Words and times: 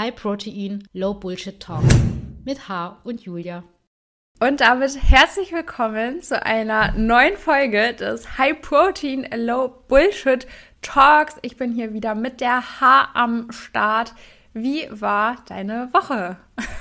High 0.00 0.12
Protein, 0.12 0.88
Low 0.94 1.12
Bullshit 1.12 1.60
Talk 1.60 1.84
mit 2.46 2.70
H 2.70 3.02
und 3.04 3.20
Julia. 3.20 3.64
Und 4.40 4.62
damit 4.62 4.96
herzlich 4.96 5.52
willkommen 5.52 6.22
zu 6.22 6.42
einer 6.42 6.92
neuen 6.92 7.36
Folge 7.36 7.92
des 7.92 8.38
High 8.38 8.62
Protein, 8.62 9.28
Low 9.36 9.68
Bullshit 9.88 10.46
Talks. 10.80 11.36
Ich 11.42 11.58
bin 11.58 11.74
hier 11.74 11.92
wieder 11.92 12.14
mit 12.14 12.40
der 12.40 12.80
H 12.80 13.10
am 13.12 13.52
Start. 13.52 14.14
Wie 14.54 14.88
war 14.88 15.36
deine 15.46 15.90
Woche? 15.92 16.38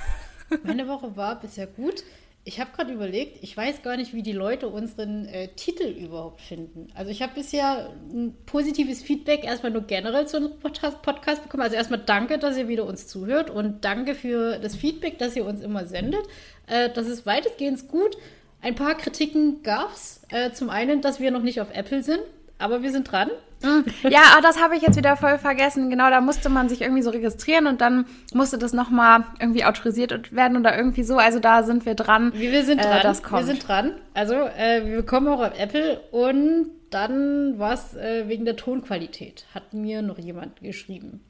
Meine 0.63 0.87
Woche 0.87 1.17
war 1.17 1.41
bisher 1.41 1.67
gut. 1.67 2.05
Ich 2.49 2.59
habe 2.59 2.71
gerade 2.75 2.91
überlegt, 2.91 3.43
ich 3.43 3.55
weiß 3.55 3.83
gar 3.83 3.95
nicht, 3.95 4.15
wie 4.15 4.23
die 4.23 4.31
Leute 4.31 4.69
unseren 4.69 5.27
äh, 5.27 5.49
Titel 5.49 5.83
überhaupt 5.83 6.41
finden. 6.41 6.87
Also 6.95 7.11
ich 7.11 7.21
habe 7.21 7.35
bisher 7.35 7.91
ein 8.11 8.35
positives 8.47 9.03
Feedback 9.03 9.43
erstmal 9.43 9.71
nur 9.71 9.83
generell 9.83 10.25
zu 10.25 10.37
unserem 10.37 10.59
Podcast 10.59 11.43
bekommen. 11.43 11.61
Also 11.61 11.75
erstmal 11.75 12.01
danke, 12.03 12.39
dass 12.39 12.57
ihr 12.57 12.67
wieder 12.67 12.85
uns 12.85 13.05
zuhört 13.05 13.51
und 13.51 13.85
danke 13.85 14.15
für 14.15 14.57
das 14.57 14.75
Feedback, 14.75 15.19
das 15.19 15.35
ihr 15.35 15.45
uns 15.45 15.61
immer 15.61 15.85
sendet. 15.85 16.25
Äh, 16.65 16.89
das 16.89 17.05
ist 17.05 17.27
weitestgehend 17.27 17.87
gut. 17.87 18.17
Ein 18.61 18.73
paar 18.73 18.97
Kritiken 18.97 19.61
gab 19.61 19.93
es. 19.93 20.21
Äh, 20.29 20.51
zum 20.51 20.71
einen, 20.71 21.01
dass 21.01 21.19
wir 21.19 21.29
noch 21.29 21.43
nicht 21.43 21.61
auf 21.61 21.69
Apple 21.71 22.01
sind, 22.01 22.21
aber 22.57 22.81
wir 22.81 22.91
sind 22.91 23.11
dran. 23.11 23.29
Ja, 23.61 24.21
ah, 24.37 24.41
das 24.41 24.61
habe 24.61 24.75
ich 24.77 24.81
jetzt 24.81 24.95
wieder 24.95 25.17
voll 25.17 25.37
vergessen. 25.37 25.89
Genau, 25.89 26.09
da 26.09 26.21
musste 26.21 26.49
man 26.49 26.69
sich 26.69 26.81
irgendwie 26.81 27.01
so 27.01 27.09
registrieren 27.09 27.67
und 27.67 27.81
dann 27.81 28.05
musste 28.33 28.57
das 28.57 28.73
nochmal 28.73 29.25
irgendwie 29.39 29.65
autorisiert 29.65 30.33
werden 30.33 30.57
oder 30.57 30.77
irgendwie 30.77 31.03
so. 31.03 31.17
Also 31.17 31.39
da 31.39 31.63
sind 31.63 31.85
wir 31.85 31.95
dran. 31.95 32.31
Wir, 32.33 32.51
wir 32.51 32.63
sind 32.63 32.83
dran. 32.83 32.99
Äh, 32.99 33.03
das 33.03 33.21
kommt. 33.21 33.41
Wir 33.41 33.47
sind 33.47 33.67
dran. 33.67 33.93
Also 34.13 34.33
äh, 34.33 34.85
wir 34.85 35.03
kommen 35.03 35.27
auch 35.27 35.41
auf 35.41 35.59
Apple 35.59 35.99
und 36.11 36.71
dann 36.89 37.59
war 37.59 37.73
es 37.73 37.95
äh, 37.95 38.27
wegen 38.27 38.45
der 38.45 38.55
Tonqualität. 38.55 39.45
Hat 39.53 39.73
mir 39.73 40.01
noch 40.01 40.17
jemand 40.17 40.61
geschrieben. 40.61 41.21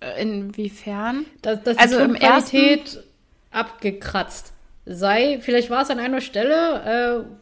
Äh, 0.00 0.22
inwiefern? 0.22 1.24
Dass, 1.40 1.62
dass 1.62 1.78
also 1.78 1.98
die 1.98 2.04
Tonqualität 2.04 3.02
abgekratzt 3.50 4.52
sei. 4.84 5.38
Vielleicht 5.40 5.70
war 5.70 5.82
es 5.82 5.90
an 5.90 5.98
einer 5.98 6.20
Stelle, 6.20 7.24
äh, 7.24 7.41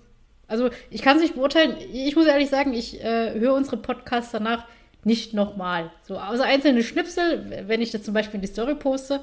also 0.50 0.70
ich 0.90 1.02
kann 1.02 1.16
es 1.16 1.22
nicht 1.22 1.34
beurteilen. 1.36 1.76
Ich 1.92 2.16
muss 2.16 2.26
ehrlich 2.26 2.50
sagen, 2.50 2.74
ich 2.74 3.02
äh, 3.02 3.38
höre 3.38 3.54
unsere 3.54 3.76
Podcasts 3.76 4.32
danach 4.32 4.64
nicht 5.04 5.32
nochmal. 5.32 5.90
So, 6.02 6.18
also 6.18 6.42
einzelne 6.42 6.82
Schnipsel, 6.82 7.64
wenn 7.66 7.80
ich 7.80 7.90
das 7.90 8.02
zum 8.02 8.12
Beispiel 8.14 8.36
in 8.36 8.42
die 8.42 8.48
Story 8.48 8.74
poste. 8.74 9.22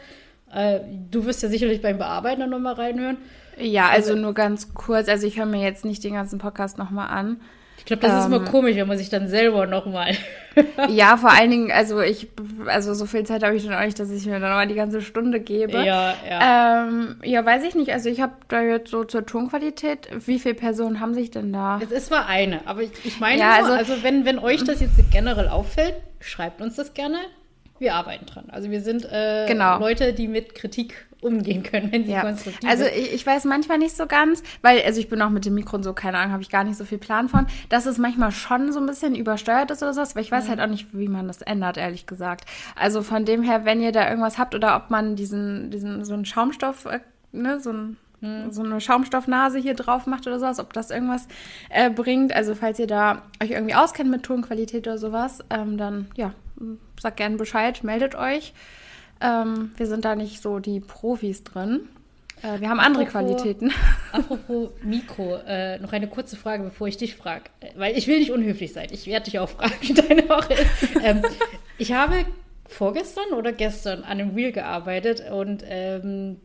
Äh, 0.52 0.80
du 1.12 1.26
wirst 1.26 1.44
ja 1.44 1.50
sicherlich 1.50 1.82
beim 1.82 1.98
Bearbeiten 1.98 2.40
dann 2.40 2.50
nochmal 2.50 2.74
reinhören. 2.74 3.18
Ja, 3.60 3.90
also, 3.90 4.12
also 4.12 4.22
nur 4.22 4.34
ganz 4.34 4.74
kurz. 4.74 5.10
Also 5.10 5.28
ich 5.28 5.38
höre 5.38 5.46
mir 5.46 5.62
jetzt 5.62 5.86
nicht 5.86 6.04
den 6.04 6.14
ganzen 6.14 6.40
Podcast 6.40 6.78
nochmal 6.78 7.10
an. 7.10 7.42
Ich 7.88 7.90
glaube, 7.90 8.02
das 8.02 8.12
ähm, 8.12 8.20
ist 8.20 8.26
immer 8.26 8.46
ähm, 8.46 8.52
komisch, 8.52 8.76
wenn 8.76 8.88
man 8.90 8.98
sich 8.98 9.08
dann 9.08 9.30
selber 9.30 9.66
nochmal. 9.66 10.12
ja, 10.90 11.16
vor 11.16 11.32
allen 11.32 11.50
Dingen, 11.50 11.72
also 11.72 12.02
ich, 12.02 12.28
also 12.66 12.94
so 12.94 13.06
viel 13.06 13.24
Zeit 13.24 13.44
habe 13.44 13.56
ich 13.56 13.64
dann 13.64 13.74
auch 13.74 13.86
nicht, 13.86 13.98
dass 13.98 14.12
ich 14.12 14.26
mir 14.26 14.34
dann 14.34 14.42
nochmal 14.42 14.68
die 14.68 14.76
ganze 14.76 15.02
Stunde 15.02 15.40
gebe. 15.40 15.86
Ja, 15.86 16.14
ja. 16.30 16.86
Ähm, 16.86 17.16
ja, 17.24 17.46
weiß 17.46 17.64
ich 17.64 17.76
nicht. 17.76 17.94
Also 17.94 18.10
ich 18.10 18.20
habe 18.20 18.34
da 18.50 18.62
jetzt 18.62 18.92
so 18.92 19.06
zur 19.06 19.26
Tonqualität, 19.26 20.10
wie 20.26 20.38
viele 20.38 20.56
Personen 20.56 21.00
haben 21.00 21.14
sich 21.14 21.32
denn 21.32 21.54
da? 21.54 21.80
Es 21.82 21.92
ist 21.92 22.08
zwar 22.08 22.28
eine, 22.28 22.60
aber 22.68 22.82
ich, 22.82 22.92
ich 23.06 23.22
meine, 23.22 23.40
ja, 23.40 23.62
nur, 23.62 23.70
also, 23.70 23.94
also 23.94 24.04
wenn, 24.04 24.26
wenn 24.26 24.38
euch 24.38 24.66
das 24.66 24.82
jetzt 24.82 24.96
generell 25.10 25.48
auffällt, 25.48 25.96
schreibt 26.20 26.60
uns 26.60 26.76
das 26.76 26.94
gerne. 26.94 27.20
Wir 27.80 27.96
arbeiten 27.96 28.26
dran. 28.26 28.50
Also 28.50 28.70
wir 28.70 28.82
sind 28.82 29.06
äh, 29.06 29.46
genau. 29.48 29.80
Leute, 29.80 30.12
die 30.12 30.28
mit 30.28 30.56
Kritik 30.56 31.07
umgehen 31.22 31.64
können, 31.64 31.92
wenn 31.92 32.06
sie 32.06 32.12
ja. 32.12 32.22
konstruktiv 32.22 32.70
Also 32.70 32.86
ich, 32.86 33.14
ich, 33.14 33.26
weiß 33.26 33.46
manchmal 33.46 33.78
nicht 33.78 33.96
so 33.96 34.06
ganz, 34.06 34.44
weil, 34.62 34.82
also 34.84 35.00
ich 35.00 35.10
bin 35.10 35.22
auch 35.22 35.30
mit 35.30 35.46
dem 35.46 35.56
Mikro 35.56 35.78
und 35.78 35.84
so, 35.84 35.94
keine 35.94 36.18
Ahnung, 36.18 36.34
habe 36.34 36.44
ich 36.44 36.50
gar 36.50 36.64
nicht 36.64 36.78
so 36.78 36.86
viel 36.86 36.98
Plan 36.98 37.28
von, 37.28 37.48
dass 37.70 37.86
es 37.86 37.98
manchmal 37.98 38.32
schon 38.32 38.72
so 38.72 38.80
ein 38.80 38.86
bisschen 38.86 39.16
übersteuert 39.16 39.72
ist 39.72 39.82
oder 39.82 39.94
sowas, 39.94 40.12
aber 40.12 40.22
ich 40.22 40.32
weiß 40.32 40.46
mhm. 40.46 40.50
halt 40.50 40.60
auch 40.62 40.68
nicht, 40.68 40.88
wie 40.94 41.08
man 41.08 41.28
das 41.28 41.42
ändert, 41.42 41.78
ehrlich 41.78 42.06
gesagt. 42.06 42.46
Also 42.76 43.02
von 43.02 43.26
dem 43.26 43.42
her, 43.42 43.66
wenn 43.66 43.82
ihr 43.82 43.92
da 43.92 44.08
irgendwas 44.08 44.38
habt 44.38 44.54
oder 44.54 44.76
ob 44.76 44.90
man 44.90 45.16
diesen, 45.16 45.72
diesen, 45.72 46.06
so 46.06 46.14
einen 46.14 46.26
Schaumstoff, 46.26 46.86
äh, 46.86 47.00
ne, 47.32 47.60
so 47.60 47.72
ein 47.72 47.98
mhm. 48.22 48.52
so 48.52 48.64
eine 48.64 48.82
Schaumstoffnase 48.82 49.60
hier 49.60 49.74
drauf 49.74 50.06
macht 50.06 50.28
oder 50.28 50.40
sowas, 50.40 50.60
ob 50.60 50.74
das 50.74 50.92
irgendwas 50.92 51.28
äh, 51.70 51.90
bringt. 51.90 52.34
Also 52.34 52.56
falls 52.56 52.80
ihr 52.80 52.88
da 52.88 53.24
euch 53.42 53.52
irgendwie 53.52 53.76
auskennt 53.76 54.10
mit 54.10 54.24
Tonqualität 54.24 54.88
oder 54.88 54.98
sowas, 54.98 55.40
ähm, 55.50 55.78
dann 55.78 56.08
ja, 56.16 56.34
sagt 57.00 57.18
gerne 57.18 57.38
Bescheid, 57.38 57.84
meldet 57.84 58.16
euch. 58.16 58.54
Ähm, 59.22 59.72
wir 59.78 59.88
sind 59.88 60.06
da 60.06 60.16
nicht 60.16 60.42
so 60.42 60.60
die 60.60 60.80
Profis 60.80 61.44
drin. 61.44 61.90
Äh, 62.42 62.60
wir 62.60 62.70
haben 62.70 62.80
andere 62.80 63.06
Qualitäten. 63.06 63.72
Apropos 64.12 64.70
Mikro, 64.84 65.38
äh, 65.48 65.80
noch 65.80 65.94
eine 65.94 66.08
kurze 66.08 66.36
Frage, 66.36 66.64
bevor 66.64 66.88
ich 66.88 66.98
dich 66.98 67.16
frage. 67.16 67.46
Äh, 67.60 67.72
weil 67.76 67.98
ich 67.98 68.08
will 68.08 68.20
nicht 68.20 68.32
unhöflich 68.32 68.74
sein. 68.74 68.88
Ich 68.92 69.08
werde 69.08 69.26
dich 69.26 69.40
auch 69.40 69.50
fragen, 69.50 69.74
wie 69.82 69.94
deine 69.94 70.30
Woche 70.30 70.54
ist. 70.54 70.72
ähm, 71.04 71.22
ich 71.78 71.94
habe 71.94 72.26
vorgestern 72.68 73.34
oder 73.34 73.54
gestern 73.54 74.04
an 74.04 74.20
einem 74.20 74.36
Reel 74.36 74.52
gearbeitet 74.52 75.24
und 75.32 75.64
ähm, 75.68 76.38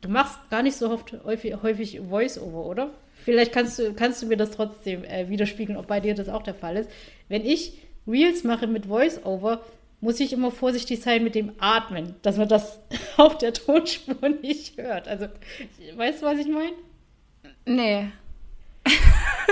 du 0.00 0.08
machst 0.08 0.38
gar 0.50 0.62
nicht 0.62 0.76
so 0.76 0.90
oft, 0.90 1.14
häufig, 1.24 1.62
häufig 1.62 2.00
Voice-Over, 2.08 2.64
oder? 2.64 2.90
Vielleicht 3.12 3.52
kannst 3.52 3.78
du, 3.78 3.92
kannst 3.92 4.22
du 4.22 4.26
mir 4.26 4.36
das 4.36 4.52
trotzdem 4.52 5.04
äh, 5.04 5.28
widerspiegeln, 5.28 5.78
ob 5.78 5.86
bei 5.86 6.00
dir 6.00 6.14
das 6.14 6.28
auch 6.28 6.42
der 6.42 6.54
Fall 6.54 6.76
ist. 6.76 6.90
Wenn 7.28 7.44
ich 7.44 7.78
Reels 8.06 8.44
mache 8.44 8.66
mit 8.66 8.86
Voice-Over, 8.86 9.60
muss 10.00 10.20
ich 10.20 10.32
immer 10.32 10.50
vorsichtig 10.50 11.00
sein 11.00 11.24
mit 11.24 11.34
dem 11.34 11.52
Atmen, 11.58 12.14
dass 12.22 12.36
man 12.36 12.48
das 12.48 12.80
auf 13.16 13.38
der 13.38 13.52
Tonspur 13.52 14.28
nicht 14.28 14.76
hört. 14.76 15.08
Also, 15.08 15.26
weißt 15.96 16.22
du, 16.22 16.26
was 16.26 16.38
ich 16.38 16.48
meine? 16.48 16.72
Nee. 17.64 18.08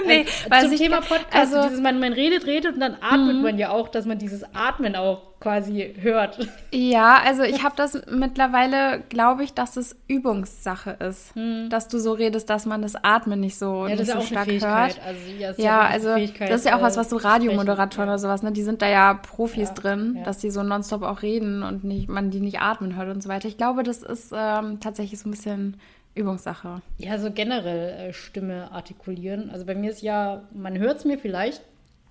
Nee, 0.07 0.27
also, 0.51 0.69
zum 0.69 0.79
Thema 0.79 1.01
Podcast, 1.01 1.35
also, 1.35 1.63
dieses, 1.69 1.81
man, 1.81 2.01
man 2.01 2.13
redet, 2.13 2.47
redet 2.47 2.75
und 2.75 2.81
dann 2.81 2.97
atmet 3.01 3.37
mhm. 3.37 3.43
man 3.43 3.59
ja 3.59 3.71
auch, 3.71 3.89
dass 3.89 4.07
man 4.07 4.19
dieses 4.19 4.45
Atmen 4.55 4.97
auch 4.97 5.35
quasi 5.41 5.95
hört. 6.01 6.39
Ja, 6.73 7.21
also 7.23 7.43
ich 7.43 7.63
habe 7.63 7.75
das 7.77 8.01
mittlerweile, 8.11 9.03
glaube 9.11 9.45
ich, 9.45 9.53
dass 9.53 9.77
es 9.77 9.95
Übungssache 10.09 10.97
ist, 11.07 11.37
mhm. 11.37 11.69
dass 11.69 11.89
du 11.89 11.99
so 11.99 12.13
redest, 12.13 12.49
dass 12.49 12.65
man 12.65 12.81
das 12.81 12.97
Atmen 12.97 13.41
nicht 13.41 13.59
so, 13.59 13.87
ja, 13.87 13.95
nicht 13.95 14.11
so 14.11 14.23
stark 14.23 14.49
hört. 14.49 15.01
Also, 15.05 15.21
ja, 15.39 15.51
ja, 15.51 15.55
ja 15.59 15.81
also 15.81 16.17
das 16.39 16.61
ist 16.61 16.67
ja 16.67 16.77
auch 16.77 16.83
was, 16.83 16.97
was 16.97 17.11
so 17.11 17.17
Radiomoderatoren 17.17 18.09
oder 18.09 18.19
sowas, 18.19 18.43
ne, 18.43 18.53
die 18.53 18.63
sind 18.63 18.81
da 18.81 18.89
ja 18.89 19.15
Profis 19.15 19.69
ja, 19.69 19.75
drin, 19.75 20.23
dass 20.25 20.39
die 20.39 20.51
so 20.51 20.63
nonstop 20.63 21.03
auch 21.03 21.21
reden 21.21 21.63
und 21.63 21.85
nicht, 21.85 22.09
man 22.09 22.31
die 22.31 22.41
nicht 22.41 22.61
atmen 22.61 22.97
hört 22.97 23.15
und 23.15 23.23
so 23.23 23.29
weiter. 23.29 23.47
Ich 23.47 23.59
glaube, 23.59 23.83
das 23.83 24.03
ist 24.03 24.33
ähm, 24.35 24.81
tatsächlich 24.81 25.21
so 25.21 25.29
ein 25.29 25.33
bisschen 25.33 25.77
Übungssache. 26.15 26.83
Ja, 26.99 27.19
so 27.19 27.31
generell 27.31 28.09
äh, 28.09 28.13
Stimme 28.13 28.71
artikulieren. 28.71 29.51
Also 29.51 29.65
bei 29.67 29.75
mir 29.75 29.91
ist 29.91 30.03
ja, 30.03 30.45
man 30.53 30.79
hört 30.79 30.99
es 30.99 31.05
mir 31.05 31.19
vielleicht 31.19 31.63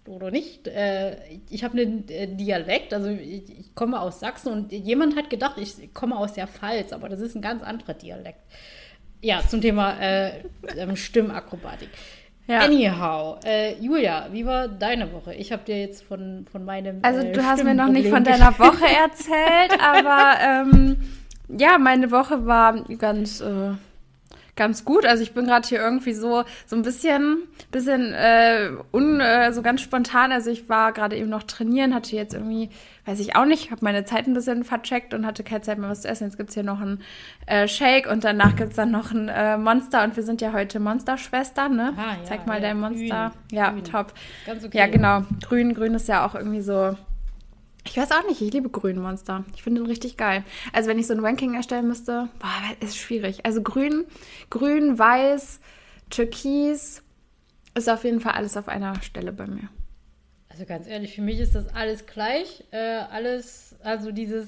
oder 0.07 0.31
nicht. 0.31 0.67
Äh, 0.67 1.15
ich 1.49 1.63
habe 1.63 1.79
einen 1.79 2.07
äh, 2.09 2.27
Dialekt, 2.27 2.93
also 2.93 3.09
ich, 3.09 3.59
ich, 3.59 3.75
komme 3.75 3.99
aus 3.99 4.19
Sachsen 4.19 4.51
und 4.51 4.71
jemand 4.71 5.15
hat 5.15 5.29
gedacht, 5.29 5.57
ich 5.57 5.93
komme 5.93 6.17
aus 6.17 6.33
der 6.33 6.47
Pfalz, 6.47 6.91
aber 6.91 7.09
das 7.09 7.21
ist 7.21 7.35
ein 7.35 7.41
ganz 7.41 7.63
anderer 7.63 7.93
Dialekt. 7.93 8.39
Ja, 9.21 9.41
zum 9.47 9.61
Thema 9.61 9.97
äh, 10.01 10.43
ähm, 10.75 10.97
Stimmakrobatik. 10.97 11.89
Ja. 12.45 12.59
Anyhow, 12.59 13.39
äh, 13.45 13.75
Julia, 13.79 14.27
wie 14.33 14.45
war 14.45 14.67
deine 14.67 15.13
Woche? 15.13 15.33
Ich 15.33 15.53
habe 15.53 15.63
dir 15.63 15.79
jetzt 15.79 16.03
von, 16.03 16.45
von 16.51 16.65
meinem. 16.65 16.99
Also, 17.01 17.21
äh, 17.21 17.31
du 17.31 17.41
hast 17.41 17.63
mir 17.63 17.73
noch 17.73 17.87
nicht 17.87 18.09
von 18.09 18.25
deiner 18.25 18.59
Woche 18.59 18.85
erzählt, 18.85 19.79
aber 19.81 20.33
ähm, 20.41 20.97
ja, 21.47 21.77
meine 21.77 22.11
Woche 22.11 22.45
war 22.45 22.83
ganz 22.97 23.39
äh, 23.39 23.71
ganz 24.55 24.85
gut. 24.85 25.05
Also 25.05 25.23
ich 25.23 25.33
bin 25.33 25.45
gerade 25.45 25.67
hier 25.67 25.79
irgendwie 25.79 26.13
so 26.13 26.43
so 26.65 26.75
ein 26.75 26.83
bisschen 26.83 27.43
bisschen 27.71 28.13
äh, 28.13 28.69
un, 28.91 29.19
äh, 29.19 29.51
so 29.51 29.61
ganz 29.61 29.81
spontan. 29.81 30.31
Also 30.31 30.51
ich 30.51 30.69
war 30.69 30.91
gerade 30.93 31.15
eben 31.15 31.29
noch 31.29 31.43
trainieren, 31.43 31.95
hatte 31.95 32.15
jetzt 32.15 32.33
irgendwie, 32.33 32.69
weiß 33.05 33.19
ich 33.19 33.35
auch 33.35 33.45
nicht, 33.45 33.71
habe 33.71 33.83
meine 33.83 34.05
Zeit 34.05 34.27
ein 34.27 34.33
bisschen 34.33 34.63
vercheckt 34.63 35.13
und 35.13 35.25
hatte 35.25 35.43
keine 35.43 35.61
Zeit 35.61 35.77
mehr 35.77 35.89
was 35.89 36.01
zu 36.01 36.07
essen. 36.07 36.25
Jetzt 36.25 36.37
gibt's 36.37 36.53
hier 36.53 36.63
noch 36.63 36.81
einen 36.81 37.01
äh, 37.47 37.67
Shake 37.67 38.07
und 38.07 38.23
danach 38.23 38.55
gibt's 38.55 38.75
dann 38.75 38.91
noch 38.91 39.11
ein 39.11 39.29
äh, 39.29 39.57
Monster 39.57 40.03
und 40.03 40.15
wir 40.15 40.23
sind 40.23 40.41
ja 40.41 40.53
heute 40.53 40.79
Monsterschwestern, 40.79 41.75
ne? 41.75 41.93
Ah, 41.97 42.17
ja, 42.19 42.23
Zeig 42.25 42.45
mal 42.45 42.55
ja, 42.55 42.61
dein 42.61 42.79
Monster. 42.79 43.31
Grün, 43.49 43.57
ja, 43.57 43.71
grün. 43.71 43.83
top. 43.83 44.13
Ganz 44.45 44.63
okay. 44.63 44.77
Ja, 44.77 44.87
genau. 44.87 45.23
Grün, 45.47 45.73
grün 45.73 45.95
ist 45.95 46.07
ja 46.07 46.25
auch 46.25 46.35
irgendwie 46.35 46.61
so 46.61 46.95
ich 47.85 47.97
weiß 47.97 48.11
auch 48.11 48.25
nicht, 48.27 48.41
ich 48.41 48.53
liebe 48.53 48.69
grünen 48.69 49.01
Monster. 49.01 49.43
Ich 49.55 49.63
finde 49.63 49.81
den 49.81 49.87
richtig 49.87 50.17
geil. 50.17 50.43
Also 50.71 50.89
wenn 50.89 50.99
ich 50.99 51.07
so 51.07 51.13
ein 51.13 51.19
Ranking 51.19 51.53
erstellen 51.55 51.87
müsste, 51.87 52.29
boah, 52.39 52.85
ist 52.85 52.97
schwierig. 52.97 53.45
Also 53.45 53.61
grün, 53.61 54.05
grün, 54.49 54.97
weiß, 54.97 55.59
türkis 56.09 57.03
ist 57.75 57.89
auf 57.89 58.03
jeden 58.03 58.19
Fall 58.19 58.33
alles 58.33 58.55
auf 58.55 58.67
einer 58.67 59.01
Stelle 59.01 59.33
bei 59.33 59.47
mir. 59.47 59.69
Also 60.49 60.65
ganz 60.65 60.87
ehrlich, 60.87 61.15
für 61.15 61.21
mich 61.21 61.39
ist 61.39 61.55
das 61.55 61.67
alles 61.73 62.05
gleich. 62.05 62.63
Äh, 62.71 62.77
alles, 62.77 63.75
also 63.81 64.11
dieses, 64.11 64.47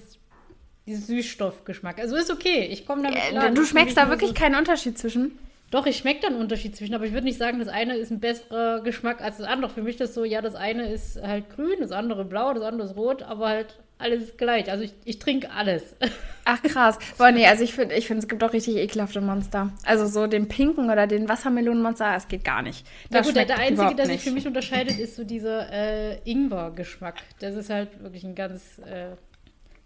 dieses 0.85 1.07
Süßstoffgeschmack. 1.07 1.99
Also 1.99 2.15
ist 2.15 2.31
okay, 2.31 2.67
ich 2.71 2.85
komme 2.85 3.03
damit 3.03 3.19
klar. 3.19 3.51
du 3.51 3.65
schmeckst 3.65 3.97
da 3.97 4.09
wirklich 4.09 4.29
so 4.29 4.35
keinen 4.35 4.55
Unterschied 4.55 4.97
zwischen? 4.97 5.37
Doch, 5.75 5.85
ich 5.87 5.97
schmecke 5.97 6.21
da 6.21 6.27
einen 6.27 6.37
Unterschied 6.37 6.73
zwischen, 6.73 6.95
aber 6.95 7.03
ich 7.03 7.11
würde 7.11 7.25
nicht 7.25 7.37
sagen, 7.37 7.59
das 7.59 7.67
eine 7.67 7.97
ist 7.97 8.09
ein 8.09 8.21
besserer 8.21 8.79
Geschmack 8.79 9.19
als 9.19 9.39
das 9.39 9.45
andere. 9.45 9.69
Für 9.69 9.81
mich 9.81 9.95
ist 9.95 9.99
das 9.99 10.13
so, 10.13 10.23
ja, 10.23 10.41
das 10.41 10.55
eine 10.55 10.89
ist 10.89 11.21
halt 11.21 11.49
grün, 11.53 11.81
das 11.81 11.91
andere 11.91 12.23
blau, 12.23 12.53
das 12.53 12.63
andere 12.63 12.87
ist 12.87 12.95
rot, 12.95 13.23
aber 13.23 13.49
halt 13.49 13.77
alles 13.97 14.37
gleich. 14.37 14.71
Also 14.71 14.85
ich, 14.85 14.93
ich 15.03 15.19
trinke 15.19 15.51
alles. 15.51 15.97
Ach 16.45 16.63
krass. 16.63 16.97
Boah, 17.17 17.29
nee, 17.31 17.45
also 17.45 17.65
ich 17.65 17.73
finde, 17.73 17.93
ich 17.95 18.07
find, 18.07 18.19
es 18.19 18.29
gibt 18.29 18.41
auch 18.41 18.53
richtig 18.53 18.77
ekelhafte 18.77 19.19
Monster. 19.19 19.73
Also 19.85 20.05
so 20.05 20.27
den 20.27 20.47
pinken 20.47 20.89
oder 20.89 21.07
den 21.07 21.27
Wassermelonenmonster, 21.27 22.13
das 22.13 22.29
geht 22.29 22.45
gar 22.45 22.61
nicht. 22.61 22.87
Ja 23.09 23.19
gut, 23.19 23.35
der 23.35 23.57
einzige, 23.57 23.95
der 23.95 24.05
sich 24.05 24.21
für 24.21 24.31
mich 24.31 24.47
unterscheidet, 24.47 24.97
ist 24.97 25.17
so 25.17 25.25
dieser 25.25 25.69
äh, 25.73 26.19
Ingwer-Geschmack. 26.23 27.15
Das 27.41 27.53
ist 27.53 27.69
halt 27.69 28.01
wirklich 28.01 28.23
ein 28.23 28.33
ganz, 28.33 28.79
äh, 28.79 29.17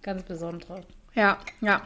ganz 0.03 0.21
besonderer. 0.21 0.81
Ja, 1.15 1.37
ja. 1.61 1.81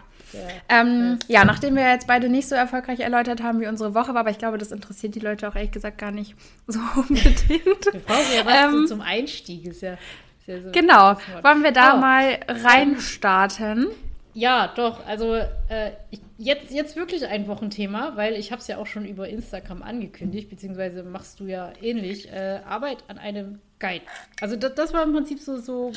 Ähm, 0.67 1.19
ja, 1.27 1.45
nachdem 1.45 1.75
wir 1.75 1.87
jetzt 1.87 2.07
beide 2.07 2.29
nicht 2.29 2.47
so 2.47 2.55
erfolgreich 2.55 2.99
erläutert 2.99 3.43
haben, 3.43 3.59
wie 3.59 3.67
unsere 3.67 3.93
Woche 3.93 4.13
war, 4.13 4.21
aber 4.21 4.31
ich 4.31 4.39
glaube, 4.39 4.57
das 4.57 4.71
interessiert 4.71 5.15
die 5.15 5.19
Leute 5.19 5.47
auch 5.47 5.55
ehrlich 5.55 5.71
gesagt 5.71 5.97
gar 5.97 6.11
nicht 6.11 6.35
so 6.67 6.79
unbedingt. 6.95 7.93
Wir 7.93 7.99
brauchen 7.99 8.35
ja 8.35 8.45
was 8.45 8.73
ähm, 8.73 8.87
zum 8.87 9.01
Einstieg. 9.01 9.65
Ist 9.65 9.81
ja, 9.81 9.93
ist 9.93 10.47
ja 10.47 10.61
so 10.61 10.71
genau. 10.71 11.15
Wollen 11.41 11.63
wir 11.63 11.71
da 11.71 11.95
oh. 11.95 11.99
mal 11.99 12.39
reinstarten? 12.47 13.87
Ja, 14.33 14.73
doch. 14.75 15.05
Also 15.05 15.35
äh, 15.35 15.91
ich, 16.09 16.19
jetzt, 16.39 16.71
jetzt 16.71 16.95
wirklich 16.95 17.27
ein 17.27 17.47
Wochenthema, 17.47 18.13
weil 18.15 18.33
ich 18.33 18.51
habe 18.51 18.59
es 18.59 18.67
ja 18.67 18.77
auch 18.77 18.87
schon 18.87 19.05
über 19.05 19.29
Instagram 19.29 19.83
angekündigt, 19.83 20.49
beziehungsweise 20.49 21.03
machst 21.03 21.39
du 21.39 21.45
ja 21.45 21.71
ähnlich. 21.81 22.31
Äh, 22.31 22.61
Arbeit 22.67 23.03
an 23.07 23.19
einem 23.19 23.59
Guide. 23.79 24.05
Also 24.41 24.55
das, 24.55 24.73
das 24.73 24.93
war 24.93 25.03
im 25.03 25.13
Prinzip 25.13 25.39
so, 25.39 25.57
so 25.57 25.91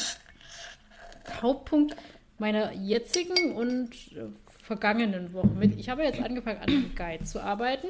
Hauptpunkt 1.40 1.96
meiner 2.38 2.73
jetzigen 2.73 3.55
und 3.55 3.91
äh, 4.12 4.27
vergangenen 4.62 5.33
Woche. 5.33 5.49
Mit, 5.49 5.79
ich 5.79 5.88
habe 5.88 6.03
jetzt 6.03 6.21
angefangen, 6.21 6.61
an 6.61 6.69
einem 6.69 6.94
Guide 6.94 7.25
zu 7.25 7.43
arbeiten, 7.43 7.88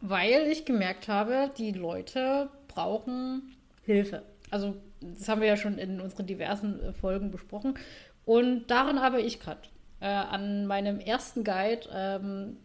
weil 0.00 0.48
ich 0.50 0.64
gemerkt 0.64 1.08
habe, 1.08 1.50
die 1.56 1.72
Leute 1.72 2.48
brauchen 2.68 3.56
Hilfe. 3.84 4.22
Also 4.50 4.76
das 5.00 5.28
haben 5.28 5.40
wir 5.40 5.48
ja 5.48 5.56
schon 5.56 5.78
in 5.78 6.00
unseren 6.00 6.26
diversen 6.26 6.80
äh, 6.80 6.92
Folgen 6.92 7.30
besprochen. 7.30 7.78
Und 8.24 8.70
daran 8.70 8.98
arbeite 8.98 9.26
ich 9.26 9.40
gerade. 9.40 9.60
Äh, 10.00 10.06
an 10.06 10.66
meinem 10.66 10.98
ersten 10.98 11.44
Guide 11.44 11.88
ähm, 11.92 12.56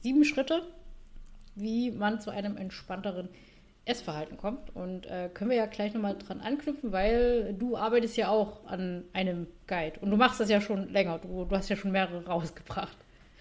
sieben 0.00 0.24
Schritte, 0.24 0.62
wie 1.54 1.90
man 1.90 2.20
zu 2.20 2.30
einem 2.30 2.56
entspannteren 2.56 3.28
Essverhalten 3.86 4.36
kommt. 4.36 4.74
Und 4.74 5.06
äh, 5.06 5.30
können 5.32 5.50
wir 5.50 5.56
ja 5.56 5.66
gleich 5.66 5.94
nochmal 5.94 6.16
dran 6.18 6.40
anknüpfen, 6.40 6.92
weil 6.92 7.54
du 7.58 7.76
arbeitest 7.76 8.16
ja 8.16 8.28
auch 8.28 8.66
an 8.66 9.04
einem 9.12 9.46
Guide. 9.66 9.98
Und 10.00 10.10
du 10.10 10.16
machst 10.16 10.40
das 10.40 10.50
ja 10.50 10.60
schon 10.60 10.92
länger. 10.92 11.18
Du, 11.18 11.44
du 11.44 11.56
hast 11.56 11.70
ja 11.70 11.76
schon 11.76 11.92
mehrere 11.92 12.26
rausgebracht. 12.26 12.96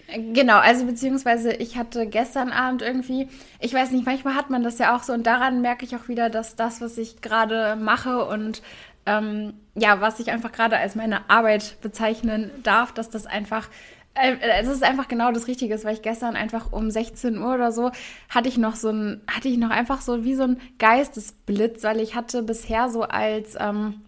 Genau, 0.08 0.60
also 0.60 0.86
beziehungsweise 0.86 1.52
ich 1.52 1.78
hatte 1.78 2.06
gestern 2.06 2.52
Abend 2.52 2.84
irgendwie, 2.84 3.28
ich 3.60 3.74
weiß 3.74 3.90
nicht, 3.90 4.06
manchmal 4.06 4.36
hat 4.36 4.52
man 4.52 4.62
das 4.62 4.78
ja 4.78 4.96
auch 4.96 5.02
so 5.02 5.14
und 5.14 5.26
daran 5.26 5.62
merke 5.62 5.84
ich 5.84 5.96
auch 5.96 6.08
wieder, 6.08 6.30
dass 6.30 6.56
das, 6.56 6.80
was 6.80 7.00
ich 7.00 7.22
gerade 7.22 7.76
mache 7.76 8.24
und 8.26 8.62
ähm, 9.08 9.56
ja, 9.74 10.02
was 10.02 10.20
ich 10.20 10.32
einfach 10.32 10.52
gerade 10.52 10.78
als 10.78 10.96
meine 10.96 11.28
Arbeit 11.30 11.78
bezeichnen 11.82 12.52
darf, 12.62 12.92
dass 12.94 13.10
das 13.10 13.26
einfach 13.26 13.68
äh, 13.68 13.95
es 14.16 14.68
ist 14.68 14.84
einfach 14.84 15.08
genau 15.08 15.32
das 15.32 15.48
Richtige, 15.48 15.82
weil 15.84 15.94
ich 15.94 16.02
gestern 16.02 16.36
einfach 16.36 16.72
um 16.72 16.90
16 16.90 17.38
Uhr 17.38 17.54
oder 17.54 17.72
so 17.72 17.92
hatte 18.30 18.48
ich 18.48 18.58
noch 18.58 18.76
so 18.76 18.90
ein, 18.90 19.22
hatte 19.30 19.50
ich 19.50 19.58
noch 19.58 19.70
einfach 19.70 20.02
so 20.02 20.24
wie 20.24 20.36
so 20.36 20.44
ein 20.44 20.62
Geistesblitz, 20.80 21.84
weil 21.84 22.00
ich 22.00 22.16
hatte 22.16 22.42
bisher 22.42 22.90
so 22.90 23.04
als 23.04 23.56
ähm, 23.60 24.02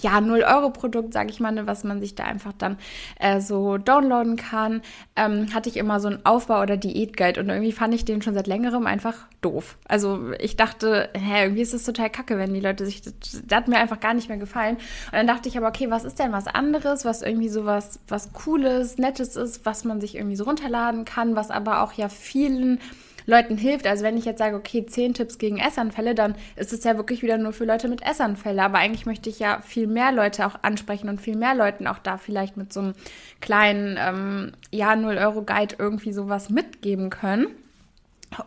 ja, 0.00 0.18
0-Euro-Produkt, 0.18 1.12
sage 1.12 1.30
ich 1.30 1.40
mal, 1.40 1.52
ne, 1.52 1.66
was 1.66 1.84
man 1.84 2.00
sich 2.00 2.14
da 2.14 2.24
einfach 2.24 2.52
dann 2.52 2.78
äh, 3.18 3.40
so 3.40 3.78
downloaden 3.78 4.36
kann, 4.36 4.82
ähm, 5.16 5.52
hatte 5.54 5.68
ich 5.68 5.76
immer 5.76 6.00
so 6.00 6.08
einen 6.08 6.24
Aufbau- 6.24 6.62
oder 6.62 6.76
Diätguide 6.76 7.40
und 7.40 7.48
irgendwie 7.48 7.72
fand 7.72 7.94
ich 7.94 8.04
den 8.04 8.22
schon 8.22 8.34
seit 8.34 8.46
längerem 8.46 8.86
einfach 8.86 9.26
doof. 9.40 9.76
Also 9.86 10.32
ich 10.38 10.56
dachte, 10.56 11.08
hä, 11.14 11.44
irgendwie 11.44 11.62
ist 11.62 11.74
das 11.74 11.84
total 11.84 12.10
kacke, 12.10 12.38
wenn 12.38 12.54
die 12.54 12.60
Leute 12.60 12.84
sich, 12.84 13.02
das, 13.02 13.14
das 13.20 13.56
hat 13.56 13.68
mir 13.68 13.78
einfach 13.78 14.00
gar 14.00 14.14
nicht 14.14 14.28
mehr 14.28 14.38
gefallen. 14.38 14.76
Und 14.76 15.12
dann 15.12 15.26
dachte 15.26 15.48
ich 15.48 15.56
aber, 15.56 15.68
okay, 15.68 15.90
was 15.90 16.04
ist 16.04 16.18
denn 16.18 16.32
was 16.32 16.46
anderes, 16.46 17.04
was 17.04 17.22
irgendwie 17.22 17.48
so 17.48 17.64
was, 17.64 18.00
was 18.08 18.32
Cooles, 18.32 18.98
Nettes 18.98 19.36
ist, 19.36 19.66
was 19.66 19.84
man 19.84 20.00
sich 20.00 20.16
irgendwie 20.16 20.36
so 20.36 20.44
runterladen 20.44 21.04
kann, 21.04 21.36
was 21.36 21.50
aber 21.50 21.82
auch 21.82 21.92
ja 21.92 22.08
vielen 22.08 22.80
Leuten 23.26 23.56
hilft. 23.56 23.86
Also 23.86 24.04
wenn 24.04 24.16
ich 24.16 24.24
jetzt 24.24 24.38
sage, 24.38 24.56
okay, 24.56 24.84
zehn 24.86 25.14
Tipps 25.14 25.38
gegen 25.38 25.58
Essanfälle, 25.58 26.14
dann 26.14 26.34
ist 26.56 26.72
es 26.72 26.84
ja 26.84 26.96
wirklich 26.96 27.22
wieder 27.22 27.38
nur 27.38 27.52
für 27.52 27.64
Leute 27.64 27.88
mit 27.88 28.02
Essanfälle. 28.02 28.62
Aber 28.62 28.78
eigentlich 28.78 29.06
möchte 29.06 29.30
ich 29.30 29.38
ja 29.38 29.60
viel 29.62 29.86
mehr 29.86 30.12
Leute 30.12 30.46
auch 30.46 30.56
ansprechen 30.62 31.08
und 31.08 31.20
viel 31.20 31.36
mehr 31.36 31.54
Leuten 31.54 31.86
auch 31.86 31.98
da 31.98 32.18
vielleicht 32.18 32.56
mit 32.56 32.72
so 32.72 32.80
einem 32.80 32.92
kleinen, 33.40 33.98
ähm, 34.00 34.52
ja, 34.70 34.92
0-Euro-Guide 34.92 35.76
irgendwie 35.78 36.12
sowas 36.12 36.50
mitgeben 36.50 37.10
können. 37.10 37.48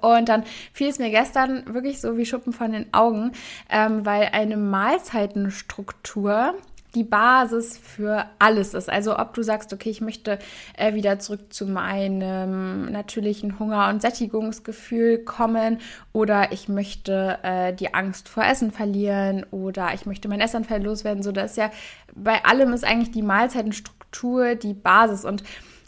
Und 0.02 0.30
dann 0.30 0.44
fiel 0.74 0.90
es 0.90 1.00
mir 1.00 1.10
gestern 1.10 1.74
wirklich 1.74 2.02
so 2.02 2.18
wie 2.18 2.26
Schuppen 2.26 2.54
von 2.54 2.72
den 2.72 2.94
Augen, 2.94 3.32
ähm, 3.70 4.06
weil 4.06 4.30
eine 4.32 4.58
Mahlzeitenstruktur 4.58 6.56
die 6.95 7.04
Basis 7.04 7.78
für 7.78 8.25
alles 8.39 8.74
ist. 8.74 8.89
Also 8.89 9.18
ob 9.18 9.34
du 9.34 9.44
sagst, 9.44 9.74
okay, 9.74 9.89
ich 9.89 10.01
möchte 10.01 10.39
äh, 10.78 10.94
wieder 10.94 11.19
zurück 11.19 11.54
zu 11.54 11.68
meinem 11.68 12.92
natürlichen 12.92 13.60
Hunger- 13.60 13.89
und 13.89 14.01
Sättigungsgefühl 14.01 15.19
kommen 15.19 15.80
oder 16.13 16.51
ich 16.51 16.69
möchte 16.69 17.39
äh, 17.44 17.74
die 17.74 17.94
Angst 17.94 18.30
vor 18.30 18.44
Essen 18.44 18.72
verlieren 18.72 19.45
oder 19.51 19.94
ich 19.94 20.06
möchte 20.06 20.28
mein 20.28 20.42
Essanfall 20.42 20.81
loswerden. 20.81 21.24
So, 21.24 21.31
das 21.31 21.51
ist 21.51 21.57
ja 21.57 21.72
bei 22.16 22.45
allem 22.45 22.74
ist 22.74 22.86
eigentlich 22.86 23.12
die 23.12 23.22
Mahlzeitenstruktur 23.22 24.56
die 24.56 24.74
Basis 24.74 25.25
und 25.25 25.44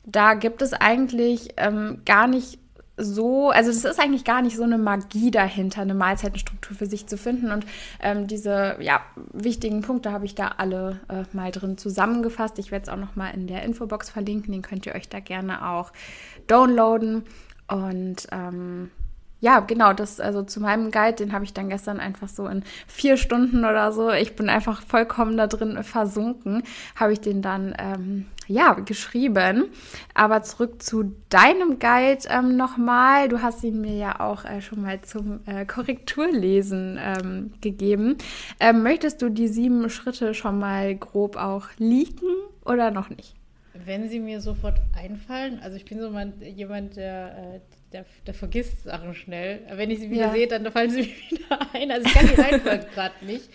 da 0.05 0.33
gibt 0.33 0.61
es 0.61 0.73
eigentlich 0.73 1.53
ähm, 1.57 2.01
gar 2.05 2.27
nicht 2.27 2.59
so, 2.99 3.49
also 3.49 3.69
es 3.69 3.83
ist 3.83 3.99
eigentlich 3.99 4.25
gar 4.25 4.41
nicht 4.41 4.55
so 4.55 4.63
eine 4.63 4.77
Magie 4.77 5.31
dahinter, 5.31 5.81
eine 5.81 5.93
Mahlzeitenstruktur 5.93 6.75
für 6.75 6.85
sich 6.85 7.07
zu 7.07 7.17
finden. 7.17 7.51
Und 7.51 7.65
ähm, 8.01 8.27
diese 8.27 8.75
ja, 8.79 9.01
wichtigen 9.33 9.81
Punkte 9.81 10.11
habe 10.11 10.25
ich 10.25 10.35
da 10.35 10.49
alle 10.57 10.99
äh, 11.09 11.23
mal 11.35 11.51
drin 11.51 11.77
zusammengefasst. 11.77 12.59
Ich 12.59 12.71
werde 12.71 12.83
es 12.83 12.89
auch 12.89 12.97
noch 12.97 13.15
mal 13.15 13.29
in 13.29 13.47
der 13.47 13.63
Infobox 13.63 14.09
verlinken. 14.09 14.51
Den 14.51 14.61
könnt 14.61 14.85
ihr 14.85 14.95
euch 14.95 15.09
da 15.09 15.19
gerne 15.19 15.67
auch 15.69 15.91
downloaden. 16.47 17.23
Und 17.67 18.27
ähm, 18.31 18.91
ja, 19.41 19.61
genau, 19.61 19.93
das, 19.93 20.19
also 20.19 20.43
zu 20.43 20.59
meinem 20.59 20.91
Guide, 20.91 21.15
den 21.15 21.33
habe 21.33 21.45
ich 21.45 21.53
dann 21.53 21.69
gestern 21.69 21.99
einfach 21.99 22.27
so 22.27 22.47
in 22.47 22.63
vier 22.87 23.15
Stunden 23.15 23.59
oder 23.59 23.91
so, 23.91 24.11
ich 24.11 24.35
bin 24.35 24.49
einfach 24.49 24.81
vollkommen 24.81 25.37
da 25.37 25.47
drin 25.47 25.81
versunken, 25.83 26.63
habe 26.95 27.13
ich 27.13 27.21
den 27.21 27.41
dann, 27.41 27.73
ähm, 27.77 28.25
ja, 28.47 28.73
geschrieben. 28.73 29.65
Aber 30.15 30.41
zurück 30.41 30.81
zu 30.81 31.15
deinem 31.29 31.77
Guide 31.77 32.27
ähm, 32.29 32.57
nochmal. 32.57 33.29
Du 33.29 33.43
hast 33.43 33.63
ihn 33.63 33.79
mir 33.79 33.95
ja 33.95 34.19
auch 34.19 34.43
äh, 34.43 34.61
schon 34.61 34.81
mal 34.81 35.01
zum 35.01 35.41
äh, 35.45 35.65
Korrekturlesen 35.65 36.99
ähm, 36.99 37.53
gegeben. 37.61 38.17
Ähm, 38.59 38.81
möchtest 38.81 39.21
du 39.21 39.29
die 39.29 39.47
sieben 39.47 39.87
Schritte 39.89 40.33
schon 40.33 40.57
mal 40.57 40.95
grob 40.95 41.37
auch 41.37 41.67
leaken 41.77 42.29
oder 42.65 42.89
noch 42.89 43.09
nicht? 43.09 43.35
Wenn 43.85 44.09
sie 44.09 44.19
mir 44.19 44.41
sofort 44.41 44.81
einfallen, 44.97 45.59
also 45.61 45.77
ich 45.77 45.85
bin 45.85 45.99
so 45.99 46.11
jemand, 46.43 46.95
der, 46.97 47.37
äh, 47.37 47.59
der, 47.91 48.05
der 48.27 48.33
vergisst 48.33 48.83
Sachen 48.83 49.13
schnell. 49.13 49.61
Wenn 49.71 49.91
ich 49.91 49.99
sie 49.99 50.09
wieder 50.09 50.27
ja. 50.27 50.31
sehe, 50.31 50.47
dann 50.47 50.71
fallen 50.71 50.89
sie 50.89 51.01
mir 51.31 51.39
wieder 51.39 51.59
ein. 51.73 51.91
Also 51.91 52.07
ich 52.07 52.13
kann 52.13 52.27
die 52.27 52.41
Reihenfolge 52.41 52.85
gerade 52.93 53.25
nicht. 53.25 53.49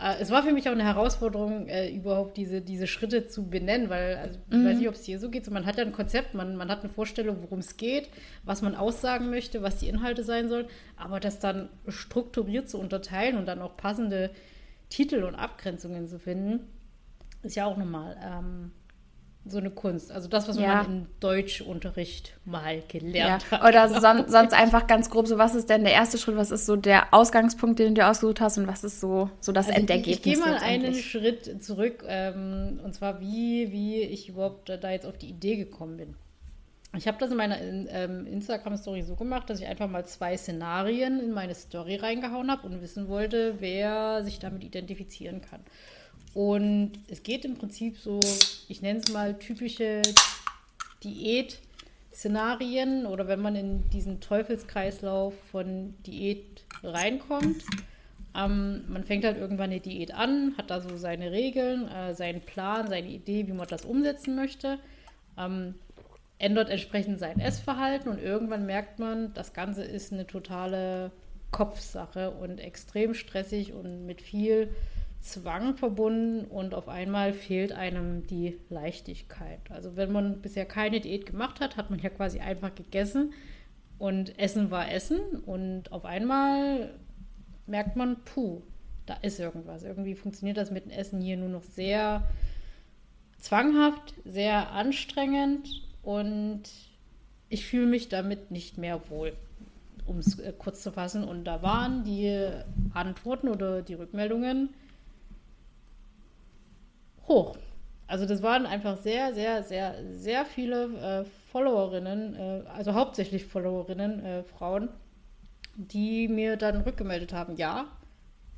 Äh, 0.00 0.20
es 0.20 0.30
war 0.30 0.42
für 0.42 0.52
mich 0.52 0.68
auch 0.68 0.72
eine 0.72 0.84
Herausforderung, 0.84 1.68
äh, 1.68 1.90
überhaupt 1.90 2.36
diese, 2.36 2.60
diese 2.60 2.86
Schritte 2.86 3.26
zu 3.26 3.48
benennen, 3.48 3.90
weil 3.90 4.16
also, 4.16 4.38
ich 4.50 4.56
mhm. 4.56 4.66
weiß 4.66 4.78
nicht, 4.78 4.88
ob 4.88 4.94
es 4.94 5.04
hier 5.04 5.18
so 5.18 5.30
geht. 5.30 5.44
So, 5.44 5.50
man 5.50 5.66
hat 5.66 5.76
ja 5.76 5.84
ein 5.84 5.92
Konzept, 5.92 6.34
man, 6.34 6.56
man 6.56 6.70
hat 6.70 6.80
eine 6.80 6.88
Vorstellung, 6.88 7.38
worum 7.42 7.58
es 7.58 7.76
geht, 7.76 8.08
was 8.44 8.62
man 8.62 8.74
aussagen 8.74 9.30
möchte, 9.30 9.62
was 9.62 9.76
die 9.76 9.88
Inhalte 9.88 10.24
sein 10.24 10.48
sollen. 10.48 10.66
Aber 10.96 11.20
das 11.20 11.38
dann 11.38 11.68
strukturiert 11.88 12.68
zu 12.68 12.78
unterteilen 12.78 13.36
und 13.36 13.46
dann 13.46 13.60
auch 13.60 13.76
passende 13.76 14.30
Titel 14.88 15.22
und 15.22 15.34
Abgrenzungen 15.36 16.06
zu 16.08 16.18
finden, 16.18 16.60
ist 17.42 17.56
ja 17.56 17.66
auch 17.66 17.76
nochmal 17.76 18.16
ähm, 18.22 18.72
so 19.46 19.58
eine 19.58 19.70
Kunst. 19.70 20.12
Also 20.12 20.28
das, 20.28 20.48
was 20.48 20.58
ja. 20.58 20.82
man 20.82 20.86
im 20.86 21.06
Deutschunterricht 21.18 22.36
mal 22.44 22.82
gelernt 22.88 23.44
ja. 23.50 23.58
hat. 23.58 23.68
Oder 23.68 23.88
son 23.88 24.28
sonst 24.28 24.52
einfach 24.52 24.86
ganz 24.86 25.08
grob 25.08 25.26
so, 25.26 25.38
was 25.38 25.54
ist 25.54 25.70
denn 25.70 25.82
der 25.82 25.94
erste 25.94 26.18
Schritt, 26.18 26.36
was 26.36 26.50
ist 26.50 26.66
so 26.66 26.76
der 26.76 27.14
Ausgangspunkt, 27.14 27.78
den 27.78 27.94
du 27.94 28.06
ausgesucht 28.06 28.40
hast 28.40 28.58
und 28.58 28.66
was 28.66 28.84
ist 28.84 29.00
so, 29.00 29.30
so 29.40 29.52
das 29.52 29.68
also 29.68 29.78
Endergebnis? 29.78 30.18
Ich, 30.18 30.26
ich 30.26 30.34
gehe 30.34 30.38
mal 30.38 30.56
einen 30.58 30.94
Schritt 30.94 31.62
zurück 31.62 32.04
ähm, 32.06 32.80
und 32.84 32.94
zwar 32.94 33.20
wie, 33.20 33.72
wie 33.72 34.02
ich 34.02 34.28
überhaupt 34.28 34.68
da 34.68 34.90
jetzt 34.90 35.06
auf 35.06 35.16
die 35.16 35.30
Idee 35.30 35.56
gekommen 35.56 35.96
bin. 35.96 36.14
Ich 36.96 37.06
habe 37.06 37.18
das 37.18 37.30
in 37.30 37.36
meiner 37.36 37.60
ähm, 37.60 38.26
Instagram-Story 38.26 39.02
so 39.02 39.14
gemacht, 39.14 39.48
dass 39.48 39.60
ich 39.60 39.66
einfach 39.66 39.88
mal 39.88 40.04
zwei 40.06 40.36
Szenarien 40.36 41.20
in 41.20 41.30
meine 41.30 41.54
Story 41.54 41.96
reingehauen 41.96 42.50
habe 42.50 42.66
und 42.66 42.82
wissen 42.82 43.06
wollte, 43.06 43.54
wer 43.60 44.24
sich 44.24 44.40
damit 44.40 44.64
identifizieren 44.64 45.40
kann. 45.40 45.60
Und 46.34 46.92
es 47.08 47.22
geht 47.22 47.44
im 47.44 47.56
Prinzip 47.56 47.98
so, 47.98 48.20
ich 48.68 48.82
nenne 48.82 49.00
es 49.00 49.12
mal 49.12 49.38
typische 49.38 50.02
Diät-Szenarien 51.02 53.06
oder 53.06 53.26
wenn 53.26 53.40
man 53.40 53.56
in 53.56 53.88
diesen 53.90 54.20
Teufelskreislauf 54.20 55.34
von 55.50 55.94
Diät 56.06 56.64
reinkommt. 56.82 57.64
Ähm, 58.36 58.84
man 58.88 59.02
fängt 59.02 59.24
halt 59.24 59.38
irgendwann 59.38 59.70
eine 59.70 59.80
Diät 59.80 60.14
an, 60.14 60.54
hat 60.56 60.70
da 60.70 60.80
so 60.80 60.96
seine 60.96 61.32
Regeln, 61.32 61.88
äh, 61.88 62.14
seinen 62.14 62.42
Plan, 62.42 62.88
seine 62.88 63.08
Idee, 63.08 63.48
wie 63.48 63.52
man 63.52 63.66
das 63.66 63.84
umsetzen 63.84 64.36
möchte. 64.36 64.78
Ähm, 65.36 65.74
ändert 66.38 66.70
entsprechend 66.70 67.18
sein 67.18 67.40
Essverhalten 67.40 68.10
und 68.10 68.22
irgendwann 68.22 68.66
merkt 68.66 68.98
man, 68.98 69.34
das 69.34 69.52
Ganze 69.52 69.82
ist 69.82 70.12
eine 70.12 70.26
totale 70.26 71.10
Kopfsache 71.50 72.30
und 72.30 72.58
extrem 72.58 73.14
stressig 73.14 73.72
und 73.72 74.06
mit 74.06 74.22
viel 74.22 74.68
Zwang 75.20 75.76
verbunden 75.76 76.46
und 76.46 76.74
auf 76.74 76.88
einmal 76.88 77.34
fehlt 77.34 77.72
einem 77.72 78.26
die 78.26 78.58
Leichtigkeit. 78.70 79.60
Also 79.70 79.94
wenn 79.96 80.10
man 80.12 80.40
bisher 80.40 80.64
keine 80.64 81.00
Diät 81.00 81.26
gemacht 81.26 81.60
hat, 81.60 81.76
hat 81.76 81.90
man 81.90 81.98
ja 81.98 82.08
quasi 82.08 82.40
einfach 82.40 82.74
gegessen 82.74 83.34
und 83.98 84.38
Essen 84.38 84.70
war 84.70 84.90
Essen 84.90 85.20
und 85.44 85.92
auf 85.92 86.06
einmal 86.06 86.94
merkt 87.66 87.96
man, 87.96 88.16
puh, 88.24 88.62
da 89.04 89.14
ist 89.20 89.38
irgendwas. 89.38 89.82
Irgendwie 89.82 90.14
funktioniert 90.14 90.56
das 90.56 90.70
mit 90.70 90.86
dem 90.86 90.90
Essen 90.90 91.20
hier 91.20 91.36
nur 91.36 91.50
noch 91.50 91.64
sehr 91.64 92.26
zwanghaft, 93.38 94.14
sehr 94.24 94.70
anstrengend 94.72 95.68
und 96.02 96.62
ich 97.50 97.66
fühle 97.66 97.86
mich 97.86 98.08
damit 98.08 98.50
nicht 98.50 98.78
mehr 98.78 99.10
wohl, 99.10 99.34
um 100.06 100.18
es 100.18 100.38
äh, 100.38 100.52
kurz 100.56 100.82
zu 100.82 100.92
fassen. 100.92 101.24
Und 101.24 101.44
da 101.44 101.62
waren 101.62 102.04
die 102.04 102.48
Antworten 102.94 103.48
oder 103.48 103.82
die 103.82 103.94
Rückmeldungen 103.94 104.70
hoch. 107.30 107.56
Also 108.06 108.26
das 108.26 108.42
waren 108.42 108.66
einfach 108.66 108.98
sehr, 108.98 109.32
sehr, 109.32 109.62
sehr, 109.62 109.94
sehr 110.10 110.44
viele 110.44 110.84
äh, 110.98 111.24
Followerinnen, 111.52 112.34
äh, 112.34 112.62
also 112.68 112.92
hauptsächlich 112.94 113.44
Followerinnen, 113.44 114.24
äh, 114.24 114.42
Frauen, 114.42 114.88
die 115.76 116.26
mir 116.28 116.56
dann 116.56 116.82
rückgemeldet 116.82 117.32
haben, 117.32 117.56
ja, 117.56 117.86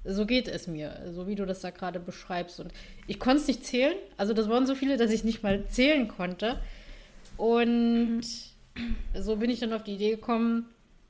so 0.05 0.27
geht 0.27 0.49
es 0.49 0.67
mir, 0.67 1.13
so 1.13 1.29
wie 1.29 1.35
du 1.35 1.45
das 1.47 1.61
da 1.61 1.71
gerade 1.71 2.01
beschreibst. 2.01 2.59
Und 2.61 2.73
ich 3.07 3.21
konnte 3.21 3.43
es 3.43 3.47
nicht 3.47 3.65
zählen. 3.65 3.95
Also 4.17 4.35
das 4.35 4.49
waren 4.49 4.67
so 4.67 4.75
viele, 4.75 4.97
dass 4.97 5.13
ich 5.13 5.23
nicht 5.23 5.43
mal 5.43 5.65
zählen 5.67 6.09
konnte. 6.09 6.59
Und 7.37 8.23
so 9.15 9.37
bin 9.37 9.51
ich 9.51 9.61
dann 9.61 9.73
auf 9.73 9.85
die 9.85 9.95
Idee 9.95 10.11
gekommen, 10.13 10.67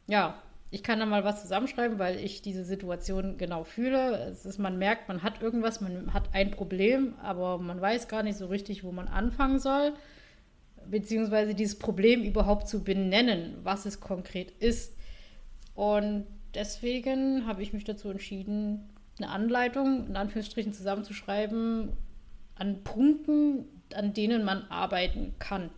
ja, 0.08 0.34
ich 0.72 0.82
kann 0.82 0.98
da 0.98 1.04
mal 1.04 1.22
was 1.22 1.42
zusammenschreiben, 1.42 1.98
weil 1.98 2.16
ich 2.16 2.40
diese 2.40 2.64
Situation 2.64 3.36
genau 3.36 3.62
fühle. 3.62 4.30
Es 4.30 4.46
ist, 4.46 4.58
man 4.58 4.78
merkt, 4.78 5.06
man 5.06 5.22
hat 5.22 5.42
irgendwas, 5.42 5.82
man 5.82 6.14
hat 6.14 6.30
ein 6.32 6.50
Problem, 6.50 7.14
aber 7.22 7.58
man 7.58 7.78
weiß 7.78 8.08
gar 8.08 8.22
nicht 8.22 8.38
so 8.38 8.46
richtig, 8.46 8.82
wo 8.82 8.90
man 8.90 9.06
anfangen 9.06 9.58
soll. 9.58 9.92
Beziehungsweise 10.90 11.54
dieses 11.54 11.78
Problem 11.78 12.22
überhaupt 12.22 12.68
zu 12.68 12.82
benennen, 12.82 13.58
was 13.62 13.84
es 13.84 14.00
konkret 14.00 14.50
ist. 14.50 14.96
Und 15.74 16.26
deswegen 16.54 17.46
habe 17.46 17.62
ich 17.62 17.74
mich 17.74 17.84
dazu 17.84 18.08
entschieden, 18.08 18.88
eine 19.18 19.28
Anleitung 19.28 20.06
in 20.06 20.16
Anführungsstrichen 20.16 20.72
zusammenzuschreiben 20.72 21.90
an 22.54 22.82
Punkten, 22.82 23.66
an 23.94 24.14
denen 24.14 24.42
man 24.42 24.62
arbeiten 24.70 25.34
kann. 25.38 25.68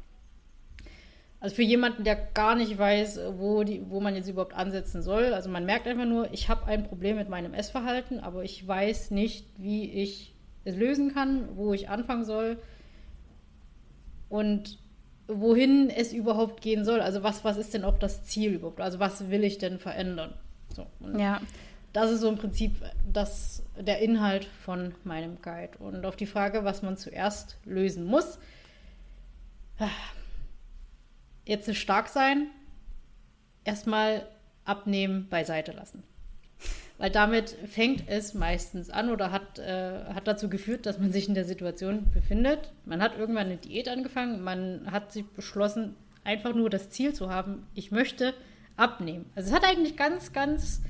Also 1.44 1.56
für 1.56 1.62
jemanden, 1.62 2.04
der 2.04 2.16
gar 2.16 2.54
nicht 2.54 2.78
weiß, 2.78 3.20
wo, 3.36 3.64
die, 3.64 3.82
wo 3.90 4.00
man 4.00 4.16
jetzt 4.16 4.30
überhaupt 4.30 4.54
ansetzen 4.54 5.02
soll. 5.02 5.34
Also 5.34 5.50
man 5.50 5.66
merkt 5.66 5.86
einfach 5.86 6.06
nur, 6.06 6.32
ich 6.32 6.48
habe 6.48 6.64
ein 6.64 6.84
Problem 6.84 7.16
mit 7.16 7.28
meinem 7.28 7.52
Essverhalten, 7.52 8.18
aber 8.18 8.44
ich 8.44 8.66
weiß 8.66 9.10
nicht, 9.10 9.46
wie 9.58 9.90
ich 9.90 10.34
es 10.64 10.74
lösen 10.74 11.12
kann, 11.12 11.54
wo 11.54 11.74
ich 11.74 11.90
anfangen 11.90 12.24
soll 12.24 12.56
und 14.30 14.78
wohin 15.28 15.90
es 15.90 16.14
überhaupt 16.14 16.62
gehen 16.62 16.82
soll. 16.82 17.02
Also 17.02 17.22
was, 17.22 17.44
was 17.44 17.58
ist 17.58 17.74
denn 17.74 17.84
auch 17.84 17.98
das 17.98 18.24
Ziel 18.24 18.54
überhaupt? 18.54 18.80
Also 18.80 18.98
was 18.98 19.28
will 19.28 19.44
ich 19.44 19.58
denn 19.58 19.78
verändern? 19.78 20.32
So, 20.74 20.86
ja. 21.18 21.42
Das 21.92 22.10
ist 22.10 22.22
so 22.22 22.30
im 22.30 22.38
Prinzip 22.38 22.72
das, 23.12 23.62
der 23.78 23.98
Inhalt 23.98 24.46
von 24.64 24.94
meinem 25.04 25.42
Guide. 25.42 25.76
Und 25.78 26.06
auf 26.06 26.16
die 26.16 26.24
Frage, 26.24 26.64
was 26.64 26.80
man 26.80 26.96
zuerst 26.96 27.58
lösen 27.66 28.06
muss, 28.06 28.38
jetzt 31.46 31.68
ist 31.68 31.78
stark 31.78 32.08
sein, 32.08 32.48
erstmal 33.64 34.26
abnehmen, 34.64 35.28
beiseite 35.28 35.72
lassen. 35.72 36.02
Weil 36.96 37.10
damit 37.10 37.50
fängt 37.50 38.08
es 38.08 38.34
meistens 38.34 38.88
an 38.88 39.10
oder 39.10 39.32
hat, 39.32 39.58
äh, 39.58 40.04
hat 40.14 40.28
dazu 40.28 40.48
geführt, 40.48 40.86
dass 40.86 40.98
man 40.98 41.10
sich 41.10 41.28
in 41.28 41.34
der 41.34 41.44
Situation 41.44 42.10
befindet. 42.12 42.72
Man 42.84 43.02
hat 43.02 43.18
irgendwann 43.18 43.46
eine 43.46 43.56
Diät 43.56 43.88
angefangen, 43.88 44.42
man 44.42 44.90
hat 44.90 45.12
sich 45.12 45.26
beschlossen, 45.26 45.96
einfach 46.22 46.54
nur 46.54 46.70
das 46.70 46.90
Ziel 46.90 47.12
zu 47.12 47.30
haben, 47.30 47.66
ich 47.74 47.90
möchte 47.90 48.32
abnehmen. 48.76 49.26
Also 49.34 49.50
es 49.50 49.54
hat 49.54 49.64
eigentlich 49.64 49.96
ganz, 49.96 50.32
ganz 50.32 50.82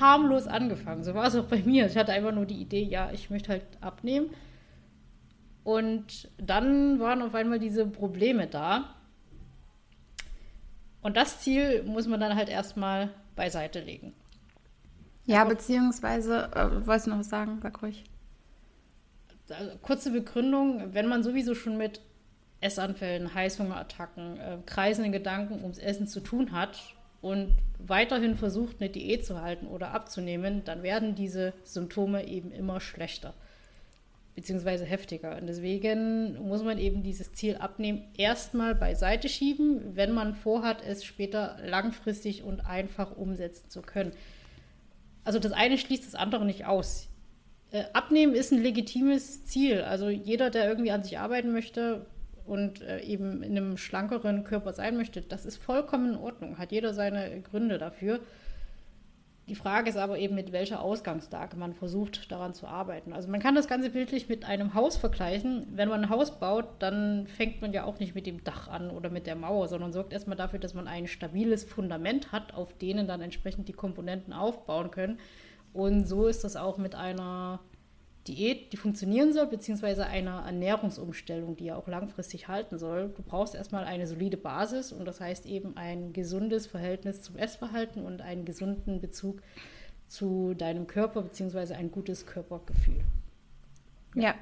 harmlos 0.00 0.46
angefangen. 0.46 1.04
So 1.04 1.14
war 1.14 1.26
es 1.26 1.36
auch 1.36 1.44
bei 1.44 1.62
mir. 1.62 1.86
Ich 1.86 1.96
hatte 1.96 2.12
einfach 2.12 2.32
nur 2.32 2.46
die 2.46 2.60
Idee, 2.60 2.82
ja, 2.82 3.10
ich 3.12 3.30
möchte 3.30 3.52
halt 3.52 3.64
abnehmen. 3.80 4.30
Und 5.64 6.28
dann 6.38 6.98
waren 6.98 7.22
auf 7.22 7.34
einmal 7.34 7.58
diese 7.58 7.86
Probleme 7.86 8.46
da. 8.46 8.94
Und 11.02 11.16
das 11.16 11.40
Ziel 11.40 11.82
muss 11.82 12.06
man 12.06 12.20
dann 12.20 12.36
halt 12.36 12.48
erstmal 12.48 13.10
beiseite 13.36 13.80
legen. 13.80 14.14
Ja, 15.26 15.42
also, 15.42 15.54
beziehungsweise, 15.54 16.50
äh, 16.54 16.86
wolltest 16.86 17.06
du 17.06 17.10
noch 17.10 17.18
was 17.18 17.28
sagen? 17.28 17.58
Sag 17.62 17.82
ruhig. 17.82 18.04
Also, 19.48 19.76
kurze 19.82 20.12
Begründung, 20.12 20.94
wenn 20.94 21.06
man 21.06 21.22
sowieso 21.22 21.54
schon 21.54 21.76
mit 21.76 22.00
Essanfällen, 22.60 23.34
Heißhungerattacken, 23.34 24.38
äh, 24.38 24.58
kreisenden 24.64 25.12
Gedanken 25.12 25.62
ums 25.62 25.78
Essen 25.78 26.06
zu 26.06 26.20
tun 26.20 26.52
hat 26.52 26.78
und 27.20 27.56
weiterhin 27.78 28.36
versucht, 28.36 28.76
eine 28.80 28.88
Diät 28.88 29.26
zu 29.26 29.42
halten 29.42 29.66
oder 29.66 29.92
abzunehmen, 29.92 30.62
dann 30.64 30.82
werden 30.82 31.14
diese 31.16 31.52
Symptome 31.64 32.26
eben 32.26 32.52
immer 32.52 32.80
schlechter 32.80 33.34
beziehungsweise 34.34 34.84
heftiger. 34.84 35.36
Und 35.36 35.46
deswegen 35.46 36.38
muss 36.46 36.62
man 36.62 36.78
eben 36.78 37.02
dieses 37.02 37.32
Ziel 37.32 37.56
abnehmen 37.56 38.04
erstmal 38.16 38.74
beiseite 38.74 39.28
schieben, 39.28 39.94
wenn 39.94 40.12
man 40.12 40.34
vorhat, 40.34 40.82
es 40.86 41.04
später 41.04 41.58
langfristig 41.64 42.42
und 42.42 42.66
einfach 42.66 43.16
umsetzen 43.16 43.68
zu 43.68 43.82
können. 43.82 44.12
Also 45.24 45.38
das 45.38 45.52
eine 45.52 45.78
schließt 45.78 46.06
das 46.06 46.14
andere 46.14 46.44
nicht 46.44 46.66
aus. 46.66 47.08
Äh, 47.70 47.84
abnehmen 47.92 48.34
ist 48.34 48.52
ein 48.52 48.62
legitimes 48.62 49.44
Ziel. 49.44 49.82
Also 49.82 50.08
jeder, 50.08 50.50
der 50.50 50.66
irgendwie 50.68 50.90
an 50.90 51.04
sich 51.04 51.18
arbeiten 51.18 51.52
möchte, 51.52 52.06
und 52.44 52.82
äh, 52.82 53.00
eben 53.00 53.42
in 53.42 53.56
einem 53.56 53.76
schlankeren 53.76 54.44
Körper 54.44 54.72
sein 54.72 54.96
möchte, 54.96 55.22
das 55.22 55.46
ist 55.46 55.56
vollkommen 55.56 56.14
in 56.14 56.18
Ordnung. 56.18 56.58
Hat 56.58 56.72
jeder 56.72 56.94
seine 56.94 57.40
Gründe 57.40 57.78
dafür. 57.78 58.20
Die 59.48 59.56
Frage 59.56 59.90
ist 59.90 59.96
aber 59.96 60.18
eben, 60.18 60.36
mit 60.36 60.52
welcher 60.52 60.80
Ausgangslage 60.80 61.56
man 61.56 61.74
versucht, 61.74 62.30
daran 62.30 62.54
zu 62.54 62.66
arbeiten. 62.68 63.12
Also 63.12 63.28
man 63.28 63.40
kann 63.40 63.56
das 63.56 63.66
Ganze 63.66 63.90
bildlich 63.90 64.28
mit 64.28 64.44
einem 64.44 64.74
Haus 64.74 64.96
vergleichen. 64.96 65.66
Wenn 65.72 65.88
man 65.88 66.04
ein 66.04 66.10
Haus 66.10 66.38
baut, 66.38 66.66
dann 66.78 67.26
fängt 67.26 67.60
man 67.60 67.72
ja 67.72 67.82
auch 67.82 67.98
nicht 67.98 68.14
mit 68.14 68.26
dem 68.26 68.44
Dach 68.44 68.68
an 68.68 68.90
oder 68.90 69.10
mit 69.10 69.26
der 69.26 69.34
Mauer, 69.34 69.66
sondern 69.66 69.92
sorgt 69.92 70.12
erstmal 70.12 70.36
dafür, 70.36 70.60
dass 70.60 70.74
man 70.74 70.86
ein 70.86 71.08
stabiles 71.08 71.64
Fundament 71.64 72.30
hat, 72.30 72.54
auf 72.54 72.72
denen 72.74 73.08
dann 73.08 73.20
entsprechend 73.20 73.66
die 73.66 73.72
Komponenten 73.72 74.32
aufbauen 74.32 74.92
können. 74.92 75.18
Und 75.72 76.06
so 76.06 76.28
ist 76.28 76.44
das 76.44 76.54
auch 76.54 76.78
mit 76.78 76.94
einer 76.94 77.58
Diät, 78.28 78.72
die 78.72 78.76
funktionieren 78.76 79.32
soll, 79.32 79.46
beziehungsweise 79.46 80.06
einer 80.06 80.44
Ernährungsumstellung, 80.46 81.56
die 81.56 81.66
ja 81.66 81.76
auch 81.76 81.88
langfristig 81.88 82.46
halten 82.46 82.78
soll. 82.78 83.12
Du 83.16 83.22
brauchst 83.22 83.54
erstmal 83.54 83.84
eine 83.84 84.06
solide 84.06 84.36
Basis 84.36 84.92
und 84.92 85.04
das 85.04 85.20
heißt 85.20 85.46
eben 85.46 85.76
ein 85.76 86.12
gesundes 86.12 86.66
Verhältnis 86.66 87.22
zum 87.22 87.36
Essverhalten 87.36 88.04
und 88.04 88.20
einen 88.22 88.44
gesunden 88.44 89.00
Bezug 89.00 89.42
zu 90.06 90.54
deinem 90.54 90.86
Körper, 90.86 91.22
beziehungsweise 91.22 91.74
ein 91.74 91.90
gutes 91.90 92.26
Körpergefühl. 92.26 93.00
ja. 94.14 94.22
ja. 94.22 94.34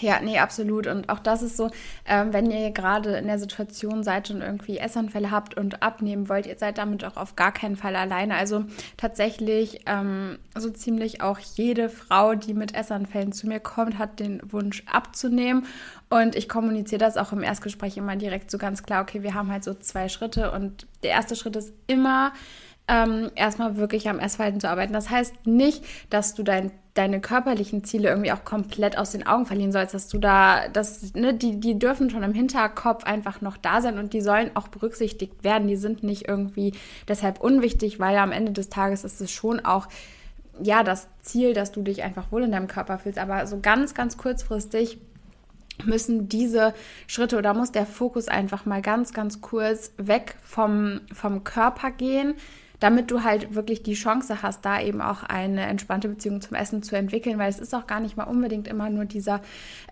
Ja, 0.00 0.20
nee, 0.20 0.38
absolut. 0.38 0.86
Und 0.88 1.08
auch 1.08 1.20
das 1.20 1.42
ist 1.42 1.56
so, 1.56 1.70
ähm, 2.06 2.32
wenn 2.32 2.50
ihr 2.50 2.70
gerade 2.70 3.16
in 3.16 3.26
der 3.28 3.38
Situation 3.38 4.02
seid 4.02 4.30
und 4.30 4.42
irgendwie 4.42 4.78
Essanfälle 4.78 5.30
habt 5.30 5.56
und 5.56 5.82
abnehmen 5.82 6.28
wollt, 6.28 6.46
ihr 6.46 6.58
seid 6.58 6.78
damit 6.78 7.04
auch 7.04 7.16
auf 7.16 7.36
gar 7.36 7.52
keinen 7.52 7.76
Fall 7.76 7.96
alleine. 7.96 8.34
Also 8.34 8.64
tatsächlich 8.96 9.82
ähm, 9.86 10.38
so 10.54 10.70
ziemlich 10.70 11.22
auch 11.22 11.38
jede 11.38 11.88
Frau, 11.88 12.34
die 12.34 12.52
mit 12.52 12.74
Essanfällen 12.74 13.32
zu 13.32 13.46
mir 13.46 13.60
kommt, 13.60 13.96
hat 13.98 14.20
den 14.20 14.40
Wunsch 14.52 14.82
abzunehmen. 14.90 15.66
Und 16.10 16.36
ich 16.36 16.48
kommuniziere 16.48 16.98
das 16.98 17.16
auch 17.16 17.32
im 17.32 17.42
Erstgespräch 17.42 17.96
immer 17.96 18.16
direkt 18.16 18.50
so 18.50 18.58
ganz 18.58 18.82
klar, 18.82 19.02
okay, 19.02 19.22
wir 19.22 19.34
haben 19.34 19.50
halt 19.50 19.64
so 19.64 19.72
zwei 19.72 20.08
Schritte. 20.08 20.50
Und 20.50 20.86
der 21.04 21.10
erste 21.10 21.36
Schritt 21.36 21.56
ist 21.56 21.72
immer, 21.86 22.32
ähm, 22.88 23.30
erstmal 23.34 23.76
wirklich 23.76 24.08
am 24.08 24.18
Essverhalten 24.18 24.60
zu 24.60 24.68
arbeiten. 24.68 24.92
Das 24.92 25.10
heißt 25.10 25.46
nicht, 25.46 25.84
dass 26.10 26.34
du 26.34 26.42
dein, 26.42 26.70
deine 26.96 27.20
körperlichen 27.20 27.84
Ziele 27.84 28.08
irgendwie 28.08 28.32
auch 28.32 28.44
komplett 28.44 28.96
aus 28.96 29.10
den 29.10 29.26
Augen 29.26 29.46
verlieren 29.46 29.72
sollst, 29.72 29.94
dass 29.94 30.08
du 30.08 30.18
da, 30.18 30.68
dass, 30.68 31.14
ne, 31.14 31.34
die, 31.34 31.60
die 31.60 31.78
dürfen 31.78 32.08
schon 32.08 32.22
im 32.22 32.32
Hinterkopf 32.32 33.04
einfach 33.04 33.40
noch 33.40 33.56
da 33.56 33.82
sein 33.82 33.98
und 33.98 34.12
die 34.12 34.22
sollen 34.22 34.50
auch 34.54 34.68
berücksichtigt 34.68 35.44
werden. 35.44 35.68
Die 35.68 35.76
sind 35.76 36.02
nicht 36.02 36.26
irgendwie 36.26 36.72
deshalb 37.06 37.40
unwichtig, 37.40 38.00
weil 38.00 38.16
am 38.16 38.32
Ende 38.32 38.52
des 38.52 38.70
Tages 38.70 39.04
ist 39.04 39.20
es 39.20 39.30
schon 39.30 39.60
auch 39.60 39.88
ja, 40.58 40.82
das 40.82 41.08
Ziel, 41.20 41.52
dass 41.52 41.70
du 41.70 41.82
dich 41.82 42.02
einfach 42.02 42.32
wohl 42.32 42.44
in 42.44 42.52
deinem 42.52 42.66
Körper 42.66 42.98
fühlst. 42.98 43.18
Aber 43.18 43.46
so 43.46 43.60
ganz, 43.60 43.92
ganz 43.92 44.16
kurzfristig 44.16 44.98
müssen 45.84 46.30
diese 46.30 46.72
Schritte 47.06 47.36
oder 47.36 47.52
muss 47.52 47.72
der 47.72 47.84
Fokus 47.84 48.28
einfach 48.28 48.64
mal 48.64 48.80
ganz, 48.80 49.12
ganz 49.12 49.42
kurz 49.42 49.92
weg 49.98 50.36
vom, 50.42 51.02
vom 51.12 51.44
Körper 51.44 51.90
gehen 51.90 52.34
damit 52.80 53.10
du 53.10 53.24
halt 53.24 53.54
wirklich 53.54 53.82
die 53.82 53.94
Chance 53.94 54.42
hast, 54.42 54.64
da 54.64 54.80
eben 54.80 55.00
auch 55.00 55.22
eine 55.22 55.62
entspannte 55.66 56.08
Beziehung 56.08 56.40
zum 56.40 56.56
Essen 56.56 56.82
zu 56.82 56.96
entwickeln, 56.96 57.38
weil 57.38 57.48
es 57.48 57.58
ist 57.58 57.74
auch 57.74 57.86
gar 57.86 58.00
nicht 58.00 58.16
mal 58.16 58.24
unbedingt 58.24 58.68
immer 58.68 58.90
nur 58.90 59.04
dieser 59.04 59.40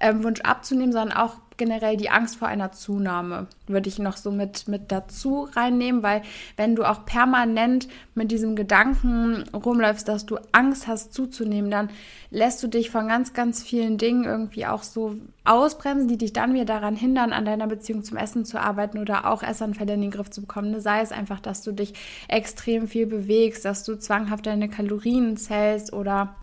ähm, 0.00 0.22
Wunsch 0.24 0.40
abzunehmen, 0.40 0.92
sondern 0.92 1.16
auch 1.16 1.36
generell 1.56 1.96
die 1.96 2.10
Angst 2.10 2.36
vor 2.36 2.48
einer 2.48 2.72
Zunahme 2.72 3.46
würde 3.66 3.88
ich 3.88 3.98
noch 3.98 4.16
so 4.16 4.30
mit, 4.30 4.68
mit 4.68 4.92
dazu 4.92 5.48
reinnehmen, 5.52 6.02
weil 6.02 6.22
wenn 6.56 6.74
du 6.74 6.84
auch 6.84 7.04
permanent 7.04 7.88
mit 8.14 8.30
diesem 8.30 8.56
Gedanken 8.56 9.44
rumläufst, 9.52 10.08
dass 10.08 10.26
du 10.26 10.38
Angst 10.52 10.86
hast 10.86 11.14
zuzunehmen, 11.14 11.70
dann 11.70 11.90
lässt 12.30 12.62
du 12.62 12.66
dich 12.66 12.90
von 12.90 13.08
ganz, 13.08 13.32
ganz 13.32 13.62
vielen 13.62 13.96
Dingen 13.96 14.24
irgendwie 14.24 14.66
auch 14.66 14.82
so 14.82 15.16
ausbremsen, 15.44 16.08
die 16.08 16.18
dich 16.18 16.32
dann 16.32 16.54
wieder 16.54 16.64
daran 16.64 16.96
hindern, 16.96 17.32
an 17.32 17.44
deiner 17.44 17.66
Beziehung 17.66 18.02
zum 18.02 18.16
Essen 18.16 18.44
zu 18.44 18.60
arbeiten 18.60 18.98
oder 18.98 19.26
auch 19.26 19.42
Essanfälle 19.42 19.94
in 19.94 20.00
den 20.00 20.10
Griff 20.10 20.30
zu 20.30 20.40
bekommen. 20.40 20.80
Sei 20.80 21.00
es 21.00 21.12
einfach, 21.12 21.40
dass 21.40 21.62
du 21.62 21.72
dich 21.72 21.94
extrem 22.28 22.88
viel 22.88 23.06
bewegst, 23.06 23.64
dass 23.64 23.84
du 23.84 23.98
zwanghaft 23.98 24.46
deine 24.46 24.68
Kalorien 24.68 25.36
zählst 25.36 25.92
oder 25.92 26.34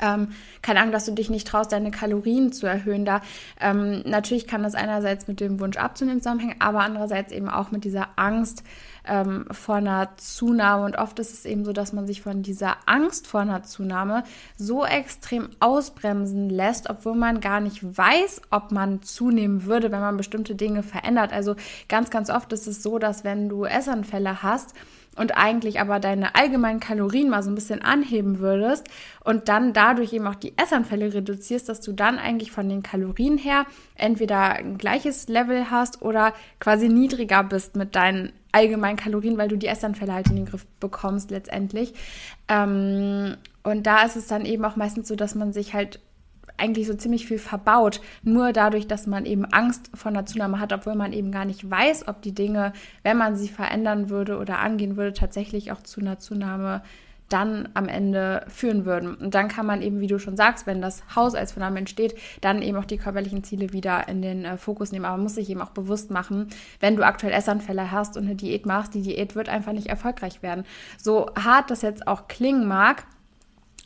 ähm, 0.00 0.28
keine 0.62 0.80
Ahnung, 0.80 0.92
dass 0.92 1.06
du 1.06 1.12
dich 1.12 1.30
nicht 1.30 1.46
traust, 1.46 1.72
deine 1.72 1.90
Kalorien 1.90 2.52
zu 2.52 2.66
erhöhen. 2.66 3.04
Da 3.04 3.22
ähm, 3.60 4.02
natürlich 4.04 4.46
kann 4.46 4.62
das 4.62 4.74
einerseits 4.74 5.28
mit 5.28 5.40
dem 5.40 5.60
Wunsch 5.60 5.76
abzunehmen 5.76 6.20
zusammenhängen, 6.20 6.56
aber 6.60 6.80
andererseits 6.80 7.32
eben 7.32 7.48
auch 7.48 7.70
mit 7.70 7.84
dieser 7.84 8.08
Angst 8.16 8.62
ähm, 9.06 9.46
vor 9.50 9.76
einer 9.76 10.16
Zunahme. 10.16 10.84
Und 10.84 10.96
oft 10.96 11.18
ist 11.18 11.32
es 11.32 11.44
eben 11.44 11.64
so, 11.64 11.72
dass 11.72 11.92
man 11.92 12.06
sich 12.06 12.22
von 12.22 12.42
dieser 12.42 12.76
Angst 12.86 13.26
vor 13.26 13.40
einer 13.40 13.62
Zunahme 13.62 14.24
so 14.56 14.84
extrem 14.84 15.50
ausbremsen 15.60 16.50
lässt, 16.50 16.90
obwohl 16.90 17.14
man 17.14 17.40
gar 17.40 17.60
nicht 17.60 17.96
weiß, 17.96 18.42
ob 18.50 18.72
man 18.72 19.02
zunehmen 19.02 19.64
würde, 19.64 19.92
wenn 19.92 20.00
man 20.00 20.16
bestimmte 20.16 20.54
Dinge 20.54 20.82
verändert. 20.82 21.32
Also 21.32 21.56
ganz, 21.88 22.10
ganz 22.10 22.30
oft 22.30 22.52
ist 22.52 22.66
es 22.66 22.82
so, 22.82 22.98
dass 22.98 23.24
wenn 23.24 23.48
du 23.48 23.64
Essanfälle 23.64 24.42
hast, 24.42 24.74
und 25.16 25.36
eigentlich 25.36 25.80
aber 25.80 25.98
deine 25.98 26.34
allgemeinen 26.34 26.80
Kalorien 26.80 27.28
mal 27.28 27.42
so 27.42 27.50
ein 27.50 27.54
bisschen 27.54 27.82
anheben 27.82 28.38
würdest 28.38 28.88
und 29.24 29.48
dann 29.48 29.72
dadurch 29.72 30.12
eben 30.12 30.26
auch 30.26 30.34
die 30.34 30.56
Essanfälle 30.56 31.12
reduzierst, 31.12 31.68
dass 31.68 31.80
du 31.80 31.92
dann 31.92 32.18
eigentlich 32.18 32.52
von 32.52 32.68
den 32.68 32.82
Kalorien 32.82 33.38
her 33.38 33.64
entweder 33.94 34.52
ein 34.52 34.78
gleiches 34.78 35.28
Level 35.28 35.70
hast 35.70 36.02
oder 36.02 36.34
quasi 36.60 36.88
niedriger 36.88 37.42
bist 37.42 37.76
mit 37.76 37.96
deinen 37.96 38.32
allgemeinen 38.56 38.96
Kalorien, 38.96 39.36
weil 39.36 39.48
du 39.48 39.56
die 39.56 39.66
Essanfälle 39.66 40.14
halt 40.14 40.28
in 40.28 40.36
den 40.36 40.46
Griff 40.46 40.66
bekommst 40.80 41.30
letztendlich. 41.30 41.92
Ähm, 42.48 43.36
und 43.62 43.86
da 43.86 44.02
ist 44.02 44.16
es 44.16 44.28
dann 44.28 44.46
eben 44.46 44.64
auch 44.64 44.76
meistens 44.76 45.08
so, 45.08 45.16
dass 45.16 45.34
man 45.34 45.52
sich 45.52 45.74
halt 45.74 46.00
eigentlich 46.56 46.86
so 46.86 46.94
ziemlich 46.94 47.26
viel 47.26 47.38
verbaut, 47.38 48.00
nur 48.22 48.52
dadurch, 48.52 48.86
dass 48.86 49.06
man 49.06 49.26
eben 49.26 49.44
Angst 49.44 49.90
vor 49.92 50.10
einer 50.10 50.24
Zunahme 50.24 50.58
hat, 50.58 50.72
obwohl 50.72 50.94
man 50.94 51.12
eben 51.12 51.30
gar 51.30 51.44
nicht 51.44 51.70
weiß, 51.70 52.08
ob 52.08 52.22
die 52.22 52.34
Dinge, 52.34 52.72
wenn 53.02 53.18
man 53.18 53.36
sie 53.36 53.48
verändern 53.48 54.08
würde 54.08 54.38
oder 54.38 54.60
angehen 54.60 54.96
würde, 54.96 55.12
tatsächlich 55.12 55.70
auch 55.70 55.82
zu 55.82 56.00
einer 56.00 56.18
Zunahme 56.18 56.82
dann 57.28 57.68
am 57.74 57.88
Ende 57.88 58.44
führen 58.48 58.84
würden. 58.84 59.14
Und 59.14 59.34
dann 59.34 59.48
kann 59.48 59.66
man 59.66 59.82
eben, 59.82 60.00
wie 60.00 60.06
du 60.06 60.18
schon 60.18 60.36
sagst, 60.36 60.66
wenn 60.66 60.80
das 60.80 61.02
Haus 61.14 61.34
als 61.34 61.52
Fundament 61.52 61.90
steht, 61.90 62.14
dann 62.40 62.62
eben 62.62 62.76
auch 62.78 62.84
die 62.84 62.98
körperlichen 62.98 63.42
Ziele 63.42 63.72
wieder 63.72 64.08
in 64.08 64.22
den 64.22 64.44
äh, 64.44 64.56
Fokus 64.56 64.92
nehmen. 64.92 65.04
Aber 65.04 65.16
man 65.16 65.24
muss 65.24 65.34
sich 65.34 65.50
eben 65.50 65.60
auch 65.60 65.70
bewusst 65.70 66.10
machen, 66.10 66.48
wenn 66.80 66.96
du 66.96 67.04
aktuell 67.04 67.32
Essanfälle 67.32 67.90
hast 67.90 68.16
und 68.16 68.24
eine 68.24 68.36
Diät 68.36 68.66
machst, 68.66 68.94
die 68.94 69.02
Diät 69.02 69.34
wird 69.34 69.48
einfach 69.48 69.72
nicht 69.72 69.88
erfolgreich 69.88 70.42
werden. 70.42 70.64
So 71.02 71.30
hart 71.34 71.70
das 71.70 71.82
jetzt 71.82 72.06
auch 72.06 72.28
klingen 72.28 72.66
mag, 72.66 73.04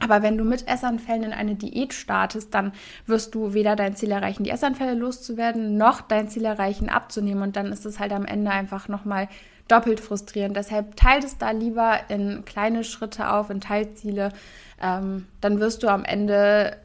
aber 0.00 0.22
wenn 0.22 0.38
du 0.38 0.44
mit 0.44 0.66
Essanfällen 0.66 1.24
in 1.24 1.32
eine 1.32 1.54
Diät 1.54 1.92
startest, 1.92 2.54
dann 2.54 2.72
wirst 3.06 3.34
du 3.34 3.52
weder 3.52 3.76
dein 3.76 3.94
Ziel 3.94 4.10
erreichen, 4.10 4.44
die 4.44 4.50
Essanfälle 4.50 4.94
loszuwerden, 4.94 5.76
noch 5.76 6.00
dein 6.00 6.28
Ziel 6.28 6.46
erreichen, 6.46 6.88
abzunehmen. 6.88 7.42
Und 7.42 7.56
dann 7.56 7.66
ist 7.66 7.84
es 7.84 8.00
halt 8.00 8.12
am 8.12 8.24
Ende 8.24 8.50
einfach 8.50 8.88
nochmal 8.88 9.28
doppelt 9.70 10.00
frustrierend. 10.00 10.56
Deshalb 10.56 10.96
teilt 10.96 11.24
es 11.24 11.38
da 11.38 11.50
lieber 11.50 12.00
in 12.08 12.44
kleine 12.44 12.84
Schritte 12.84 13.30
auf, 13.32 13.50
in 13.50 13.60
Teilziele. 13.60 14.32
Ähm, 14.80 15.26
dann 15.40 15.60
wirst 15.60 15.82
du 15.82 15.88
am 15.88 16.04
Ende 16.04 16.76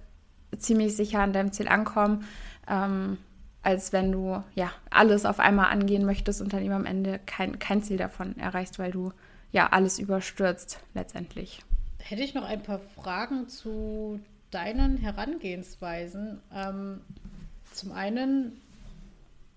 ziemlich 0.57 0.95
sicher 0.95 1.19
an 1.19 1.33
deinem 1.33 1.51
Ziel 1.51 1.67
ankommen, 1.67 2.25
ähm, 2.69 3.17
als 3.61 3.93
wenn 3.93 4.11
du 4.11 4.43
ja 4.53 4.71
alles 4.89 5.25
auf 5.25 5.39
einmal 5.39 5.71
angehen 5.71 6.05
möchtest 6.05 6.41
und 6.41 6.53
dann 6.53 6.63
eben 6.63 6.73
am 6.73 6.85
Ende 6.85 7.19
kein, 7.25 7.59
kein 7.59 7.81
Ziel 7.83 7.97
davon 7.97 8.37
erreichst, 8.37 8.79
weil 8.79 8.91
du 8.91 9.11
ja 9.51 9.67
alles 9.71 9.99
überstürzt 9.99 10.79
letztendlich 10.93 11.61
hätte 12.05 12.21
ich 12.21 12.35
noch 12.35 12.43
ein 12.43 12.61
paar 12.61 12.79
Fragen 12.79 13.49
zu 13.49 14.19
deinen 14.51 14.97
Herangehensweisen. 14.97 16.39
Ähm, 16.53 17.01
zum 17.71 17.91
einen, 17.91 18.61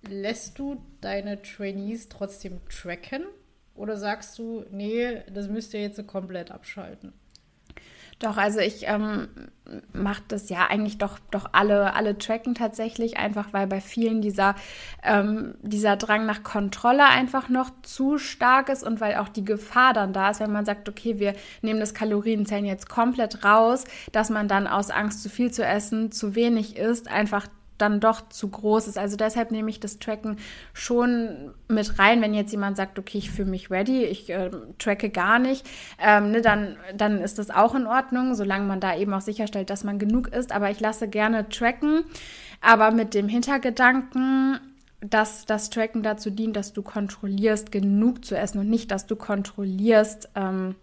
lässt 0.03 0.59
du 0.59 0.81
deine 1.01 1.43
Trainees 1.43 2.09
trotzdem 2.09 2.61
tracken? 2.69 3.25
Oder 3.75 3.97
sagst 3.97 4.39
du, 4.39 4.65
nee, 4.71 5.23
das 5.33 5.49
müsst 5.49 5.73
ihr 5.73 5.81
jetzt 5.81 6.05
komplett 6.07 6.51
abschalten? 6.51 7.13
Doch, 8.19 8.37
also 8.37 8.59
ich 8.59 8.89
ähm, 8.89 9.29
mache 9.93 10.23
das 10.27 10.49
ja 10.49 10.67
eigentlich 10.69 10.99
doch, 10.99 11.21
doch 11.31 11.51
alle, 11.53 11.95
alle 11.95 12.19
tracken 12.19 12.57
tatsächlich, 12.57 13.17
einfach 13.17 13.53
weil 13.53 13.69
bei 13.69 13.81
vielen 13.81 14.21
dieser, 14.21 14.57
ähm, 15.05 15.55
dieser 15.63 15.97
Drang 15.97 16.27
nach 16.27 16.43
Kontrolle 16.43 17.07
einfach 17.07 17.49
noch 17.49 17.71
zu 17.83 18.19
stark 18.19 18.71
ist 18.71 18.83
und 18.83 19.01
weil 19.01 19.15
auch 19.17 19.29
die 19.29 19.45
Gefahr 19.45 19.93
dann 19.93 20.13
da 20.13 20.31
ist, 20.31 20.41
wenn 20.41 20.51
man 20.51 20.65
sagt, 20.65 20.89
okay, 20.89 21.21
wir 21.21 21.35
nehmen 21.63 21.79
das 21.79 21.95
Kalorienzählen 21.95 22.65
jetzt 22.65 22.89
komplett 22.89 23.45
raus, 23.45 23.85
dass 24.11 24.31
man 24.31 24.49
dann 24.49 24.67
aus 24.67 24.91
Angst, 24.91 25.23
zu 25.23 25.29
viel 25.29 25.53
zu 25.53 25.65
essen, 25.65 26.11
zu 26.11 26.35
wenig 26.35 26.77
isst, 26.77 27.07
einfach 27.07 27.47
dann 27.79 28.01
doch 28.01 28.29
zu 28.29 28.49
groß 28.49 28.89
ist. 28.89 28.99
Also 28.99 29.17
deshalb 29.17 29.51
nehme 29.51 29.71
ich 29.71 29.81
das 29.81 29.99
Tracken 29.99 30.37
schon 30.73 31.55
mit 31.69 31.99
rein, 31.99 32.21
wenn 32.21 32.35
jetzt 32.35 32.53
jemand 32.53 32.77
sagt, 32.77 32.99
okay, 32.99 33.19
ich 33.19 33.31
fühle 33.31 33.51
mich 33.51 33.71
ready, 33.71 34.05
ich 34.05 34.31
äh, 34.31 34.51
tracke 34.79 35.11
gar 35.11 35.39
nicht, 35.39 35.67
ähm, 35.99 36.33
ne, 36.33 36.43
dann, 36.43 36.77
dann 36.97 37.21
ist 37.21 37.39
das 37.39 37.51
auch 37.51 37.75
in 37.75 37.87
Ordnung, 37.87 38.35
solange 38.35 38.67
man 38.67 38.81
da 38.81 38.97
eben 38.97 39.15
auch 39.15 39.21
sicherstellt, 39.21 39.71
dass 39.71 39.85
man 39.85 39.99
genug 39.99 40.29
isst. 40.29 40.53
Aber 40.53 40.71
ich 40.71 40.81
lasse 40.81 41.09
gerne 41.09 41.49
tracken, 41.49 42.05
aber 42.61 42.91
mit 42.91 43.15
dem 43.15 43.29
Hintergedanken, 43.29 44.61
dass 45.01 45.47
das 45.47 45.71
Tracken 45.71 46.03
dazu 46.03 46.31
dient, 46.31 46.57
dass 46.57 46.73
du 46.73 46.83
kontrollierst, 46.83 47.71
genug 47.71 48.25
zu 48.25 48.37
essen 48.37 48.59
und 48.59 48.69
nicht, 48.69 48.91
dass 48.91 49.07
du 49.07 49.15
kontrollierst, 49.15 50.31
ähm, 50.35 50.75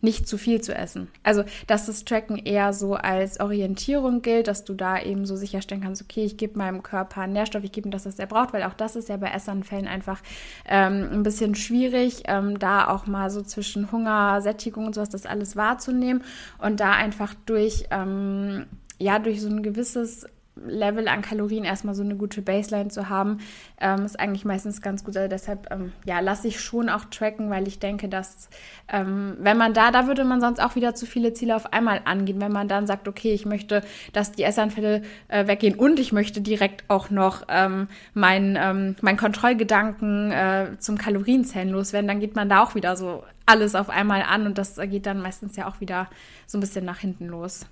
nicht 0.00 0.28
zu 0.28 0.38
viel 0.38 0.60
zu 0.60 0.74
essen. 0.74 1.08
Also, 1.22 1.44
dass 1.66 1.86
das 1.86 2.04
Tracken 2.04 2.36
eher 2.36 2.72
so 2.72 2.94
als 2.94 3.40
Orientierung 3.40 4.22
gilt, 4.22 4.46
dass 4.46 4.64
du 4.64 4.74
da 4.74 5.00
eben 5.00 5.26
so 5.26 5.34
sicherstellen 5.36 5.82
kannst, 5.82 6.02
okay, 6.02 6.24
ich 6.24 6.36
gebe 6.36 6.58
meinem 6.58 6.82
Körper 6.82 7.26
Nährstoff, 7.26 7.64
ich 7.64 7.72
gebe 7.72 7.88
ihm 7.88 7.90
das, 7.90 8.06
was 8.06 8.18
er 8.18 8.26
braucht, 8.26 8.52
weil 8.52 8.62
auch 8.62 8.74
das 8.74 8.96
ist 8.96 9.08
ja 9.08 9.16
bei 9.16 9.30
Essanfällen 9.30 9.88
einfach 9.88 10.20
ähm, 10.66 11.08
ein 11.12 11.22
bisschen 11.24 11.54
schwierig, 11.54 12.22
ähm, 12.26 12.58
da 12.58 12.88
auch 12.88 13.06
mal 13.06 13.30
so 13.30 13.42
zwischen 13.42 13.90
Hunger, 13.90 14.40
Sättigung 14.40 14.86
und 14.86 14.94
sowas, 14.94 15.10
das 15.10 15.26
alles 15.26 15.56
wahrzunehmen 15.56 16.22
und 16.58 16.80
da 16.80 16.92
einfach 16.92 17.34
durch, 17.46 17.86
ähm, 17.90 18.66
ja, 18.98 19.18
durch 19.18 19.40
so 19.40 19.48
ein 19.48 19.62
gewisses 19.62 20.26
Level 20.66 21.08
an 21.08 21.22
Kalorien 21.22 21.64
erstmal 21.64 21.94
so 21.94 22.02
eine 22.02 22.16
gute 22.16 22.42
Baseline 22.42 22.88
zu 22.88 23.08
haben, 23.08 23.38
ähm, 23.80 24.04
ist 24.04 24.18
eigentlich 24.18 24.44
meistens 24.44 24.82
ganz 24.82 25.04
gut. 25.04 25.16
Also 25.16 25.28
deshalb 25.28 25.70
ähm, 25.70 25.92
ja, 26.04 26.20
lasse 26.20 26.48
ich 26.48 26.60
schon 26.60 26.88
auch 26.88 27.04
tracken, 27.06 27.50
weil 27.50 27.68
ich 27.68 27.78
denke, 27.78 28.08
dass 28.08 28.48
ähm, 28.88 29.36
wenn 29.40 29.56
man 29.56 29.74
da, 29.74 29.90
da 29.90 30.06
würde 30.06 30.24
man 30.24 30.40
sonst 30.40 30.60
auch 30.60 30.74
wieder 30.74 30.94
zu 30.94 31.06
viele 31.06 31.32
Ziele 31.32 31.56
auf 31.56 31.72
einmal 31.72 32.00
angehen. 32.04 32.40
Wenn 32.40 32.52
man 32.52 32.68
dann 32.68 32.86
sagt, 32.86 33.08
okay, 33.08 33.32
ich 33.32 33.46
möchte, 33.46 33.82
dass 34.12 34.32
die 34.32 34.42
Essanfälle 34.42 35.02
äh, 35.28 35.46
weggehen 35.46 35.74
und 35.74 35.98
ich 35.98 36.12
möchte 36.12 36.40
direkt 36.40 36.84
auch 36.88 37.10
noch 37.10 37.42
ähm, 37.48 37.88
mein, 38.14 38.58
ähm, 38.60 38.96
mein 39.00 39.16
Kontrollgedanken 39.16 40.32
äh, 40.32 40.66
zum 40.78 40.98
Kalorienzählen 40.98 41.68
loswerden, 41.68 42.08
dann 42.08 42.20
geht 42.20 42.36
man 42.36 42.48
da 42.48 42.62
auch 42.62 42.74
wieder 42.74 42.96
so 42.96 43.22
alles 43.46 43.74
auf 43.74 43.88
einmal 43.88 44.22
an 44.22 44.46
und 44.46 44.58
das 44.58 44.76
geht 44.76 45.06
dann 45.06 45.22
meistens 45.22 45.56
ja 45.56 45.66
auch 45.66 45.80
wieder 45.80 46.08
so 46.46 46.58
ein 46.58 46.60
bisschen 46.60 46.84
nach 46.84 46.98
hinten 46.98 47.26
los. 47.26 47.66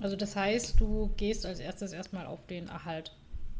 Also 0.00 0.16
das 0.16 0.36
heißt, 0.36 0.78
du 0.80 1.10
gehst 1.16 1.46
als 1.46 1.58
erstes 1.58 1.92
erstmal 1.92 2.26
auf 2.26 2.46
den 2.46 2.68
Erhalt 2.68 3.12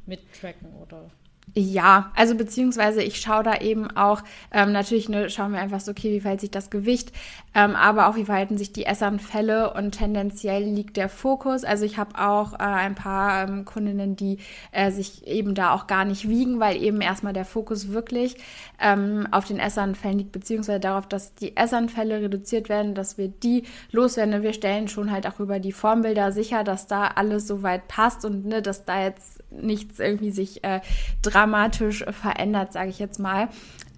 mit 0.04 0.20
tracken 0.38 0.74
oder 0.74 1.10
ja, 1.54 2.12
also 2.14 2.34
beziehungsweise 2.34 3.02
ich 3.02 3.20
schaue 3.20 3.42
da 3.42 3.56
eben 3.60 3.90
auch, 3.96 4.22
ähm, 4.52 4.72
natürlich 4.72 5.08
ne, 5.08 5.30
schauen 5.30 5.52
wir 5.52 5.60
einfach 5.60 5.80
so, 5.80 5.92
okay, 5.92 6.12
wie 6.12 6.20
verhält 6.20 6.40
sich 6.40 6.50
das 6.50 6.68
Gewicht, 6.68 7.12
ähm, 7.54 7.74
aber 7.76 8.08
auch 8.08 8.16
wie 8.16 8.26
verhalten 8.26 8.58
sich 8.58 8.72
die 8.72 8.84
Essanfälle 8.84 9.72
und 9.72 9.92
tendenziell 9.92 10.64
liegt 10.64 10.96
der 10.98 11.08
Fokus. 11.08 11.64
Also 11.64 11.84
ich 11.86 11.96
habe 11.96 12.18
auch 12.18 12.54
äh, 12.54 12.56
ein 12.58 12.94
paar 12.94 13.48
ähm, 13.48 13.64
Kundinnen, 13.64 14.16
die 14.16 14.38
äh, 14.72 14.90
sich 14.90 15.26
eben 15.26 15.54
da 15.54 15.72
auch 15.72 15.86
gar 15.86 16.04
nicht 16.04 16.28
wiegen, 16.28 16.60
weil 16.60 16.82
eben 16.82 17.00
erstmal 17.00 17.32
der 17.32 17.46
Fokus 17.46 17.90
wirklich 17.90 18.36
ähm, 18.78 19.26
auf 19.30 19.46
den 19.46 19.58
Essanfällen 19.58 20.18
liegt, 20.18 20.32
beziehungsweise 20.32 20.80
darauf, 20.80 21.06
dass 21.06 21.34
die 21.34 21.56
Essanfälle 21.56 22.20
reduziert 22.20 22.68
werden, 22.68 22.94
dass 22.94 23.16
wir 23.16 23.28
die 23.28 23.62
loswerden. 23.92 24.42
Wir 24.42 24.52
stellen 24.52 24.88
schon 24.88 25.10
halt 25.10 25.26
auch 25.26 25.40
über 25.40 25.60
die 25.60 25.72
Formbilder 25.72 26.32
sicher, 26.32 26.64
dass 26.64 26.86
da 26.86 27.06
alles 27.14 27.46
soweit 27.46 27.88
passt 27.88 28.24
und 28.24 28.44
ne, 28.44 28.60
dass 28.60 28.84
da 28.84 29.02
jetzt 29.02 29.42
nichts 29.50 29.98
irgendwie 29.98 30.30
sich 30.30 30.64
äh, 30.64 30.80
dramatisch 31.22 32.04
verändert, 32.10 32.72
sage 32.72 32.90
ich 32.90 32.98
jetzt 32.98 33.18
mal. 33.18 33.48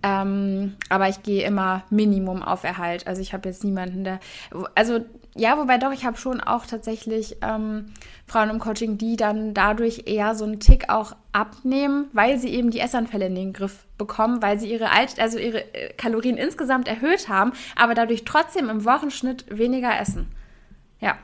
Ähm, 0.02 0.76
aber 0.88 1.08
ich 1.08 1.22
gehe 1.22 1.44
immer 1.44 1.82
Minimum 1.90 2.42
auf 2.42 2.62
Erhalt. 2.62 3.06
Also 3.06 3.20
ich 3.20 3.32
habe 3.32 3.48
jetzt 3.48 3.64
niemanden, 3.64 4.04
der. 4.04 4.20
Also 4.74 5.00
ja, 5.34 5.58
wobei 5.58 5.78
doch, 5.78 5.92
ich 5.92 6.04
habe 6.04 6.16
schon 6.16 6.40
auch 6.40 6.66
tatsächlich 6.66 7.36
ähm, 7.42 7.86
Frauen 8.26 8.50
im 8.50 8.58
Coaching, 8.58 8.98
die 8.98 9.16
dann 9.16 9.54
dadurch 9.54 10.04
eher 10.06 10.34
so 10.34 10.44
einen 10.44 10.60
Tick 10.60 10.88
auch 10.88 11.16
abnehmen, 11.32 12.08
weil 12.12 12.38
sie 12.38 12.48
eben 12.48 12.70
die 12.70 12.80
Essanfälle 12.80 13.26
in 13.26 13.34
den 13.34 13.52
Griff 13.52 13.86
bekommen, 13.98 14.42
weil 14.42 14.58
sie 14.58 14.70
ihre 14.70 14.90
Alt 14.90 15.18
also 15.18 15.38
ihre 15.38 15.74
äh, 15.74 15.92
Kalorien 15.94 16.36
insgesamt 16.36 16.86
erhöht 16.88 17.28
haben, 17.28 17.52
aber 17.76 17.94
dadurch 17.94 18.24
trotzdem 18.24 18.68
im 18.68 18.84
Wochenschnitt 18.84 19.46
weniger 19.48 19.98
essen. 19.98 20.28
Ja. 21.00 21.18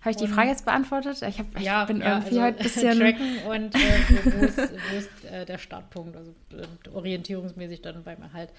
Habe 0.00 0.10
ich 0.10 0.16
die 0.16 0.28
Frage 0.28 0.50
jetzt 0.50 0.64
beantwortet? 0.64 1.22
Ich, 1.22 1.38
hab, 1.38 1.60
ja, 1.60 1.84
bin 1.84 2.00
ja, 2.00 2.18
irgendwie 2.18 2.38
also, 2.38 2.42
heute 2.42 2.58
ein 2.58 2.62
bisschen. 2.62 2.98
Tracken 2.98 3.38
und 3.48 3.74
äh, 3.74 4.38
wo, 4.38 4.44
ist, 4.44 4.58
wo 4.58 4.96
ist 4.96 5.24
äh, 5.24 5.44
der 5.44 5.58
Startpunkt, 5.58 6.16
also 6.16 6.32
äh, 6.52 6.88
orientierungsmäßig 6.90 7.82
dann 7.82 8.04
beim 8.04 8.22
Erhalt. 8.22 8.50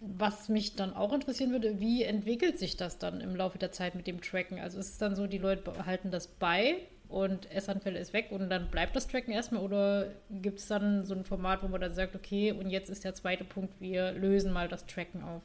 Was 0.00 0.48
mich 0.48 0.74
dann 0.74 0.96
auch 0.96 1.12
interessieren 1.12 1.52
würde, 1.52 1.78
wie 1.80 2.02
entwickelt 2.02 2.58
sich 2.58 2.76
das 2.76 2.98
dann 2.98 3.20
im 3.20 3.36
Laufe 3.36 3.58
der 3.58 3.72
Zeit 3.72 3.94
mit 3.94 4.06
dem 4.06 4.20
Tracken? 4.20 4.58
Also 4.58 4.78
ist 4.78 4.88
es 4.88 4.98
dann 4.98 5.14
so, 5.14 5.26
die 5.26 5.38
Leute 5.38 5.70
behalten 5.70 6.10
das 6.10 6.26
bei 6.26 6.78
und 7.08 7.52
Essanfälle 7.52 7.98
ist 7.98 8.12
weg 8.14 8.28
und 8.30 8.48
dann 8.48 8.68
bleibt 8.70 8.96
das 8.96 9.06
Tracken 9.06 9.32
erstmal 9.32 9.62
oder 9.62 10.08
gibt 10.30 10.58
es 10.58 10.66
dann 10.66 11.04
so 11.04 11.14
ein 11.14 11.24
Format, 11.24 11.62
wo 11.62 11.68
man 11.68 11.80
dann 11.80 11.92
sagt, 11.92 12.16
okay, 12.16 12.52
und 12.52 12.70
jetzt 12.70 12.88
ist 12.88 13.04
der 13.04 13.14
zweite 13.14 13.44
Punkt, 13.44 13.80
wir 13.80 14.12
lösen 14.12 14.52
mal 14.52 14.66
das 14.66 14.86
Tracken 14.86 15.22
auf? 15.22 15.42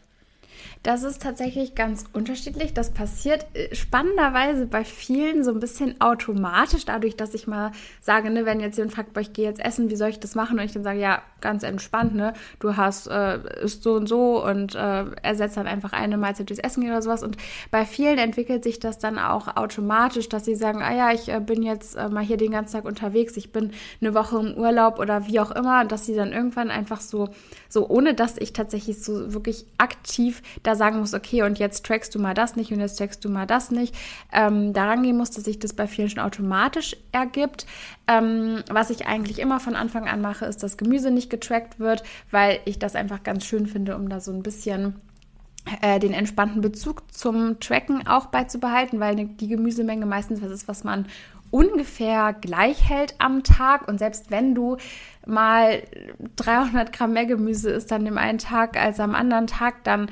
Das 0.84 1.04
ist 1.04 1.22
tatsächlich 1.22 1.76
ganz 1.76 2.06
unterschiedlich. 2.14 2.74
Das 2.74 2.92
passiert 2.92 3.46
äh, 3.54 3.74
spannenderweise 3.76 4.66
bei 4.66 4.84
vielen 4.84 5.44
so 5.44 5.52
ein 5.52 5.60
bisschen 5.60 6.00
automatisch, 6.02 6.86
dadurch, 6.86 7.16
dass 7.16 7.34
ich 7.34 7.48
mal 7.48 7.72
sage, 8.02 8.30
ne, 8.30 8.46
wenn 8.46 8.60
jetzt 8.60 8.78
jemand 8.78 8.94
fragt, 8.94 9.18
ich 9.18 9.34
gehe 9.34 9.46
jetzt 9.46 9.64
essen, 9.64 9.90
wie 9.90 9.96
soll 9.96 10.10
ich 10.10 10.20
das 10.20 10.36
machen? 10.36 10.60
Und 10.60 10.66
ich 10.66 10.72
dann 10.72 10.84
sage, 10.84 11.00
ja, 11.00 11.22
ganz 11.42 11.64
entspannt, 11.64 12.16
ne? 12.16 12.34
Du 12.60 12.78
hast, 12.78 13.08
äh, 13.08 13.64
ist 13.64 13.84
so 13.84 13.94
und 13.96 14.08
so 14.08 14.44
und 14.44 14.76
äh, 14.76 15.06
ersetzt 15.22 15.58
dann 15.58 15.68
einfach 15.68 15.94
eine 15.94 16.18
Mahlzeit 16.18 16.50
durchs 16.50 16.64
Essen 16.64 16.84
oder 16.84 17.02
sowas. 17.02 17.24
Und 17.24 17.38
bei 17.72 17.86
vielen 17.86 18.18
entwickelt 18.18 18.64
sich 18.64 18.80
das 18.80 19.00
dann 19.00 19.20
auch 19.20 19.56
automatisch, 19.56 20.30
dass 20.30 20.46
sie 20.46 20.56
sagen, 20.56 20.82
ah 20.82 20.94
ja, 20.94 21.12
ich 21.12 21.30
äh, 21.30 21.40
bin 21.40 21.64
jetzt 21.64 21.96
äh, 21.96 22.10
mal 22.10 22.24
hier 22.24 22.38
den 22.38 22.52
ganzen 22.52 22.74
Tag 22.74 22.86
unterwegs, 22.86 23.38
ich 23.38 23.52
bin 23.52 23.72
eine 24.02 24.14
Woche 24.14 24.40
im 24.40 24.56
Urlaub 24.56 25.00
oder 25.00 25.28
wie 25.28 25.40
auch 25.40 25.52
immer, 25.52 25.86
dass 25.86 26.06
sie 26.06 26.16
dann 26.16 26.34
irgendwann 26.34 26.72
einfach 26.72 27.02
so, 27.02 27.30
so 27.70 27.88
ohne 27.88 28.14
dass 28.14 28.38
ich 28.38 28.54
tatsächlich 28.54 29.04
so 29.04 29.34
wirklich 29.34 29.66
aktiv 29.78 30.42
da 30.64 30.76
sagen 30.76 31.00
muss, 31.00 31.14
okay, 31.14 31.44
und 31.44 31.60
jetzt 31.60 31.86
trackst 31.86 32.14
du 32.14 32.20
mal 32.20 32.34
das 32.34 32.56
nicht 32.56 32.72
und 32.72 32.80
jetzt 32.80 32.98
trackst 32.98 33.24
du 33.24 33.30
mal 33.30 33.46
das 33.46 33.72
nicht, 33.72 33.96
ähm, 34.32 34.74
daran 34.74 35.04
gehen 35.04 35.18
muss, 35.18 35.32
dass 35.32 35.44
sich 35.44 35.60
das 35.60 35.74
bei 35.74 35.88
vielen 35.88 36.10
schon 36.10 36.24
automatisch 36.24 36.96
ergibt. 37.12 37.66
Ähm, 38.08 38.64
was 38.70 38.90
ich 38.90 39.08
eigentlich 39.08 39.40
immer 39.40 39.60
von 39.60 39.76
Anfang 39.76 40.08
an 40.08 40.22
mache, 40.22 40.46
ist, 40.46 40.64
dass 40.64 40.78
Gemüse 40.78 41.12
nicht 41.12 41.30
getrackt 41.30 41.80
wird, 41.80 42.04
weil 42.32 42.60
ich 42.66 42.80
das 42.80 42.96
einfach 42.96 43.24
ganz 43.24 43.46
schön 43.46 43.68
finde, 43.68 43.96
um 43.96 44.10
da 44.10 44.20
so 44.20 44.32
ein 44.32 44.44
bisschen 44.44 44.96
äh, 45.82 46.00
den 46.00 46.14
entspannten 46.14 46.62
Bezug 46.62 47.14
zum 47.14 47.60
Tracken 47.60 48.08
auch 48.08 48.28
beizubehalten, 48.28 49.00
weil 49.00 49.16
die 49.16 49.48
Gemüsemenge 49.48 50.06
meistens 50.06 50.42
was 50.42 50.52
ist, 50.52 50.68
was 50.68 50.84
man 50.84 51.06
ungefähr 51.52 52.34
gleich 52.34 52.90
hält 52.90 53.16
am 53.20 53.44
Tag. 53.44 53.88
Und 53.88 54.00
selbst 54.00 54.32
wenn 54.32 54.56
du 54.56 54.78
mal 55.26 55.84
300 56.36 56.92
Gramm 56.94 57.14
mehr 57.14 57.26
Gemüse 57.26 57.72
isst 57.72 57.92
an 57.92 58.06
dem 58.06 58.18
einen 58.18 58.40
Tag 58.40 58.78
als 58.78 59.00
am 59.00 59.16
anderen 59.16 59.48
Tag, 59.48 59.84
dann 59.84 60.10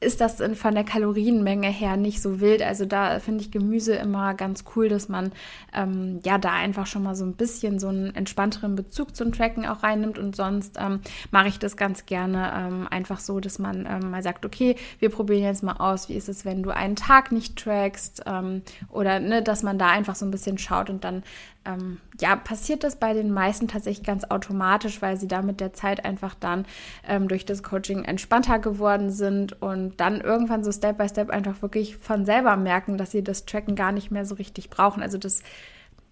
ist 0.00 0.20
das 0.20 0.40
von 0.54 0.74
der 0.74 0.84
Kalorienmenge 0.84 1.68
her 1.68 1.96
nicht 1.96 2.22
so 2.22 2.40
wild. 2.40 2.62
Also 2.62 2.84
da 2.84 3.18
finde 3.18 3.42
ich 3.42 3.50
Gemüse 3.50 3.94
immer 3.94 4.34
ganz 4.34 4.64
cool, 4.76 4.88
dass 4.88 5.08
man 5.08 5.32
ähm, 5.74 6.20
ja 6.24 6.38
da 6.38 6.52
einfach 6.52 6.86
schon 6.86 7.02
mal 7.02 7.16
so 7.16 7.24
ein 7.24 7.34
bisschen 7.34 7.80
so 7.80 7.88
einen 7.88 8.14
entspannteren 8.14 8.76
Bezug 8.76 9.16
zum 9.16 9.32
Tracken 9.32 9.66
auch 9.66 9.82
reinnimmt. 9.82 10.18
Und 10.18 10.36
sonst 10.36 10.76
ähm, 10.78 11.00
mache 11.32 11.48
ich 11.48 11.58
das 11.58 11.76
ganz 11.76 12.06
gerne 12.06 12.52
ähm, 12.56 12.88
einfach 12.88 13.18
so, 13.18 13.40
dass 13.40 13.58
man 13.58 13.86
ähm, 13.90 14.10
mal 14.10 14.22
sagt, 14.22 14.46
okay, 14.46 14.76
wir 15.00 15.10
probieren 15.10 15.42
jetzt 15.42 15.64
mal 15.64 15.76
aus, 15.78 16.08
wie 16.08 16.14
ist 16.14 16.28
es, 16.28 16.44
wenn 16.44 16.62
du 16.62 16.70
einen 16.70 16.94
Tag 16.94 17.32
nicht 17.32 17.56
trackst 17.56 18.22
ähm, 18.26 18.62
oder 18.90 19.18
ne, 19.18 19.42
dass 19.42 19.64
man 19.64 19.78
da 19.78 19.88
einfach 19.88 20.14
so 20.14 20.24
ein 20.24 20.30
bisschen 20.30 20.58
schaut 20.58 20.90
und 20.90 21.02
dann 21.02 21.24
ähm, 21.68 22.00
ja, 22.20 22.34
passiert 22.34 22.82
das 22.82 22.96
bei 22.96 23.12
den 23.12 23.30
meisten 23.30 23.68
tatsächlich 23.68 24.06
ganz 24.06 24.24
automatisch, 24.24 25.02
weil 25.02 25.16
sie 25.16 25.28
da 25.28 25.42
mit 25.42 25.60
der 25.60 25.72
Zeit 25.72 26.04
einfach 26.04 26.34
dann 26.34 26.66
ähm, 27.06 27.28
durch 27.28 27.44
das 27.44 27.62
Coaching 27.62 28.04
entspannter 28.04 28.58
geworden 28.58 29.10
sind 29.10 29.60
und 29.60 30.00
dann 30.00 30.20
irgendwann 30.20 30.64
so 30.64 30.72
Step 30.72 30.98
by 30.98 31.08
Step 31.08 31.30
einfach 31.30 31.60
wirklich 31.62 31.96
von 31.96 32.24
selber 32.24 32.56
merken, 32.56 32.96
dass 32.96 33.10
sie 33.10 33.22
das 33.22 33.44
Tracken 33.44 33.76
gar 33.76 33.92
nicht 33.92 34.10
mehr 34.10 34.24
so 34.24 34.34
richtig 34.36 34.70
brauchen. 34.70 35.02
Also 35.02 35.18
das, 35.18 35.42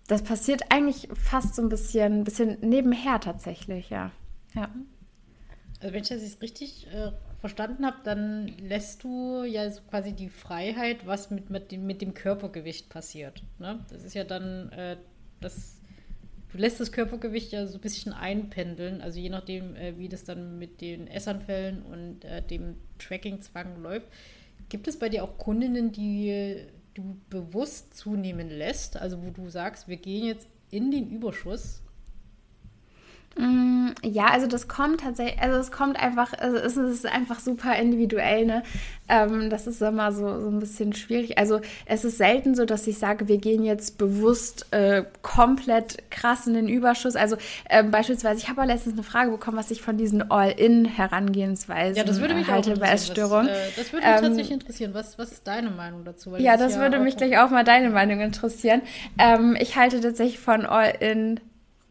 das 0.06 0.22
passiert 0.22 0.70
eigentlich 0.70 1.08
fast 1.14 1.54
so 1.54 1.62
ein 1.62 1.68
bisschen, 1.68 2.24
bisschen 2.24 2.58
nebenher 2.60 3.18
tatsächlich, 3.20 3.90
ja. 3.90 4.10
ja. 4.54 4.68
Also 5.80 5.94
wenn 5.94 6.02
ich 6.02 6.08
das 6.08 6.22
jetzt 6.22 6.42
richtig 6.42 6.86
äh, 6.92 7.12
verstanden 7.40 7.86
habe, 7.86 7.98
dann 8.04 8.48
lässt 8.58 9.04
du 9.04 9.44
ja 9.44 9.70
so 9.70 9.80
quasi 9.88 10.12
die 10.12 10.28
Freiheit, 10.28 11.06
was 11.06 11.30
mit, 11.30 11.50
mit, 11.50 11.72
dem, 11.72 11.86
mit 11.86 12.02
dem 12.02 12.14
Körpergewicht 12.14 12.88
passiert. 12.88 13.42
Ne? 13.58 13.84
Das 13.90 14.04
ist 14.04 14.14
ja 14.14 14.24
dann 14.24 14.70
äh, 14.72 14.96
das, 15.40 15.80
du 16.52 16.58
lässt 16.58 16.80
das 16.80 16.92
Körpergewicht 16.92 17.52
ja 17.52 17.66
so 17.66 17.78
ein 17.78 17.80
bisschen 17.80 18.12
einpendeln, 18.12 19.00
also 19.00 19.18
je 19.18 19.28
nachdem, 19.28 19.76
äh, 19.76 19.98
wie 19.98 20.08
das 20.08 20.24
dann 20.24 20.58
mit 20.58 20.80
den 20.80 21.06
Essanfällen 21.06 21.82
und 21.82 22.24
äh, 22.24 22.42
dem 22.42 22.76
Tracking-Zwang 22.98 23.82
läuft. 23.82 24.06
Gibt 24.68 24.88
es 24.88 24.98
bei 24.98 25.08
dir 25.08 25.22
auch 25.22 25.38
Kundinnen, 25.38 25.92
die 25.92 26.66
du 26.94 27.16
bewusst 27.30 27.94
zunehmen 27.94 28.48
lässt, 28.48 28.96
also 28.96 29.22
wo 29.22 29.30
du 29.30 29.48
sagst, 29.48 29.86
wir 29.86 29.98
gehen 29.98 30.26
jetzt 30.26 30.48
in 30.70 30.90
den 30.90 31.10
Überschuss 31.10 31.82
ja, 34.02 34.26
also 34.26 34.46
das 34.46 34.66
kommt 34.66 35.00
tatsächlich, 35.00 35.40
also 35.42 35.58
es 35.58 35.70
kommt 35.70 36.00
einfach, 36.00 36.32
also 36.38 36.56
es 36.56 36.76
ist 36.76 37.06
einfach 37.06 37.38
super 37.40 37.76
individuell, 37.76 38.46
ne? 38.46 38.62
Ähm, 39.08 39.50
das 39.50 39.66
ist 39.66 39.82
immer 39.82 40.10
so, 40.12 40.40
so 40.40 40.48
ein 40.48 40.58
bisschen 40.58 40.92
schwierig. 40.94 41.38
Also 41.38 41.60
es 41.84 42.04
ist 42.04 42.16
selten 42.16 42.54
so, 42.54 42.64
dass 42.64 42.86
ich 42.86 42.98
sage, 42.98 43.28
wir 43.28 43.38
gehen 43.38 43.62
jetzt 43.62 43.98
bewusst 43.98 44.66
äh, 44.72 45.04
komplett 45.22 46.10
krass 46.10 46.46
in 46.46 46.54
den 46.54 46.68
Überschuss. 46.68 47.14
Also 47.14 47.36
ähm, 47.68 47.90
beispielsweise, 47.90 48.40
ich 48.40 48.48
habe 48.48 48.62
auch 48.62 48.66
letztens 48.66 48.94
eine 48.94 49.02
Frage 49.02 49.30
bekommen, 49.30 49.58
was 49.58 49.70
ich 49.70 49.82
von 49.82 49.96
diesen 49.96 50.30
All-In-Herangehensweisen 50.30 51.96
ja, 51.96 52.04
das 52.04 52.20
würde 52.20 52.34
mich 52.34 52.50
halte 52.50 52.74
bei 52.76 52.88
Essstörungen. 52.88 53.48
Das, 53.48 53.56
äh, 53.56 53.70
das 53.76 53.92
würde 53.92 54.06
mich 54.06 54.16
ähm, 54.16 54.22
tatsächlich 54.22 54.52
interessieren. 54.52 54.94
Was, 54.94 55.18
was 55.18 55.32
ist 55.32 55.46
deine 55.46 55.70
Meinung 55.70 56.04
dazu? 56.04 56.32
Weil 56.32 56.40
ja, 56.40 56.56
das, 56.56 56.72
das 56.72 56.80
würde 56.80 56.98
mich 56.98 57.16
gleich 57.16 57.38
auch 57.38 57.50
mal 57.50 57.64
deine 57.64 57.90
Meinung 57.90 58.20
interessieren. 58.20 58.82
Ähm, 59.18 59.56
ich 59.60 59.76
halte 59.76 60.00
tatsächlich 60.00 60.38
von 60.38 60.64
All-In 60.64 61.40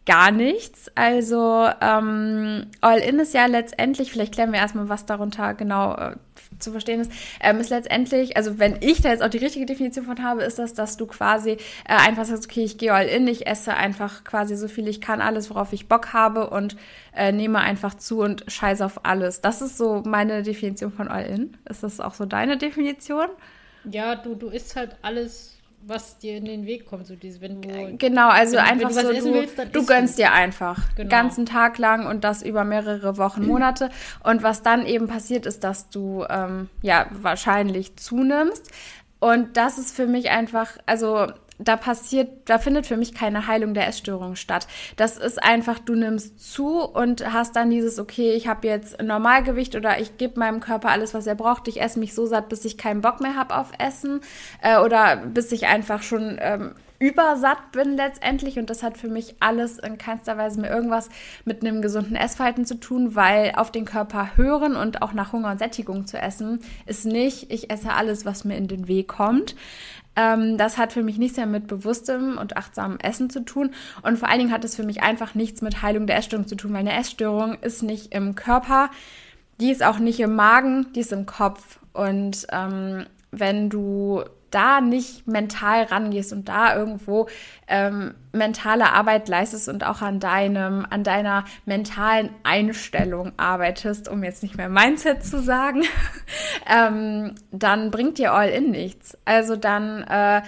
gar 0.06 0.32
nichts. 0.32 0.92
Also 0.96 1.68
ähm, 1.82 2.68
All-In 2.82 3.20
ist 3.20 3.34
ja 3.34 3.46
letztendlich, 3.48 4.12
vielleicht 4.12 4.34
klären 4.34 4.52
wir 4.52 4.60
erstmal, 4.60 4.90
was 4.90 5.06
darunter 5.06 5.54
genau 5.54 5.96
äh, 5.96 6.16
zu 6.60 6.72
verstehen 6.72 7.02
ist, 7.02 7.12
ähm, 7.42 7.60
ist 7.60 7.70
letztendlich, 7.70 8.38
also 8.38 8.60
wenn 8.60 8.78
ich 8.82 9.02
da 9.02 9.10
jetzt 9.10 9.24
auch 9.24 9.30
die 9.30 9.40
richtige 9.40 9.66
Definition 9.66 10.06
von 10.06 10.24
habe, 10.24 10.44
ist 10.44 10.60
das, 10.60 10.74
dass 10.74 10.98
du 10.98 11.08
quasi 11.08 11.52
äh, 11.52 11.58
einfach 11.86 12.26
sagst, 12.26 12.46
okay, 12.46 12.64
ich 12.64 12.78
gehe 12.78 12.94
All-In, 12.94 13.28
ich 13.28 13.48
esse 13.48 13.74
einfach 13.74 14.24
quasi 14.24 14.56
so 14.56 14.68
viel 14.68 14.88
ich 14.88 15.02
kann, 15.02 15.22
alles, 15.22 15.50
worauf 15.50 15.74
ich 15.74 15.88
Bock 15.88 16.14
habe 16.14 16.50
und 16.50 16.78
äh, 17.16 17.32
nehme 17.32 17.60
einfach 17.60 17.96
zu 17.96 18.20
und 18.20 18.46
scheiße 18.48 18.86
auf 18.86 19.06
alles. 19.06 19.42
Das 19.42 19.62
ist 19.62 19.78
so 19.78 20.04
meine 20.06 20.44
Definition 20.44 20.92
von 20.92 21.08
All-In. 21.08 21.58
Ist 21.68 21.84
das 21.84 22.00
auch 22.00 22.14
so 22.14 22.26
deine 22.26 22.58
Definition? 22.58 23.28
Ja, 23.90 24.16
du, 24.16 24.36
du 24.36 24.48
isst 24.48 24.76
halt 24.76 24.96
alles 25.02 25.55
was 25.88 26.18
dir 26.18 26.38
in 26.38 26.46
den 26.46 26.66
Weg 26.66 26.86
kommt. 26.86 27.08
So 27.08 27.16
dieses, 27.16 27.42
wenn 27.42 27.62
du, 27.62 27.70
äh, 27.70 27.94
genau, 27.94 28.30
also 28.30 28.58
wenn, 28.58 28.64
einfach 28.64 28.96
wenn 28.96 29.08
du 29.08 29.22
so, 29.22 29.30
du, 29.30 29.34
willst, 29.34 29.58
du 29.72 29.86
gönnst 29.86 30.18
dir 30.18 30.32
einfach 30.32 30.96
genau. 30.96 31.10
ganzen 31.10 31.46
Tag 31.46 31.78
lang 31.78 32.08
und 32.08 32.24
das 32.24 32.42
über 32.42 32.64
mehrere 32.64 33.18
Wochen, 33.18 33.46
Monate. 33.48 33.90
Und 34.24 34.44
was 34.44 34.64
dann 34.64 34.86
eben 34.86 35.08
passiert, 35.08 35.46
ist, 35.46 35.64
dass 35.64 35.90
du 35.90 36.26
ähm, 36.30 36.70
ja 36.82 37.08
wahrscheinlich 37.12 37.96
zunimmst. 37.98 38.72
Und 39.20 39.58
das 39.58 39.78
ist 39.78 39.96
für 39.96 40.08
mich 40.08 40.30
einfach, 40.30 40.78
also 40.86 41.28
da 41.58 41.78
passiert, 41.78 42.30
da 42.46 42.58
findet 42.58 42.86
für 42.86 42.98
mich 42.98 43.14
keine 43.14 43.48
Heilung 43.48 43.74
der 43.74 43.88
Essstörung 43.88 44.36
statt. 44.36 44.68
Das 44.96 45.18
ist 45.18 45.42
einfach, 45.42 45.80
du 45.80 45.96
nimmst 45.96 46.52
zu 46.52 46.82
und 46.82 47.32
hast 47.32 47.56
dann 47.56 47.70
dieses, 47.70 48.00
okay, 48.00 48.34
ich 48.34 48.48
habe 48.48 48.68
jetzt 48.68 49.02
Normalgewicht 49.02 49.76
oder 49.76 50.00
ich 50.00 50.18
gebe 50.18 50.40
meinem 50.40 50.60
Körper 50.60 50.90
alles, 50.90 51.14
was 51.14 51.28
er 51.28 51.36
braucht. 51.36 51.68
Ich 51.68 51.82
esse 51.82 52.00
mich 52.00 52.14
so 52.14 52.26
satt, 52.26 52.50
bis 52.50 52.66
ich 52.66 52.78
keinen 52.78 53.02
Bock 53.02 53.22
mehr 53.22 53.36
habe 53.36 53.56
auf 53.56 53.72
Essen 53.80 54.22
äh, 54.62 54.80
oder 54.80 55.18
bis 55.18 55.52
ich 55.52 55.68
einfach 55.68 56.02
schon 56.02 56.38
ähm, 56.40 56.76
übersatt 57.00 57.72
bin 57.72 57.98
letztendlich 57.98 58.58
und 58.58 58.70
das 58.70 58.82
hat 58.82 58.98
für 58.98 59.10
mich 59.10 59.36
alles 59.40 59.80
in 59.80 59.98
keinster 59.98 60.38
Weise 60.38 60.62
mehr 60.62 60.72
irgendwas 60.72 61.10
mit 61.44 61.62
einem 61.62 61.82
gesunden 61.82 62.16
Essverhalten 62.16 62.66
zu 62.66 62.80
tun, 62.80 63.16
weil 63.16 63.54
auf 63.56 63.72
den 63.72 63.86
Körper 63.86 64.38
hören 64.38 64.76
und 64.76 65.02
auch 65.02 65.14
nach 65.14 65.34
Hunger 65.34 65.52
und 65.52 65.60
Sättigung 65.60 66.08
zu 66.08 66.18
essen 66.18 66.60
ist 66.86 67.06
nicht, 67.06 67.52
ich 67.52 67.70
esse 67.70 67.94
alles, 67.94 68.26
was 68.26 68.46
mir 68.46 68.56
in 68.56 68.68
den 68.68 68.88
Weg 68.88 69.08
kommt. 69.10 69.56
Ähm, 70.16 70.58
das 70.58 70.78
hat 70.78 70.94
für 70.94 71.04
mich 71.04 71.18
nichts 71.18 71.38
mehr 71.38 71.46
mit 71.46 71.68
bewusstem 71.68 72.38
und 72.38 72.58
achtsamem 72.58 72.98
Essen 73.00 73.30
zu 73.30 73.44
tun. 73.44 73.72
Und 74.02 74.18
vor 74.18 74.30
allen 74.30 74.40
Dingen 74.40 74.52
hat 74.52 74.64
es 74.64 74.76
für 74.76 74.84
mich 74.84 75.04
einfach 75.04 75.36
nichts 75.36 75.62
mit 75.62 75.82
Heilung 75.82 76.08
der 76.08 76.18
Essstörung 76.18 76.48
zu 76.48 76.56
tun, 76.56 76.74
weil 76.74 76.80
eine 76.80 76.98
Essstörung 76.98 77.56
ist 77.62 77.84
nicht 77.84 78.14
im 78.14 78.36
Körper, 78.36 78.90
die 79.60 79.72
ist 79.72 79.84
auch 79.84 80.00
nicht 80.00 80.20
im 80.20 80.36
Magen, 80.36 80.88
die 80.94 81.02
ist 81.02 81.14
im 81.14 81.26
Kopf. 81.26 81.80
Und 81.94 82.48
ähm, 82.52 83.06
wenn 83.32 83.70
du 83.70 84.24
da 84.56 84.80
nicht 84.80 85.28
mental 85.28 85.84
rangehst 85.84 86.32
und 86.32 86.48
da 86.48 86.76
irgendwo 86.76 87.28
ähm, 87.68 88.16
mentale 88.32 88.94
Arbeit 88.94 89.28
leistest 89.28 89.68
und 89.68 89.84
auch 89.84 90.02
an 90.02 90.22
deinem, 90.22 90.86
an 90.90 91.04
deiner 91.04 91.44
mentalen 91.66 92.30
Einstellung 92.44 93.34
arbeitest, 93.36 94.08
um 94.08 94.24
jetzt 94.24 94.44
nicht 94.44 94.56
mehr 94.56 94.70
Mindset 94.70 95.26
zu 95.26 95.42
sagen, 95.42 95.84
ähm, 96.70 97.36
dann 97.52 97.92
bringt 97.92 98.18
dir 98.18 98.34
All-In 98.34 98.72
nichts. 98.72 99.18
Also 99.26 99.58
dann 99.58 100.04
äh, 100.04 100.42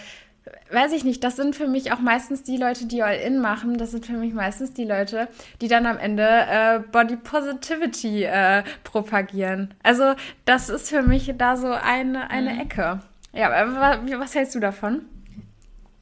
weiß 0.72 0.94
ich 0.94 1.04
nicht, 1.04 1.24
das 1.24 1.36
sind 1.36 1.56
für 1.56 1.68
mich 1.68 1.92
auch 1.92 2.00
meistens 2.00 2.44
die 2.44 2.58
Leute, 2.58 2.86
die 2.86 3.04
All-In 3.04 3.40
machen. 3.40 3.78
Das 3.78 3.92
sind 3.92 4.06
für 4.06 4.14
mich 4.14 4.34
meistens 4.34 4.74
die 4.74 4.86
Leute, 4.86 5.28
die 5.60 5.68
dann 5.68 5.86
am 5.86 5.98
Ende 5.98 6.24
äh, 6.24 6.80
Body 6.80 7.18
Positivity 7.18 8.24
äh, 8.24 8.64
propagieren. 8.86 9.74
Also 9.84 10.14
das 10.46 10.70
ist 10.70 10.90
für 10.90 11.02
mich 11.02 11.34
da 11.38 11.58
so 11.58 11.72
eine, 11.72 12.30
eine 12.30 12.54
mhm. 12.54 12.60
Ecke. 12.62 13.00
Ja, 13.38 13.52
was 14.20 14.34
hältst 14.34 14.56
du 14.56 14.60
davon? 14.60 15.06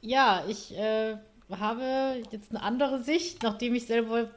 Ja, 0.00 0.44
ich 0.48 0.76
äh, 0.76 1.16
habe 1.50 2.22
jetzt 2.30 2.50
eine 2.50 2.62
andere 2.62 3.02
Sicht, 3.02 3.42
nachdem 3.42 3.74
ich 3.74 3.86
selber 3.86 4.30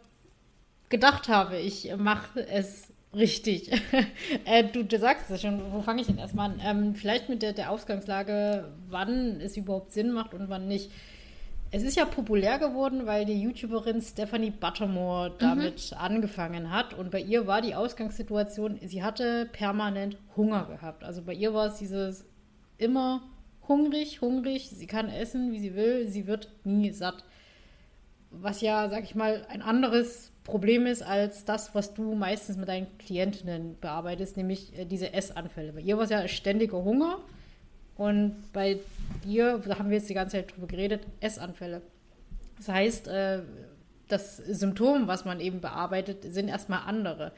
gedacht 0.90 1.30
habe, 1.30 1.58
ich 1.58 1.96
mache 1.96 2.46
es 2.48 2.92
richtig. 3.14 3.72
äh, 4.46 4.66
du, 4.66 4.84
du 4.84 5.00
sagst 5.00 5.32
es 5.32 5.42
schon, 5.42 5.72
wo 5.72 5.82
fange 5.82 6.02
ich 6.02 6.08
denn 6.08 6.18
erstmal 6.18 6.52
an? 6.52 6.62
Ähm, 6.64 6.96
vielleicht 6.96 7.30
mit 7.30 7.42
der, 7.42 7.54
der 7.54 7.72
Ausgangslage, 7.72 8.70
wann 8.90 9.40
es 9.40 9.56
überhaupt 9.56 9.94
Sinn 9.94 10.12
macht 10.12 10.34
und 10.34 10.50
wann 10.50 10.68
nicht. 10.68 10.92
es 11.72 11.84
ist 11.84 11.96
ja 11.96 12.04
populär 12.04 12.60
geworden, 12.60 13.06
weil 13.06 13.24
die 13.24 13.42
YouTuberin 13.42 14.02
Stephanie 14.02 14.52
Buttermore 14.52 15.32
damit 15.40 15.92
mhm. 15.92 15.98
angefangen 15.98 16.72
hat. 16.72 16.94
Und 16.94 17.12
bei 17.12 17.22
ihr 17.22 17.48
war 17.48 17.62
die 17.62 17.76
Ausgangssituation, 17.76 18.78
sie 18.86 19.04
hatte 19.04 19.48
permanent 19.54 20.18
Hunger 20.36 20.66
gehabt. 20.66 21.06
Also 21.06 21.22
bei 21.22 21.34
ihr 21.34 21.54
war 21.54 21.68
es 21.68 21.78
dieses 21.78 22.26
immer 22.80 23.22
hungrig, 23.68 24.22
hungrig, 24.22 24.70
sie 24.70 24.88
kann 24.88 25.10
essen, 25.10 25.52
wie 25.52 25.60
sie 25.60 25.76
will, 25.76 26.08
sie 26.08 26.28
wird 26.28 26.50
nie 26.64 26.92
satt. 26.92 27.24
Was 28.32 28.62
ja, 28.62 28.90
sag 28.90 29.04
ich 29.04 29.16
mal, 29.16 29.46
ein 29.50 29.62
anderes 29.62 30.32
Problem 30.44 30.86
ist 30.86 31.04
als 31.04 31.46
das, 31.46 31.76
was 31.76 31.94
du 31.94 32.16
meistens 32.16 32.58
mit 32.58 32.68
deinen 32.68 32.98
Klientinnen 32.98 33.78
bearbeitest, 33.80 34.38
nämlich 34.38 34.78
äh, 34.78 34.86
diese 34.86 35.14
Essanfälle. 35.14 35.74
Bei 35.74 35.82
ihr 35.82 35.98
war 35.98 36.04
es 36.04 36.10
ja 36.10 36.28
ständiger 36.28 36.84
Hunger 36.84 37.20
und 37.96 38.36
bei 38.54 38.80
dir, 39.24 39.62
da 39.66 39.78
haben 39.78 39.90
wir 39.90 39.98
jetzt 39.98 40.10
die 40.10 40.16
ganze 40.16 40.38
Zeit 40.38 40.56
drüber 40.56 40.68
geredet, 40.68 41.02
Essanfälle. 41.20 41.82
Das 42.58 42.68
heißt, 42.70 43.08
äh, 43.08 43.42
das 44.08 44.38
Symptom, 44.38 45.08
was 45.08 45.26
man 45.26 45.40
eben 45.40 45.62
bearbeitet, 45.62 46.24
sind 46.24 46.48
erstmal 46.48 46.82
andere. 46.86 47.32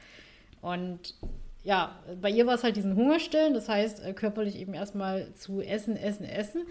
Und 0.61 1.15
ja, 1.63 1.99
bei 2.19 2.29
ihr 2.29 2.47
war 2.47 2.55
es 2.55 2.63
halt 2.63 2.75
diesen 2.75 2.95
Hungerstillen, 2.95 3.53
das 3.53 3.69
heißt, 3.69 4.03
äh, 4.03 4.13
körperlich 4.13 4.57
eben 4.57 4.73
erstmal 4.73 5.31
zu 5.33 5.61
essen, 5.61 5.95
essen, 5.95 6.25
essen. 6.25 6.63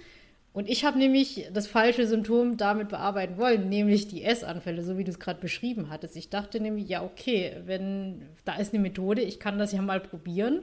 Und 0.52 0.68
ich 0.68 0.84
habe 0.84 0.98
nämlich 0.98 1.48
das 1.52 1.68
falsche 1.68 2.08
Symptom 2.08 2.56
damit 2.56 2.88
bearbeiten 2.88 3.38
wollen, 3.38 3.68
nämlich 3.68 4.08
die 4.08 4.24
Essanfälle, 4.24 4.82
so 4.82 4.98
wie 4.98 5.04
du 5.04 5.10
es 5.10 5.20
gerade 5.20 5.40
beschrieben 5.40 5.90
hattest. 5.90 6.16
Ich 6.16 6.28
dachte 6.28 6.60
nämlich, 6.60 6.88
ja, 6.88 7.04
okay, 7.04 7.56
wenn 7.66 8.22
da 8.44 8.56
ist 8.56 8.74
eine 8.74 8.82
Methode, 8.82 9.22
ich 9.22 9.38
kann 9.38 9.58
das 9.58 9.70
ja 9.70 9.80
mal 9.80 10.00
probieren. 10.00 10.62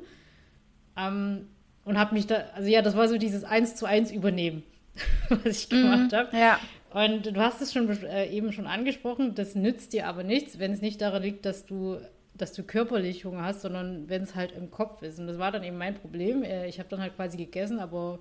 Ähm, 0.97 1.47
und 1.85 1.97
habe 1.97 2.15
mich 2.15 2.27
da, 2.27 2.43
also 2.53 2.67
ja, 2.67 2.81
das 2.81 2.97
war 2.97 3.07
so 3.07 3.17
dieses 3.17 3.45
Eins 3.45 3.75
zu 3.75 3.85
eins 3.85 4.11
Übernehmen, 4.11 4.63
was 5.29 5.63
ich 5.63 5.69
gemacht 5.69 6.11
habe. 6.11 6.35
Mhm, 6.35 6.41
ja. 6.41 6.59
Und 6.91 7.27
du 7.27 7.37
hast 7.37 7.61
es 7.61 7.71
schon 7.71 7.89
äh, 8.03 8.29
eben 8.29 8.51
schon 8.51 8.67
angesprochen, 8.67 9.35
das 9.35 9.55
nützt 9.55 9.93
dir 9.93 10.07
aber 10.07 10.23
nichts, 10.23 10.59
wenn 10.59 10.73
es 10.73 10.81
nicht 10.81 10.99
daran 10.99 11.23
liegt, 11.23 11.45
dass 11.45 11.65
du 11.65 11.97
dass 12.37 12.53
du 12.53 12.63
körperlich 12.63 13.25
Hunger 13.25 13.43
hast, 13.43 13.61
sondern 13.61 14.09
wenn 14.09 14.23
es 14.23 14.35
halt 14.35 14.51
im 14.51 14.71
Kopf 14.71 15.01
ist. 15.01 15.19
Und 15.19 15.27
das 15.27 15.37
war 15.37 15.51
dann 15.51 15.63
eben 15.63 15.77
mein 15.77 15.95
Problem. 15.95 16.43
Äh, 16.43 16.67
ich 16.67 16.79
habe 16.79 16.89
dann 16.89 17.01
halt 17.01 17.15
quasi 17.15 17.37
gegessen, 17.37 17.79
aber 17.79 18.19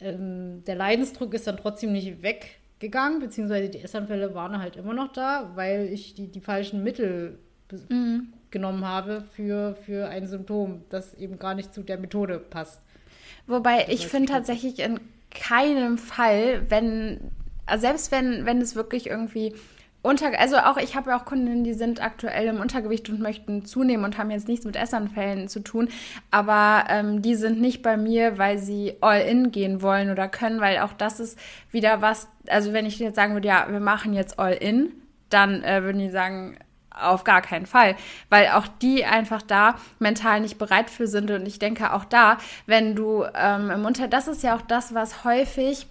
ähm, 0.00 0.64
der 0.64 0.74
Leidensdruck 0.74 1.34
ist 1.34 1.46
dann 1.46 1.56
trotzdem 1.56 1.92
nicht 1.92 2.22
weggegangen, 2.22 3.20
beziehungsweise 3.20 3.68
die 3.68 3.82
Essanfälle 3.82 4.34
waren 4.34 4.58
halt 4.58 4.76
immer 4.76 4.94
noch 4.94 5.12
da, 5.12 5.52
weil 5.54 5.88
ich 5.92 6.14
die, 6.14 6.28
die 6.28 6.40
falschen 6.40 6.82
Mittel 6.82 7.38
mhm. 7.88 8.32
genommen 8.50 8.84
habe 8.84 9.24
für, 9.34 9.76
für 9.86 10.08
ein 10.08 10.26
Symptom, 10.26 10.82
das 10.90 11.14
eben 11.14 11.38
gar 11.38 11.54
nicht 11.54 11.72
zu 11.72 11.82
der 11.82 11.98
Methode 11.98 12.38
passt. 12.38 12.80
Wobei 13.46 13.86
ich 13.88 14.06
finde 14.08 14.32
tatsächlich 14.32 14.78
in 14.78 15.00
keinem 15.30 15.98
Fall, 15.98 16.62
wenn, 16.70 17.20
selbst 17.76 18.10
wenn, 18.10 18.46
wenn 18.46 18.60
es 18.60 18.74
wirklich 18.74 19.08
irgendwie 19.08 19.54
unter, 20.04 20.38
also 20.38 20.58
auch 20.58 20.76
ich 20.76 20.94
habe 20.94 21.10
ja 21.10 21.18
auch 21.18 21.24
Kundinnen, 21.24 21.64
die 21.64 21.72
sind 21.72 22.02
aktuell 22.04 22.46
im 22.48 22.60
Untergewicht 22.60 23.08
und 23.08 23.20
möchten 23.20 23.64
zunehmen 23.64 24.04
und 24.04 24.18
haben 24.18 24.30
jetzt 24.30 24.48
nichts 24.48 24.66
mit 24.66 24.76
Essanfällen 24.76 25.48
zu 25.48 25.60
tun, 25.60 25.88
aber 26.30 26.84
ähm, 26.90 27.22
die 27.22 27.34
sind 27.34 27.58
nicht 27.58 27.82
bei 27.82 27.96
mir, 27.96 28.36
weil 28.36 28.58
sie 28.58 28.96
all 29.00 29.22
in 29.22 29.50
gehen 29.50 29.80
wollen 29.80 30.10
oder 30.10 30.28
können, 30.28 30.60
weil 30.60 30.78
auch 30.80 30.92
das 30.92 31.20
ist 31.20 31.38
wieder 31.70 32.02
was, 32.02 32.28
also 32.48 32.74
wenn 32.74 32.84
ich 32.84 32.98
jetzt 32.98 33.16
sagen 33.16 33.32
würde, 33.32 33.48
ja, 33.48 33.66
wir 33.70 33.80
machen 33.80 34.12
jetzt 34.12 34.38
all 34.38 34.52
in, 34.52 34.92
dann 35.30 35.62
äh, 35.62 35.82
würden 35.82 36.00
die 36.00 36.10
sagen, 36.10 36.58
auf 36.90 37.24
gar 37.24 37.40
keinen 37.40 37.66
Fall, 37.66 37.96
weil 38.28 38.48
auch 38.48 38.68
die 38.68 39.04
einfach 39.04 39.42
da 39.42 39.76
mental 39.98 40.40
nicht 40.40 40.58
bereit 40.58 40.90
für 40.90 41.08
sind. 41.08 41.30
Und 41.32 41.44
ich 41.46 41.58
denke 41.58 41.92
auch 41.92 42.04
da, 42.04 42.38
wenn 42.66 42.94
du 42.94 43.24
ähm, 43.34 43.70
im 43.70 43.84
Unter, 43.84 44.06
das 44.06 44.28
ist 44.28 44.44
ja 44.44 44.54
auch 44.54 44.62
das, 44.62 44.94
was 44.94 45.24
häufig 45.24 45.88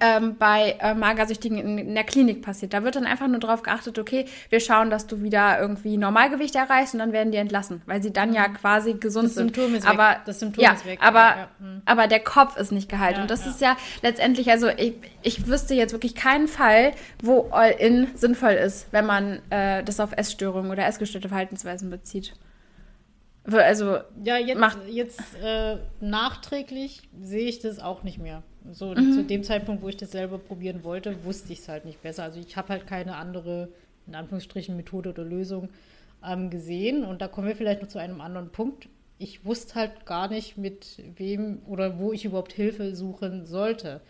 ähm, 0.00 0.36
bei 0.38 0.76
äh, 0.80 0.94
Magersüchtigen 0.94 1.58
in, 1.58 1.78
in, 1.78 1.94
der 1.94 2.04
Klinik 2.04 2.42
passiert. 2.42 2.72
Da 2.72 2.84
wird 2.84 2.96
dann 2.96 3.06
einfach 3.06 3.26
nur 3.26 3.40
darauf 3.40 3.62
geachtet, 3.62 3.98
okay, 3.98 4.26
wir 4.48 4.60
schauen, 4.60 4.90
dass 4.90 5.06
du 5.06 5.22
wieder 5.22 5.58
irgendwie 5.60 5.96
Normalgewicht 5.96 6.54
erreichst 6.54 6.94
und 6.94 7.00
dann 7.00 7.12
werden 7.12 7.32
die 7.32 7.38
entlassen, 7.38 7.82
weil 7.86 8.02
sie 8.02 8.12
dann 8.12 8.32
ja 8.32 8.48
mhm. 8.48 8.54
quasi 8.54 8.94
gesund 8.94 9.26
das 9.26 9.34
sind. 9.34 9.54
Symptom 9.54 9.74
ist 9.74 9.86
aber, 9.86 10.10
weg. 10.10 10.20
Das 10.26 10.40
Symptom 10.40 10.62
ja, 10.62 10.72
ist 10.72 10.86
weg. 10.86 10.98
Aber, 11.02 11.18
ja. 11.18 11.48
Mhm. 11.58 11.82
aber 11.84 12.06
der 12.06 12.20
Kopf 12.20 12.56
ist 12.56 12.72
nicht 12.72 12.88
geheilt. 12.88 13.16
Ja, 13.16 13.22
und 13.22 13.30
das 13.30 13.46
ist 13.46 13.60
ja 13.60 13.76
letztendlich, 14.02 14.50
also 14.50 14.68
ich, 14.68 14.94
ich 15.22 15.46
wüsste 15.46 15.74
jetzt 15.74 15.92
wirklich 15.92 16.14
keinen 16.14 16.48
Fall, 16.48 16.92
wo 17.22 17.48
All-In 17.50 18.08
sinnvoll 18.14 18.52
ist, 18.52 18.86
wenn 18.92 19.06
man 19.06 19.40
äh, 19.50 19.82
das 19.82 20.00
auf 20.00 20.12
Essstörungen 20.12 20.70
oder 20.70 20.86
essgestörte 20.86 21.28
Verhaltensweisen 21.28 21.90
bezieht. 21.90 22.34
Also, 23.50 23.98
ja, 24.22 24.36
jetzt, 24.36 24.58
macht 24.58 24.78
jetzt 24.88 25.20
äh, 25.42 25.78
nachträglich 26.00 27.08
sehe 27.20 27.48
ich 27.48 27.58
das 27.58 27.80
auch 27.80 28.04
nicht 28.04 28.18
mehr. 28.18 28.44
So 28.70 28.94
mhm. 28.94 29.12
zu 29.12 29.24
dem 29.24 29.42
Zeitpunkt, 29.42 29.82
wo 29.82 29.88
ich 29.88 29.96
das 29.96 30.12
selber 30.12 30.38
probieren 30.38 30.84
wollte, 30.84 31.24
wusste 31.24 31.52
ich 31.52 31.60
es 31.60 31.68
halt 31.68 31.84
nicht 31.84 32.02
besser. 32.02 32.24
Also 32.24 32.38
ich 32.38 32.56
habe 32.56 32.68
halt 32.68 32.86
keine 32.86 33.16
andere, 33.16 33.68
in 34.06 34.14
Anführungsstrichen, 34.14 34.76
Methode 34.76 35.10
oder 35.10 35.24
Lösung 35.24 35.68
ähm, 36.24 36.50
gesehen. 36.50 37.04
Und 37.04 37.20
da 37.20 37.28
kommen 37.28 37.48
wir 37.48 37.56
vielleicht 37.56 37.82
noch 37.82 37.88
zu 37.88 37.98
einem 37.98 38.20
anderen 38.20 38.50
Punkt. 38.50 38.88
Ich 39.18 39.44
wusste 39.44 39.74
halt 39.74 40.06
gar 40.06 40.28
nicht, 40.28 40.56
mit 40.56 41.02
wem 41.16 41.60
oder 41.66 41.98
wo 41.98 42.12
ich 42.12 42.24
überhaupt 42.24 42.52
Hilfe 42.52 42.94
suchen 42.94 43.46
sollte. 43.46 44.00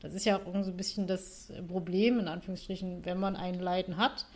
Das 0.00 0.14
ist 0.14 0.24
ja 0.24 0.36
auch 0.36 0.64
so 0.64 0.70
ein 0.70 0.76
bisschen 0.76 1.06
das 1.06 1.52
Problem, 1.68 2.18
in 2.18 2.28
Anführungsstrichen, 2.28 3.04
wenn 3.04 3.18
man 3.18 3.36
ein 3.36 3.60
Leiden 3.60 3.96
hat. 3.96 4.26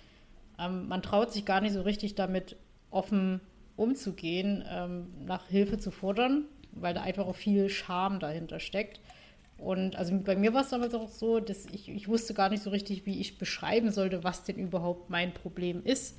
Ähm, 0.58 0.88
man 0.88 1.02
traut 1.02 1.32
sich 1.32 1.44
gar 1.44 1.60
nicht 1.60 1.72
so 1.72 1.82
richtig 1.82 2.14
damit 2.14 2.56
offen 2.90 3.40
umzugehen, 3.76 4.64
ähm, 4.70 5.08
nach 5.24 5.46
Hilfe 5.48 5.78
zu 5.78 5.90
fordern, 5.90 6.44
weil 6.72 6.94
da 6.94 7.02
einfach 7.02 7.26
auch 7.26 7.34
viel 7.34 7.68
Scham 7.68 8.20
dahinter 8.20 8.60
steckt. 8.60 9.00
Und 9.58 9.96
also 9.96 10.18
bei 10.18 10.36
mir 10.36 10.52
war 10.52 10.62
es 10.62 10.68
damals 10.68 10.94
auch 10.94 11.08
so, 11.08 11.40
dass 11.40 11.66
ich, 11.66 11.88
ich 11.88 12.08
wusste 12.08 12.34
gar 12.34 12.50
nicht 12.50 12.62
so 12.62 12.70
richtig, 12.70 13.06
wie 13.06 13.20
ich 13.20 13.38
beschreiben 13.38 13.90
sollte, 13.90 14.22
was 14.22 14.44
denn 14.44 14.56
überhaupt 14.56 15.08
mein 15.08 15.32
Problem 15.32 15.82
ist 15.82 16.18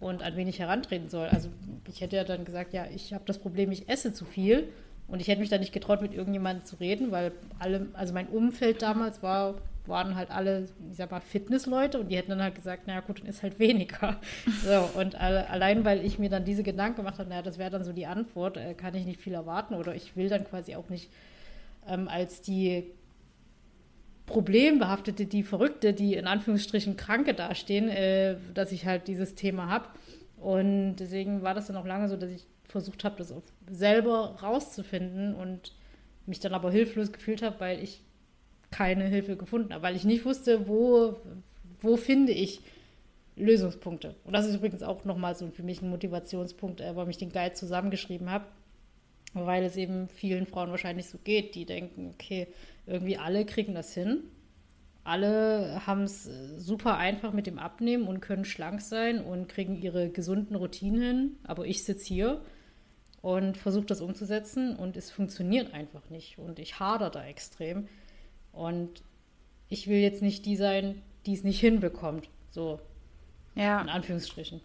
und 0.00 0.22
an 0.22 0.36
wen 0.36 0.46
ich 0.46 0.60
herantreten 0.60 1.08
soll. 1.08 1.28
Also 1.28 1.48
ich 1.88 2.00
hätte 2.00 2.16
ja 2.16 2.24
dann 2.24 2.44
gesagt, 2.44 2.72
ja, 2.72 2.86
ich 2.94 3.12
habe 3.12 3.24
das 3.26 3.38
Problem, 3.38 3.72
ich 3.72 3.88
esse 3.88 4.12
zu 4.12 4.24
viel. 4.24 4.68
Und 5.08 5.20
ich 5.20 5.28
hätte 5.28 5.40
mich 5.40 5.48
da 5.48 5.56
nicht 5.56 5.72
getraut, 5.72 6.02
mit 6.02 6.12
irgendjemandem 6.12 6.66
zu 6.66 6.76
reden, 6.76 7.10
weil 7.10 7.32
alle, 7.58 7.86
also 7.94 8.12
mein 8.12 8.28
Umfeld 8.28 8.82
damals 8.82 9.22
war, 9.22 9.54
waren 9.86 10.14
halt 10.14 10.30
alle, 10.30 10.68
ich 10.90 10.98
sag 10.98 11.10
mal, 11.10 11.20
Fitnessleute 11.20 11.98
und 11.98 12.08
die 12.08 12.16
hätten 12.16 12.28
dann 12.28 12.42
halt 12.42 12.54
gesagt, 12.54 12.86
naja 12.86 13.00
gut, 13.00 13.20
dann 13.20 13.26
ist 13.26 13.42
halt 13.42 13.58
weniger. 13.58 14.20
So, 14.64 15.00
und 15.00 15.14
allein, 15.14 15.84
weil 15.86 16.04
ich 16.04 16.18
mir 16.18 16.28
dann 16.28 16.44
diese 16.44 16.62
Gedanken 16.62 16.96
gemacht 16.96 17.18
habe, 17.18 17.30
naja, 17.30 17.40
das 17.40 17.56
wäre 17.56 17.70
dann 17.70 17.84
so 17.84 17.92
die 17.94 18.04
Antwort, 18.04 18.58
äh, 18.58 18.74
kann 18.74 18.94
ich 18.94 19.06
nicht 19.06 19.20
viel 19.20 19.32
erwarten 19.32 19.74
oder 19.74 19.94
ich 19.94 20.14
will 20.14 20.28
dann 20.28 20.44
quasi 20.44 20.74
auch 20.74 20.90
nicht 20.90 21.08
ähm, 21.88 22.08
als 22.08 22.40
die 22.40 22.92
Problembehaftete, 24.26 25.26
die 25.26 25.42
Verrückte, 25.42 25.94
die 25.94 26.14
in 26.14 26.26
Anführungsstrichen 26.26 26.96
Kranke 26.96 27.34
dastehen, 27.34 27.88
äh, 27.88 28.36
dass 28.54 28.72
ich 28.72 28.86
halt 28.86 29.08
dieses 29.08 29.34
Thema 29.34 29.68
habe. 29.68 29.88
Und 30.36 30.96
deswegen 30.96 31.42
war 31.42 31.54
das 31.54 31.66
dann 31.66 31.76
auch 31.76 31.86
lange 31.86 32.08
so, 32.08 32.16
dass 32.16 32.30
ich 32.30 32.46
versucht 32.68 33.04
habe, 33.04 33.16
das 33.16 33.32
selber 33.70 34.36
rauszufinden 34.42 35.34
und 35.34 35.74
mich 36.26 36.40
dann 36.40 36.54
aber 36.54 36.70
hilflos 36.70 37.12
gefühlt 37.12 37.42
habe, 37.42 37.58
weil 37.60 37.82
ich 37.82 38.02
keine 38.70 39.04
Hilfe 39.04 39.36
gefunden 39.36 39.72
habe, 39.72 39.82
weil 39.82 39.96
ich 39.96 40.04
nicht 40.04 40.26
wusste, 40.26 40.68
wo, 40.68 41.16
wo 41.80 41.96
finde 41.96 42.32
ich 42.32 42.60
Lösungspunkte. 43.36 44.14
Und 44.24 44.34
das 44.34 44.46
ist 44.46 44.56
übrigens 44.56 44.82
auch 44.82 45.04
nochmal 45.04 45.34
so 45.34 45.48
für 45.48 45.62
mich 45.62 45.80
ein 45.80 45.88
Motivationspunkt, 45.88 46.80
äh, 46.80 46.94
warum 46.94 47.08
ich 47.08 47.18
den 47.18 47.32
Guide 47.32 47.54
zusammengeschrieben 47.54 48.30
habe, 48.30 48.44
weil 49.34 49.64
es 49.64 49.76
eben 49.76 50.08
vielen 50.08 50.46
Frauen 50.46 50.70
wahrscheinlich 50.70 51.08
so 51.08 51.18
geht, 51.18 51.54
die 51.54 51.66
denken, 51.66 52.10
okay, 52.14 52.48
irgendwie 52.86 53.18
alle 53.18 53.44
kriegen 53.44 53.74
das 53.74 53.92
hin. 53.94 54.24
Alle 55.04 55.86
haben 55.86 56.02
es 56.02 56.28
super 56.56 56.98
einfach 56.98 57.32
mit 57.32 57.46
dem 57.46 57.58
Abnehmen 57.58 58.06
und 58.06 58.20
können 58.20 58.44
schlank 58.44 58.80
sein 58.80 59.20
und 59.22 59.48
kriegen 59.48 59.80
ihre 59.80 60.10
gesunden 60.10 60.54
Routinen 60.54 61.00
hin. 61.00 61.36
Aber 61.44 61.66
ich 61.66 61.84
sitze 61.84 62.06
hier 62.06 62.42
und 63.22 63.56
versuche 63.56 63.86
das 63.86 64.00
umzusetzen 64.00 64.76
und 64.76 64.96
es 64.96 65.10
funktioniert 65.10 65.72
einfach 65.72 66.08
nicht. 66.10 66.38
Und 66.38 66.58
ich 66.58 66.78
hader 66.78 67.10
da 67.10 67.24
extrem. 67.24 67.88
Und 68.52 69.02
ich 69.68 69.88
will 69.88 69.98
jetzt 69.98 70.22
nicht 70.22 70.46
die 70.46 70.56
sein, 70.56 71.02
die 71.26 71.34
es 71.34 71.44
nicht 71.44 71.60
hinbekommt. 71.60 72.28
So. 72.50 72.80
Ja. 73.54 73.80
In 73.80 73.88
Anführungsstrichen. 73.88 74.60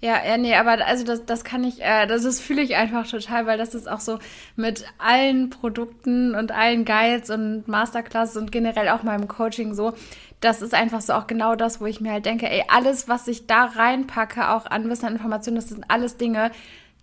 Ja, 0.00 0.22
ja, 0.26 0.36
nee, 0.36 0.54
aber 0.54 0.84
also 0.86 1.04
das, 1.04 1.24
das 1.24 1.44
kann 1.44 1.64
ich, 1.64 1.80
äh, 1.82 2.06
das 2.06 2.24
ist 2.24 2.40
fühle 2.40 2.62
ich 2.62 2.76
einfach 2.76 3.06
total, 3.08 3.46
weil 3.46 3.56
das 3.56 3.74
ist 3.74 3.88
auch 3.88 4.00
so 4.00 4.18
mit 4.54 4.84
allen 4.98 5.48
Produkten 5.50 6.34
und 6.34 6.52
allen 6.52 6.84
Guides 6.84 7.30
und 7.30 7.66
Masterclasses 7.68 8.36
und 8.36 8.52
generell 8.52 8.88
auch 8.90 9.02
meinem 9.02 9.28
Coaching 9.28 9.72
so. 9.74 9.94
Das 10.40 10.60
ist 10.60 10.74
einfach 10.74 11.00
so 11.00 11.14
auch 11.14 11.26
genau 11.26 11.54
das, 11.56 11.80
wo 11.80 11.86
ich 11.86 12.00
mir 12.02 12.12
halt 12.12 12.26
denke, 12.26 12.50
ey, 12.50 12.64
alles, 12.68 13.08
was 13.08 13.26
ich 13.28 13.46
da 13.46 13.64
reinpacke, 13.64 14.50
auch 14.50 14.66
an 14.66 14.88
Wissen 14.90 15.06
und 15.06 15.12
Informationen, 15.12 15.56
das 15.56 15.68
sind 15.70 15.90
alles 15.90 16.18
Dinge, 16.18 16.50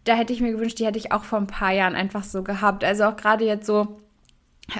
da 0.03 0.13
hätte 0.13 0.33
ich 0.33 0.41
mir 0.41 0.51
gewünscht, 0.51 0.79
die 0.79 0.85
hätte 0.85 0.99
ich 0.99 1.11
auch 1.11 1.23
vor 1.23 1.39
ein 1.39 1.47
paar 1.47 1.71
Jahren 1.71 1.95
einfach 1.95 2.23
so 2.23 2.43
gehabt. 2.43 2.83
Also 2.83 3.05
auch 3.05 3.15
gerade 3.15 3.45
jetzt 3.45 3.65
so, 3.65 3.99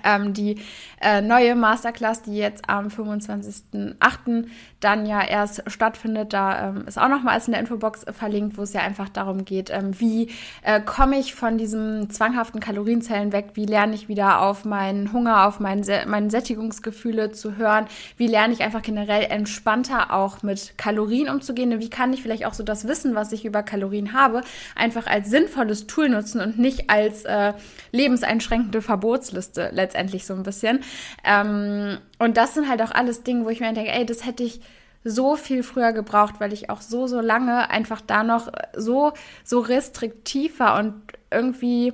Ähm, 0.04 0.34
die 0.34 0.58
äh, 1.02 1.22
neue 1.22 1.56
Masterclass, 1.56 2.22
die 2.22 2.36
jetzt 2.36 2.70
am 2.70 2.88
25.08. 2.88 4.48
dann 4.80 5.06
ja 5.06 5.22
erst 5.22 5.64
stattfindet, 5.70 6.34
da 6.34 6.70
ähm, 6.70 6.86
ist 6.88 6.98
auch 6.98 7.10
nochmal 7.10 7.34
alles 7.34 7.48
in 7.48 7.52
der 7.52 7.62
Infobox 7.62 8.06
verlinkt, 8.12 8.58
wo 8.58 8.62
es 8.62 8.74
ja 8.74 8.82
einfach 8.82 9.10
darum 9.10 9.44
geht, 9.44 9.70
ähm, 9.70 10.00
wie 10.00 10.30
äh, 10.62 10.80
komme 10.82 11.20
ich 11.20 11.36
von 11.36 11.58
diesem 11.58 12.10
zwanghaften 12.10 12.60
Kalorienzellen 12.60 13.34
weg, 13.34 13.52
wie 13.56 13.66
lerne 13.66 13.96
ich 13.96 14.08
wieder 14.08 14.42
auf 14.42 14.66
meinen 14.66 15.12
Hunger, 15.12 15.46
auf 15.46 15.60
mein, 15.60 15.84
meine 16.08 16.30
Sättigungsgefühle 16.30 17.32
zu 17.32 17.58
hören, 17.58 17.86
wie 18.18 18.28
lerne 18.28 18.54
ich 18.54 18.62
einfach 18.62 18.82
generell 18.82 19.24
entspannter 19.24 20.14
auch 20.14 20.42
mit 20.44 20.78
Kalorien 20.78 21.30
umzugehen, 21.30 21.80
wie 21.80 21.90
kann 21.90 22.14
ich 22.14 22.22
vielleicht 22.22 22.46
auch 22.46 22.54
so 22.54 22.64
das 22.64 22.88
Wissen, 22.88 23.16
was 23.16 23.32
ich 23.32 23.46
über 23.46 23.64
Kalorien 23.64 24.14
habe, 24.14 24.42
einfach 24.76 25.08
als 25.08 25.30
sinnvolles 25.30 25.88
Tool 25.88 26.10
nutzen 26.10 26.40
und 26.40 26.60
nicht 26.60 26.90
als 26.90 27.26
äh, 27.26 27.54
lebenseinschränkende 27.92 28.82
Verbotsliste 28.82 29.71
letztendlich 29.72 30.26
so 30.26 30.34
ein 30.34 30.44
bisschen. 30.44 30.82
Ähm, 31.24 31.98
und 32.20 32.38
das 32.38 32.54
sind 32.54 32.70
halt 32.70 32.82
auch 32.82 32.92
alles 32.92 33.24
Dinge, 33.24 33.46
wo 33.46 33.50
ich 33.50 33.60
mir 33.60 33.74
denke, 33.74 33.92
ey, 33.92 34.06
das 34.06 34.26
hätte 34.26 34.44
ich 34.44 34.62
so 35.04 35.36
viel 35.36 35.64
früher 35.64 35.94
gebraucht, 35.94 36.36
weil 36.40 36.54
ich 36.54 36.70
auch 36.70 36.82
so, 36.82 37.08
so 37.08 37.22
lange 37.22 37.70
einfach 37.70 38.02
da 38.02 38.24
noch 38.24 38.52
so, 38.76 39.14
so 39.44 39.60
restriktiv 39.60 40.60
war 40.60 40.80
und 40.80 40.94
irgendwie 41.32 41.94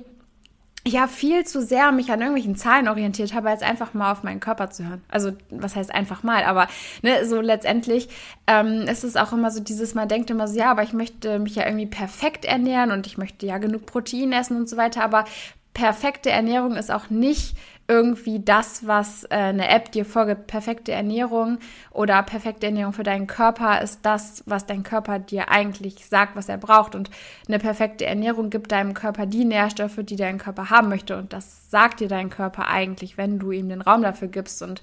ja 0.86 1.06
viel 1.06 1.44
zu 1.44 1.62
sehr 1.62 1.92
mich 1.92 2.10
an 2.10 2.20
irgendwelchen 2.20 2.56
Zahlen 2.56 2.88
orientiert 2.88 3.34
habe, 3.34 3.50
als 3.50 3.62
einfach 3.62 3.94
mal 3.94 4.12
auf 4.12 4.22
meinen 4.22 4.40
Körper 4.40 4.70
zu 4.70 4.88
hören. 4.88 5.02
Also 5.08 5.32
was 5.50 5.76
heißt 5.76 5.94
einfach 5.94 6.22
mal, 6.22 6.44
aber 6.44 6.68
ne, 7.02 7.26
so 7.26 7.40
letztendlich 7.40 8.08
ähm, 8.46 8.82
ist 8.82 9.04
es 9.04 9.16
auch 9.16 9.32
immer 9.32 9.50
so 9.50 9.60
dieses, 9.60 9.94
man 9.94 10.08
denkt 10.08 10.30
immer 10.30 10.48
so, 10.48 10.58
ja, 10.58 10.70
aber 10.70 10.82
ich 10.82 10.92
möchte 10.92 11.38
mich 11.38 11.56
ja 11.56 11.66
irgendwie 11.66 11.86
perfekt 11.86 12.44
ernähren 12.44 12.90
und 12.90 13.06
ich 13.06 13.18
möchte 13.18 13.46
ja 13.46 13.58
genug 13.58 13.86
Protein 13.86 14.32
essen 14.32 14.56
und 14.56 14.68
so 14.68 14.76
weiter, 14.76 15.04
aber 15.04 15.24
perfekte 15.78 16.30
Ernährung 16.30 16.74
ist 16.74 16.90
auch 16.90 17.08
nicht 17.08 17.56
irgendwie 17.86 18.40
das, 18.40 18.86
was 18.88 19.22
äh, 19.30 19.36
eine 19.36 19.68
App 19.68 19.92
dir 19.92 20.04
vorgibt. 20.04 20.48
Perfekte 20.48 20.90
Ernährung 20.90 21.58
oder 21.92 22.20
perfekte 22.24 22.66
Ernährung 22.66 22.92
für 22.92 23.04
deinen 23.04 23.28
Körper 23.28 23.80
ist 23.80 24.00
das, 24.02 24.42
was 24.44 24.66
dein 24.66 24.82
Körper 24.82 25.20
dir 25.20 25.50
eigentlich 25.50 26.04
sagt, 26.06 26.34
was 26.34 26.48
er 26.48 26.58
braucht. 26.58 26.96
Und 26.96 27.10
eine 27.46 27.60
perfekte 27.60 28.06
Ernährung 28.06 28.50
gibt 28.50 28.72
deinem 28.72 28.92
Körper 28.92 29.24
die 29.24 29.44
Nährstoffe, 29.44 30.00
die 30.02 30.16
dein 30.16 30.38
Körper 30.38 30.68
haben 30.68 30.88
möchte. 30.88 31.16
Und 31.16 31.32
das 31.32 31.70
sagt 31.70 32.00
dir 32.00 32.08
dein 32.08 32.28
Körper 32.28 32.66
eigentlich, 32.66 33.16
wenn 33.16 33.38
du 33.38 33.52
ihm 33.52 33.68
den 33.68 33.80
Raum 33.80 34.02
dafür 34.02 34.28
gibst 34.28 34.60
und 34.64 34.82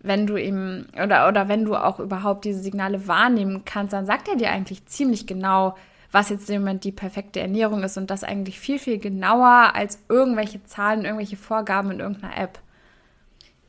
wenn 0.00 0.26
du 0.26 0.36
ihm 0.36 0.84
oder, 1.02 1.26
oder 1.26 1.48
wenn 1.48 1.64
du 1.64 1.74
auch 1.74 1.98
überhaupt 1.98 2.44
diese 2.44 2.60
Signale 2.60 3.08
wahrnehmen 3.08 3.62
kannst, 3.64 3.94
dann 3.94 4.04
sagt 4.04 4.28
er 4.28 4.36
dir 4.36 4.50
eigentlich 4.50 4.84
ziemlich 4.84 5.26
genau, 5.26 5.74
was 6.14 6.28
jetzt 6.28 6.48
im 6.48 6.60
Moment 6.60 6.84
die 6.84 6.92
perfekte 6.92 7.40
Ernährung 7.40 7.82
ist 7.82 7.96
und 7.96 8.08
das 8.08 8.22
eigentlich 8.22 8.60
viel, 8.60 8.78
viel 8.78 8.98
genauer 8.98 9.74
als 9.74 9.98
irgendwelche 10.08 10.62
Zahlen, 10.62 11.04
irgendwelche 11.04 11.36
Vorgaben 11.36 11.90
in 11.90 11.98
irgendeiner 11.98 12.36
App. 12.36 12.60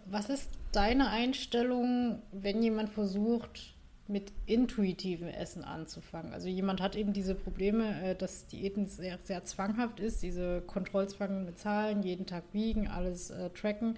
Was 0.05 0.29
ist 0.29 0.51
deine 0.71 1.09
Einstellung, 1.09 2.21
wenn 2.31 2.61
jemand 2.61 2.91
versucht, 2.91 3.73
mit 4.07 4.31
intuitivem 4.45 5.27
Essen 5.27 5.63
anzufangen? 5.63 6.33
Also 6.33 6.47
jemand 6.47 6.81
hat 6.81 6.95
eben 6.95 7.13
diese 7.13 7.33
Probleme, 7.33 7.99
äh, 8.03 8.15
dass 8.15 8.45
Diäten 8.45 8.85
sehr, 8.85 9.17
sehr 9.23 9.43
zwanghaft 9.43 9.99
ist, 9.99 10.21
diese 10.21 10.61
Kontrollzwang 10.61 11.45
mit 11.45 11.57
Zahlen, 11.57 12.03
jeden 12.03 12.27
Tag 12.27 12.43
wiegen, 12.51 12.87
alles 12.87 13.31
äh, 13.31 13.49
tracken 13.49 13.97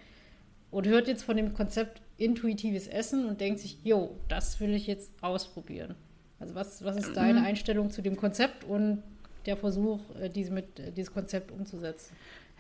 und 0.72 0.88
hört 0.88 1.10
jetzt 1.10 1.24
von 1.24 1.36
dem 1.36 1.54
Konzept 1.54 2.02
intuitives 2.16 2.88
Essen 2.88 3.26
und 3.26 3.42
denkt 3.42 3.60
sich, 3.60 3.80
jo, 3.84 4.16
das 4.30 4.62
will 4.62 4.74
ich 4.74 4.88
jetzt 4.88 5.12
ausprobieren. 5.22 5.96
Also 6.40 6.56
was, 6.56 6.84
was 6.84 6.98
ist 6.98 7.18
deine 7.18 7.40
mhm. 7.40 7.46
Einstellung 7.46 7.90
zu 7.90 8.02
dem 8.02 8.16
Konzept 8.16 8.64
und 8.64 9.04
der 9.46 9.58
Versuch, 9.58 10.00
äh, 10.22 10.30
diese 10.30 10.52
mit, 10.52 10.80
äh, 10.80 10.92
dieses 10.92 11.14
Konzept 11.14 11.52
umzusetzen? 11.52 12.16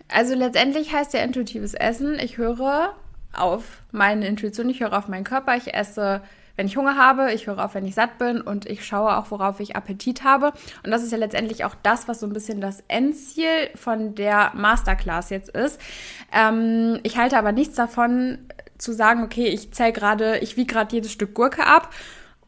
Also 0.07 0.35
letztendlich 0.35 0.93
heißt 0.93 1.13
ja 1.13 1.21
intuitives 1.21 1.73
Essen, 1.73 2.17
ich 2.19 2.37
höre 2.37 2.93
auf 3.33 3.83
meine 3.91 4.27
Intuition, 4.27 4.69
ich 4.69 4.79
höre 4.79 4.97
auf 4.97 5.07
meinen 5.07 5.23
Körper, 5.23 5.55
ich 5.57 5.73
esse, 5.73 6.21
wenn 6.55 6.65
ich 6.65 6.77
Hunger 6.77 6.95
habe, 6.95 7.33
ich 7.33 7.45
höre 7.45 7.63
auf, 7.63 7.75
wenn 7.75 7.85
ich 7.85 7.93
satt 7.93 8.17
bin 8.17 8.41
und 8.41 8.65
ich 8.65 8.85
schaue 8.85 9.17
auch, 9.17 9.29
worauf 9.31 9.59
ich 9.59 9.75
Appetit 9.75 10.23
habe. 10.23 10.53
Und 10.83 10.91
das 10.91 11.03
ist 11.03 11.11
ja 11.11 11.17
letztendlich 11.17 11.65
auch 11.65 11.75
das, 11.83 12.07
was 12.07 12.19
so 12.19 12.25
ein 12.25 12.33
bisschen 12.33 12.61
das 12.61 12.83
Endziel 12.87 13.69
von 13.75 14.15
der 14.15 14.51
Masterclass 14.55 15.29
jetzt 15.29 15.49
ist. 15.49 15.79
Ähm, 16.33 16.99
ich 17.03 17.17
halte 17.17 17.37
aber 17.37 17.51
nichts 17.51 17.75
davon 17.75 18.39
zu 18.77 18.93
sagen, 18.93 19.23
okay, 19.23 19.47
ich 19.47 19.71
zähle 19.71 19.91
gerade, 19.91 20.37
ich 20.39 20.55
wiege 20.57 20.73
gerade 20.73 20.95
jedes 20.95 21.11
Stück 21.11 21.33
Gurke 21.33 21.65
ab 21.65 21.91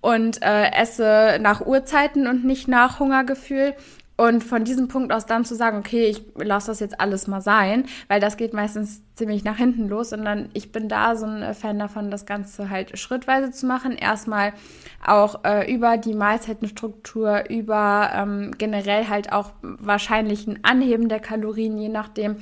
und 0.01 0.41
äh, 0.41 0.71
esse 0.71 1.37
nach 1.41 1.65
Uhrzeiten 1.65 2.27
und 2.27 2.45
nicht 2.45 2.67
nach 2.67 2.99
Hungergefühl. 2.99 3.73
Und 4.19 4.43
von 4.43 4.65
diesem 4.65 4.89
Punkt 4.89 5.13
aus 5.13 5.27
dann 5.27 5.45
zu 5.45 5.55
sagen, 5.55 5.77
okay, 5.77 6.07
ich 6.07 6.25
lasse 6.35 6.67
das 6.67 6.81
jetzt 6.81 6.99
alles 6.99 7.27
mal 7.27 7.39
sein, 7.39 7.85
weil 8.09 8.19
das 8.19 8.35
geht 8.35 8.53
meistens 8.53 9.01
ziemlich 9.15 9.45
nach 9.45 9.55
hinten 9.55 9.87
los, 9.87 10.09
sondern 10.09 10.49
ich 10.51 10.73
bin 10.73 10.89
da 10.89 11.15
so 11.15 11.25
ein 11.25 11.53
Fan 11.53 11.79
davon, 11.79 12.11
das 12.11 12.25
Ganze 12.25 12.69
halt 12.69 12.99
schrittweise 12.99 13.51
zu 13.51 13.65
machen. 13.65 13.93
Erstmal 13.93 14.51
auch 15.05 15.45
äh, 15.45 15.73
über 15.73 15.95
die 15.95 16.13
Mahlzeitenstruktur, 16.13 17.49
über 17.49 18.09
ähm, 18.13 18.51
generell 18.57 19.07
halt 19.07 19.31
auch 19.31 19.51
wahrscheinlich 19.61 20.47
ein 20.47 20.59
Anheben 20.63 21.07
der 21.07 21.21
Kalorien, 21.21 21.77
je 21.77 21.87
nachdem, 21.87 22.35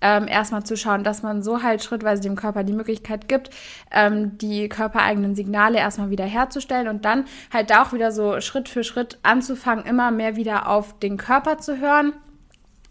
ähm, 0.00 0.26
erstmal 0.28 0.64
zu 0.64 0.76
schauen, 0.76 1.04
dass 1.04 1.22
man 1.22 1.42
so 1.42 1.62
halt 1.62 1.82
schrittweise 1.82 2.22
dem 2.22 2.36
Körper 2.36 2.64
die 2.64 2.72
Möglichkeit 2.72 3.28
gibt, 3.28 3.50
ähm, 3.90 4.38
die 4.38 4.68
körpereigenen 4.68 5.34
Signale 5.34 5.78
erstmal 5.78 6.10
wieder 6.10 6.24
herzustellen 6.24 6.88
und 6.88 7.04
dann 7.04 7.24
halt 7.52 7.70
da 7.70 7.82
auch 7.82 7.92
wieder 7.92 8.12
so 8.12 8.40
Schritt 8.40 8.68
für 8.68 8.84
Schritt 8.84 9.18
anzufangen, 9.22 9.84
immer 9.84 10.10
mehr 10.10 10.36
wieder 10.36 10.68
auf 10.68 10.98
den 10.98 11.18
Körper 11.20 11.58
zu 11.58 11.78
hören. 11.80 12.12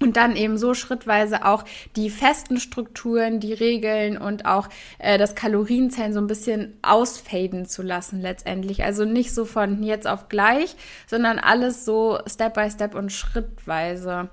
Und 0.01 0.15
dann 0.15 0.37
eben 0.37 0.57
so 0.57 0.73
schrittweise 0.73 1.43
auch 1.43 1.65
die 1.97 2.09
festen 2.09 2.61
Strukturen, 2.61 3.41
die 3.41 3.51
Regeln 3.51 4.17
und 4.17 4.45
auch 4.45 4.69
äh, 4.97 5.17
das 5.17 5.35
Kalorienzählen 5.35 6.13
so 6.13 6.21
ein 6.21 6.27
bisschen 6.27 6.77
ausfaden 6.81 7.65
zu 7.65 7.81
lassen 7.81 8.21
letztendlich. 8.21 8.81
Also 8.81 9.03
nicht 9.03 9.33
so 9.33 9.43
von 9.43 9.83
jetzt 9.83 10.07
auf 10.07 10.29
gleich, 10.29 10.77
sondern 11.05 11.37
alles 11.37 11.83
so 11.83 12.17
Step 12.27 12.53
by 12.53 12.71
Step 12.71 12.95
und 12.95 13.11
schrittweise. 13.11 14.29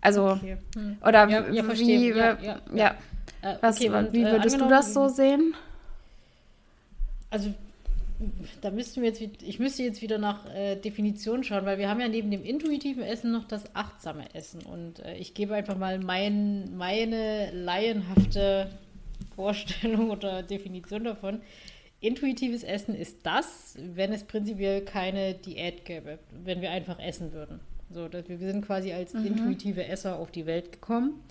Also, 0.00 0.30
okay. 0.30 0.56
hm. 0.74 0.96
oder 1.00 1.28
ja, 1.28 1.48
ja, 1.50 1.78
wie, 1.78 2.08
ja, 2.08 2.38
ja, 2.40 2.60
ja. 2.74 2.94
Äh, 3.42 3.56
Was, 3.60 3.76
okay, 3.76 3.90
und, 3.90 4.12
wie 4.12 4.22
äh, 4.22 4.32
würdest 4.32 4.60
du 4.60 4.68
das 4.68 4.94
so 4.94 5.08
sehen? 5.08 5.54
Also, 7.30 7.54
da 8.60 8.70
müssten 8.70 9.02
wir 9.02 9.08
jetzt, 9.08 9.42
ich 9.42 9.58
müsste 9.58 9.82
jetzt 9.82 10.02
wieder 10.02 10.18
nach 10.18 10.46
äh, 10.54 10.76
Definition 10.76 11.44
schauen, 11.44 11.64
weil 11.64 11.78
wir 11.78 11.88
haben 11.88 12.00
ja 12.00 12.08
neben 12.08 12.30
dem 12.30 12.44
intuitiven 12.44 13.02
Essen 13.02 13.32
noch 13.32 13.44
das 13.44 13.74
achtsame 13.74 14.34
Essen. 14.34 14.62
Und 14.62 15.00
äh, 15.00 15.16
ich 15.16 15.34
gebe 15.34 15.54
einfach 15.54 15.76
mal 15.76 15.98
mein, 15.98 16.76
meine 16.76 17.50
laienhafte 17.52 18.70
Vorstellung 19.34 20.10
oder 20.10 20.42
Definition 20.42 21.04
davon. 21.04 21.40
Intuitives 22.00 22.64
Essen 22.64 22.94
ist 22.94 23.24
das, 23.24 23.76
wenn 23.78 24.12
es 24.12 24.24
prinzipiell 24.24 24.84
keine 24.84 25.34
Diät 25.34 25.84
gäbe, 25.84 26.18
wenn 26.44 26.60
wir 26.60 26.70
einfach 26.70 26.98
essen 26.98 27.32
würden. 27.32 27.60
So, 27.90 28.08
dass 28.08 28.28
wir, 28.28 28.40
wir 28.40 28.50
sind 28.50 28.66
quasi 28.66 28.92
als 28.92 29.14
mhm. 29.14 29.26
intuitive 29.26 29.86
Esser 29.86 30.18
auf 30.18 30.30
die 30.30 30.46
Welt 30.46 30.72
gekommen. 30.72 31.22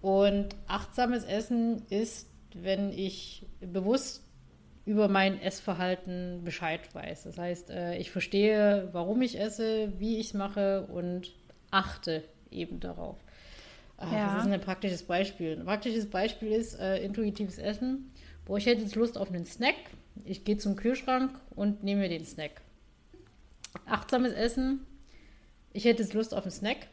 Und 0.00 0.56
achtsames 0.66 1.24
Essen 1.24 1.82
ist, 1.90 2.28
wenn 2.54 2.92
ich 2.92 3.44
bewusst 3.60 4.24
über 4.84 5.08
mein 5.08 5.40
Essverhalten 5.40 6.42
Bescheid 6.44 6.80
weiß. 6.94 7.24
Das 7.24 7.38
heißt, 7.38 7.70
äh, 7.70 7.96
ich 7.98 8.10
verstehe, 8.10 8.88
warum 8.92 9.22
ich 9.22 9.38
esse, 9.38 9.92
wie 9.98 10.18
ich 10.18 10.28
es 10.28 10.34
mache 10.34 10.86
und 10.86 11.32
achte 11.70 12.24
eben 12.50 12.80
darauf. 12.80 13.16
Ah, 13.96 14.12
ja. 14.12 14.34
Das 14.34 14.46
ist 14.46 14.52
ein 14.52 14.60
praktisches 14.60 15.02
Beispiel. 15.02 15.58
Ein 15.58 15.64
praktisches 15.64 16.08
Beispiel 16.08 16.52
ist 16.52 16.78
äh, 16.78 17.02
intuitives 17.02 17.58
Essen. 17.58 18.12
Boah, 18.46 18.56
ich 18.56 18.66
hätte 18.66 18.82
jetzt 18.82 18.96
Lust 18.96 19.18
auf 19.18 19.30
einen 19.30 19.44
Snack. 19.44 19.76
Ich 20.24 20.44
gehe 20.44 20.56
zum 20.56 20.76
Kühlschrank 20.76 21.38
und 21.54 21.84
nehme 21.84 22.02
mir 22.02 22.08
den 22.08 22.24
Snack. 22.24 22.62
Achtsames 23.86 24.32
Essen 24.32 24.86
ich 25.72 25.84
hätte 25.84 26.02
jetzt 26.02 26.14
Lust 26.14 26.34
auf 26.34 26.42
einen 26.42 26.50
Snack, 26.50 26.88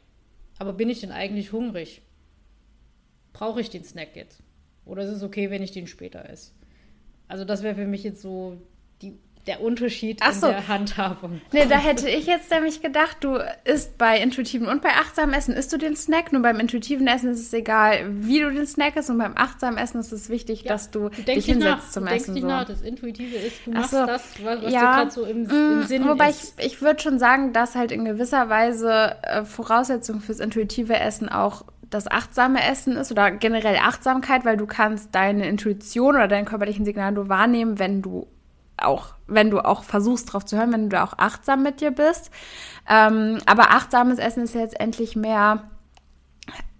aber 0.59 0.73
bin 0.73 0.89
ich 0.89 1.01
denn 1.01 1.11
eigentlich 1.11 1.51
hungrig? 1.51 2.01
Brauche 3.33 3.61
ich 3.61 3.69
den 3.69 3.83
Snack 3.83 4.15
jetzt? 4.15 4.41
Oder 4.85 5.03
ist 5.03 5.11
es 5.11 5.23
okay, 5.23 5.49
wenn 5.49 5.63
ich 5.63 5.71
den 5.71 5.87
später 5.87 6.27
esse? 6.29 6.51
Also 7.27 7.45
das 7.45 7.63
wäre 7.63 7.75
für 7.75 7.87
mich 7.87 8.03
jetzt 8.03 8.21
so 8.21 8.57
die 9.01 9.17
der 9.47 9.61
Unterschied 9.61 10.19
Ach 10.21 10.33
in 10.33 10.39
so. 10.39 10.47
der 10.47 10.67
Handhabung. 10.67 11.41
Nee, 11.51 11.65
da 11.67 11.77
hätte 11.77 12.09
ich 12.09 12.27
jetzt 12.27 12.51
nämlich 12.51 12.81
gedacht, 12.81 13.17
du 13.21 13.39
isst 13.63 13.97
bei 13.97 14.19
intuitiven 14.19 14.67
und 14.67 14.81
bei 14.81 14.89
achtsamen 14.89 15.33
Essen 15.33 15.53
isst 15.55 15.71
du 15.71 15.77
den 15.77 15.95
Snack. 15.95 16.33
Nur 16.33 16.41
beim 16.41 16.59
intuitiven 16.59 17.07
Essen 17.07 17.31
ist 17.31 17.39
es 17.39 17.53
egal, 17.53 18.05
wie 18.09 18.41
du 18.41 18.51
den 18.51 18.67
Snack 18.67 18.97
isst. 18.97 19.09
Und 19.09 19.17
beim 19.17 19.33
achtsamen 19.35 19.77
Essen 19.77 19.99
ist 19.99 20.11
es 20.11 20.29
wichtig, 20.29 20.63
ja, 20.63 20.73
dass 20.73 20.91
du, 20.91 21.09
du 21.09 21.21
dich 21.21 21.45
hinsetzt 21.45 21.63
nach. 21.63 21.89
zum 21.89 22.05
du 22.05 22.11
Essen. 22.11 22.33
Denkst 22.33 22.41
so. 22.41 22.47
nach. 22.47 22.65
Das 22.65 22.81
Intuitive 22.81 23.35
ist, 23.37 23.65
du 23.65 23.71
machst 23.71 23.91
so. 23.91 24.05
das, 24.05 24.23
was, 24.43 24.63
was 24.63 24.73
ja, 24.73 24.79
dir 24.79 24.97
gerade 24.97 25.11
so 25.11 25.23
im, 25.23 25.49
im 25.49 25.79
mm, 25.79 25.83
Sinn 25.83 26.07
wobei 26.07 26.29
ist. 26.29 26.53
Wobei 26.53 26.65
ich, 26.65 26.73
ich 26.73 26.81
würde 26.81 27.01
schon 27.01 27.19
sagen, 27.19 27.53
dass 27.53 27.75
halt 27.75 27.91
in 27.91 28.05
gewisser 28.05 28.49
Weise 28.49 29.15
äh, 29.23 29.45
Voraussetzung 29.45 30.19
fürs 30.19 30.39
intuitive 30.39 30.99
Essen 30.99 31.29
auch 31.29 31.63
das 31.89 32.07
achtsame 32.07 32.63
Essen 32.63 32.97
ist 32.97 33.11
oder 33.11 33.31
generell 33.31 33.77
Achtsamkeit, 33.77 34.45
weil 34.45 34.57
du 34.57 34.65
kannst 34.65 35.15
deine 35.15 35.47
Intuition 35.47 36.15
oder 36.15 36.27
deinen 36.27 36.45
körperlichen 36.45 36.85
Signal 36.85 37.11
nur 37.11 37.29
wahrnehmen, 37.29 37.79
wenn 37.79 38.01
du 38.01 38.27
auch, 38.77 39.15
wenn 39.25 39.49
du 39.49 39.59
auch 39.59 39.83
versuchst 39.83 40.31
drauf 40.31 40.45
zu 40.45 40.57
hören, 40.57 40.71
wenn 40.71 40.89
du 40.89 41.01
auch 41.01 41.13
achtsam 41.17 41.63
mit 41.63 41.81
dir 41.81 41.91
bist. 41.91 42.29
Ähm, 42.87 43.39
aber 43.45 43.71
achtsames 43.71 44.19
Essen 44.19 44.43
ist 44.43 44.53
ja 44.53 44.61
letztendlich 44.61 45.15
mehr 45.15 45.63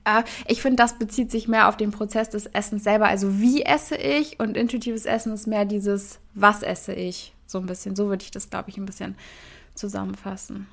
Äh, 0.08 0.24
ich 0.48 0.62
finde, 0.62 0.78
das 0.78 0.98
bezieht 0.98 1.32
sich 1.32 1.48
mehr 1.48 1.68
auf 1.68 1.78
den 1.78 1.92
Prozess 1.92 2.30
des 2.30 2.46
Essens 2.46 2.84
selber. 2.84 3.08
Also 3.08 3.40
wie 3.40 3.64
esse 3.64 3.96
ich 3.96 4.40
und 4.40 4.56
intuitives 4.56 5.06
Essen 5.06 5.34
ist 5.34 5.48
mehr 5.48 5.66
dieses, 5.66 6.20
was 6.34 6.64
esse 6.64 6.94
ich. 6.94 7.34
So 7.46 7.60
ein 7.60 7.66
bisschen. 7.66 7.96
So 7.96 8.08
würde 8.08 8.24
ich 8.24 8.32
das, 8.32 8.50
glaube 8.50 8.70
ich, 8.70 8.78
ein 8.78 8.86
bisschen 8.86 9.16
zusammenfassen. 9.76 10.68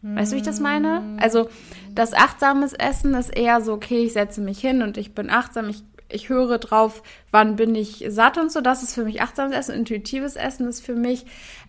Weißt 0.00 0.30
du, 0.30 0.36
wie 0.36 0.40
ich 0.40 0.46
das 0.46 0.60
meine? 0.60 1.02
Also 1.20 1.48
das 1.94 2.14
achtsames 2.14 2.72
Essen 2.72 3.14
ist 3.14 3.36
eher 3.36 3.60
so, 3.60 3.72
okay, 3.72 4.04
ich 4.04 4.12
setze 4.12 4.40
mich 4.40 4.60
hin 4.60 4.82
und 4.82 4.96
ich 4.96 5.12
bin 5.12 5.28
achtsam, 5.28 5.68
ich, 5.68 5.82
ich 6.08 6.28
höre 6.28 6.58
drauf, 6.58 7.02
wann 7.32 7.56
bin 7.56 7.74
ich 7.74 8.04
satt 8.08 8.38
und 8.38 8.52
so. 8.52 8.60
Das 8.60 8.84
ist 8.84 8.94
für 8.94 9.04
mich 9.04 9.20
achtsames 9.20 9.56
Essen. 9.56 9.74
Intuitives 9.74 10.36
Essen 10.36 10.68
ist 10.68 10.86
für 10.86 10.94
mich 10.94 11.26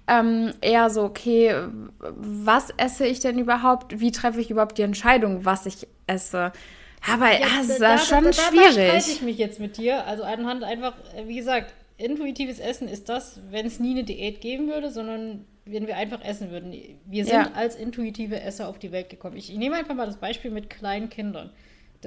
ähm, 0.08 0.54
eher 0.62 0.92
so, 0.92 1.04
okay, 1.04 1.56
was 2.00 2.70
esse 2.78 3.08
ich 3.08 3.20
denn 3.20 3.40
überhaupt? 3.40 4.00
Wie 4.00 4.12
treffe 4.12 4.42
ich 4.42 4.52
überhaupt 4.52 4.78
die 4.78 4.84
Entscheidung, 4.84 5.46
was 5.46 5.66
ich 5.66 5.88
esse? 6.06 6.52
Aber 7.12 7.32
ja, 7.32 7.48
das 7.58 7.70
ist 7.70 7.82
da, 7.82 7.98
schon 7.98 8.26
da, 8.26 8.30
da, 8.30 8.34
schwierig. 8.34 8.76
Da 8.76 9.00
streite 9.00 9.12
ich 9.12 9.22
mich 9.24 9.38
jetzt 9.40 9.60
mit 9.60 9.78
dir. 9.78 10.06
Also 10.06 10.24
anhand 10.24 10.64
einfach, 10.64 10.94
wie 11.26 11.38
gesagt, 11.38 11.74
intuitives 11.98 12.60
Essen 12.60 12.88
ist 12.88 13.10
das, 13.10 13.40
wenn 13.50 13.66
es 13.66 13.80
nie 13.80 13.92
eine 13.92 14.04
Diät 14.04 14.42
geben 14.42 14.68
würde, 14.68 14.92
sondern 14.92 15.46
wenn 15.72 15.88
wir 15.88 15.98
einfach 15.98 16.24
essen 16.24 16.52
würden. 16.52 16.74
Wir 17.06 17.26
sind 17.26 17.34
ja. 17.34 17.52
als 17.54 17.76
intuitive 17.76 18.42
Esser 18.42 18.68
auf 18.68 18.80
die 18.80 18.92
Welt 18.92 19.10
gekommen. 19.10 19.38
Ich, 19.38 19.52
ich, 19.52 19.58
nehme 19.58 19.76
einfach 19.76 19.96
mal 19.96 20.06
das 20.06 20.18
Beispiel 20.18 20.52
mit 20.52 20.70
kleinen 20.70 21.10
Kindern. 21.10 21.50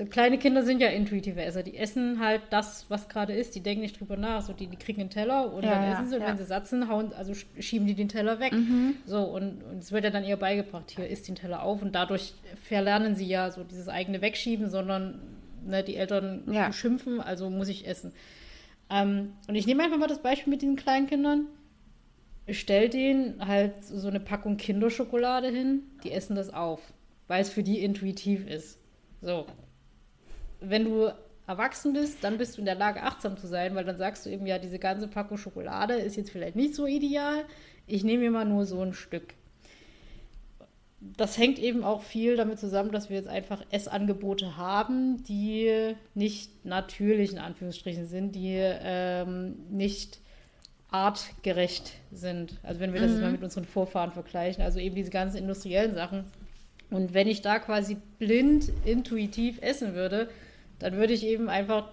Kleine 0.08 0.38
Kinder 0.38 0.62
sind 0.62 0.80
ja 0.80 0.88
intuitive 0.88 1.42
Esser. 1.42 1.62
Die 1.62 1.76
essen 1.76 2.18
halt 2.18 2.40
das, 2.48 2.86
was 2.88 3.10
gerade 3.10 3.34
ist. 3.34 3.54
Die 3.54 3.60
denken 3.60 3.82
nicht 3.82 4.00
drüber 4.00 4.16
nach. 4.16 4.40
So, 4.40 4.54
die, 4.54 4.66
die 4.66 4.78
kriegen 4.78 5.02
einen 5.02 5.10
Teller 5.10 5.52
und 5.52 5.64
ja, 5.64 5.70
dann 5.70 5.92
essen 5.92 6.08
sie. 6.08 6.16
Und 6.16 6.26
wenn 6.26 6.38
sie 6.38 6.44
satt 6.44 6.66
sind, 6.66 6.88
hauen, 6.88 7.12
also 7.12 7.34
schieben 7.58 7.86
die 7.86 7.94
den 7.94 8.08
Teller 8.08 8.40
weg. 8.40 8.54
Mhm. 8.54 8.96
So, 9.04 9.22
und, 9.22 9.62
und 9.62 9.78
es 9.78 9.92
wird 9.92 10.04
ja 10.04 10.10
dann 10.10 10.24
eher 10.24 10.38
beigebracht, 10.38 10.90
hier 10.90 11.06
isst 11.06 11.28
den 11.28 11.34
Teller 11.34 11.62
auf. 11.62 11.82
Und 11.82 11.94
dadurch 11.94 12.32
verlernen 12.62 13.16
sie 13.16 13.26
ja 13.26 13.50
so 13.50 13.64
dieses 13.64 13.88
eigene 13.88 14.22
Wegschieben, 14.22 14.70
sondern 14.70 15.20
ne, 15.66 15.82
die 15.82 15.96
Eltern 15.96 16.72
schimpfen, 16.72 17.20
also 17.20 17.50
muss 17.50 17.68
ich 17.68 17.86
essen. 17.86 18.12
Ähm, 18.88 19.34
und 19.46 19.54
ich 19.54 19.66
nehme 19.66 19.82
einfach 19.82 19.98
mal 19.98 20.06
das 20.06 20.22
Beispiel 20.22 20.50
mit 20.50 20.62
diesen 20.62 20.76
kleinen 20.76 21.06
Kindern 21.06 21.46
stell 22.50 22.88
denen 22.88 23.46
halt 23.46 23.84
so 23.84 24.08
eine 24.08 24.20
Packung 24.20 24.56
Kinderschokolade 24.56 25.48
hin, 25.48 25.82
die 26.04 26.12
essen 26.12 26.36
das 26.36 26.52
auf, 26.52 26.80
weil 27.28 27.42
es 27.42 27.50
für 27.50 27.62
die 27.62 27.82
intuitiv 27.82 28.46
ist. 28.46 28.78
So. 29.20 29.46
Wenn 30.60 30.84
du 30.84 31.12
erwachsen 31.46 31.92
bist, 31.92 32.22
dann 32.22 32.38
bist 32.38 32.56
du 32.56 32.60
in 32.60 32.66
der 32.66 32.74
Lage, 32.74 33.02
achtsam 33.02 33.36
zu 33.36 33.46
sein, 33.46 33.74
weil 33.74 33.84
dann 33.84 33.96
sagst 33.96 34.26
du 34.26 34.30
eben, 34.30 34.46
ja, 34.46 34.58
diese 34.58 34.78
ganze 34.78 35.08
Packung 35.08 35.38
Schokolade 35.38 35.94
ist 35.94 36.16
jetzt 36.16 36.30
vielleicht 36.30 36.56
nicht 36.56 36.74
so 36.74 36.86
ideal. 36.86 37.44
Ich 37.86 38.04
nehme 38.04 38.24
mir 38.24 38.30
mal 38.30 38.44
nur 38.44 38.64
so 38.64 38.80
ein 38.80 38.94
Stück. 38.94 39.34
Das 41.00 41.36
hängt 41.36 41.58
eben 41.58 41.82
auch 41.82 42.02
viel 42.02 42.36
damit 42.36 42.60
zusammen, 42.60 42.92
dass 42.92 43.10
wir 43.10 43.16
jetzt 43.16 43.28
einfach 43.28 43.64
Essangebote 43.70 44.56
haben, 44.56 45.24
die 45.24 45.94
nicht 46.14 46.64
natürlich 46.64 47.32
in 47.32 47.40
Anführungsstrichen 47.40 48.06
sind, 48.06 48.36
die 48.36 48.56
ähm, 48.56 49.56
nicht 49.68 50.21
artgerecht 50.92 51.94
sind. 52.12 52.58
Also 52.62 52.80
wenn 52.80 52.92
wir 52.92 53.00
das 53.00 53.10
mhm. 53.10 53.16
jetzt 53.16 53.24
mal 53.24 53.32
mit 53.32 53.42
unseren 53.42 53.64
Vorfahren 53.64 54.12
vergleichen, 54.12 54.62
also 54.62 54.78
eben 54.78 54.94
diese 54.94 55.10
ganzen 55.10 55.38
industriellen 55.38 55.94
Sachen. 55.94 56.24
Und 56.90 57.14
wenn 57.14 57.26
ich 57.26 57.40
da 57.40 57.58
quasi 57.58 57.96
blind, 58.18 58.70
intuitiv 58.84 59.60
essen 59.62 59.94
würde, 59.94 60.28
dann 60.78 60.96
würde 60.96 61.14
ich 61.14 61.24
eben 61.24 61.48
einfach 61.48 61.88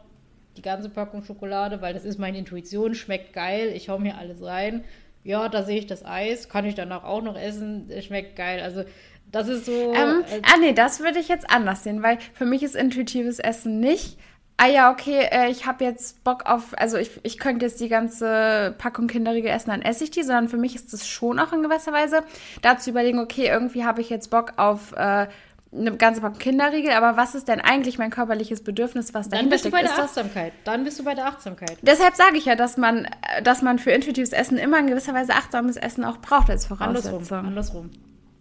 die 0.57 0.61
ganze 0.61 0.89
Packung 0.89 1.23
Schokolade, 1.23 1.81
weil 1.81 1.93
das 1.93 2.03
ist 2.03 2.19
meine 2.19 2.37
Intuition, 2.37 2.93
schmeckt 2.93 3.33
geil, 3.33 3.71
ich 3.73 3.87
hau 3.87 3.97
mir 3.97 4.17
alles 4.17 4.43
rein. 4.43 4.83
Ja, 5.23 5.47
da 5.47 5.63
sehe 5.63 5.79
ich 5.79 5.87
das 5.87 6.03
Eis, 6.05 6.49
kann 6.49 6.65
ich 6.65 6.75
danach 6.75 7.03
auch 7.03 7.21
noch 7.21 7.37
essen, 7.37 7.89
schmeckt 8.01 8.35
geil. 8.35 8.61
Also 8.61 8.83
das 9.31 9.47
ist 9.47 9.65
so. 9.65 9.93
Ähm, 9.93 10.23
äh, 10.29 10.41
ah 10.43 10.57
nee, 10.59 10.73
das 10.73 10.99
würde 10.99 11.19
ich 11.19 11.27
jetzt 11.27 11.49
anders 11.49 11.83
sehen, 11.83 12.01
weil 12.01 12.17
für 12.33 12.45
mich 12.45 12.63
ist 12.63 12.75
intuitives 12.75 13.39
Essen 13.39 13.79
nicht 13.79 14.17
ah 14.59 14.67
ja, 14.67 14.91
okay, 14.91 15.27
äh, 15.31 15.49
ich 15.49 15.65
habe 15.65 15.85
jetzt 15.85 16.23
Bock 16.23 16.45
auf, 16.45 16.77
also 16.77 16.97
ich, 16.97 17.11
ich 17.23 17.39
könnte 17.39 17.65
jetzt 17.65 17.79
die 17.79 17.87
ganze 17.87 18.75
Packung 18.77 19.07
Kinderriegel 19.07 19.49
essen, 19.49 19.69
dann 19.69 19.81
esse 19.81 20.03
ich 20.03 20.11
die, 20.11 20.21
sondern 20.21 20.49
für 20.49 20.57
mich 20.57 20.75
ist 20.75 20.91
das 20.91 21.07
schon 21.07 21.39
auch 21.39 21.53
in 21.53 21.63
gewisser 21.63 21.93
Weise, 21.93 22.23
da 22.61 22.77
zu 22.77 22.89
überlegen, 22.89 23.19
okay, 23.19 23.47
irgendwie 23.47 23.85
habe 23.85 24.01
ich 24.01 24.09
jetzt 24.09 24.29
Bock 24.29 24.53
auf 24.57 24.91
äh, 24.93 25.27
eine 25.71 25.95
ganze 25.97 26.19
Packung 26.19 26.39
Kinderriegel, 26.39 26.91
aber 26.91 27.15
was 27.15 27.35
ist 27.35 27.47
denn 27.47 27.61
eigentlich 27.61 27.97
mein 27.97 28.09
körperliches 28.09 28.61
Bedürfnis, 28.61 29.13
was 29.13 29.29
dahinter 29.29 29.43
Dann 29.43 29.49
bist 29.49 29.65
du 29.65 29.71
bei 29.71 29.81
der 29.81 29.97
Achtsamkeit. 29.97 30.53
Dann 30.65 30.83
bist 30.83 30.99
du 30.99 31.03
bei 31.03 31.15
der 31.15 31.27
Achtsamkeit. 31.27 31.77
Deshalb 31.81 32.15
sage 32.15 32.37
ich 32.37 32.45
ja, 32.45 32.55
dass 32.55 32.75
man, 32.75 33.07
dass 33.43 33.61
man 33.61 33.79
für 33.79 33.91
intuitives 33.91 34.33
Essen 34.33 34.57
immer 34.57 34.79
in 34.79 34.87
gewisser 34.87 35.13
Weise 35.13 35.33
achtsames 35.33 35.77
Essen 35.77 36.03
auch 36.03 36.17
braucht 36.17 36.49
als 36.49 36.65
Voraussetzung. 36.65 37.13
Andersrum. 37.13 37.45
Andersrum. 37.45 37.89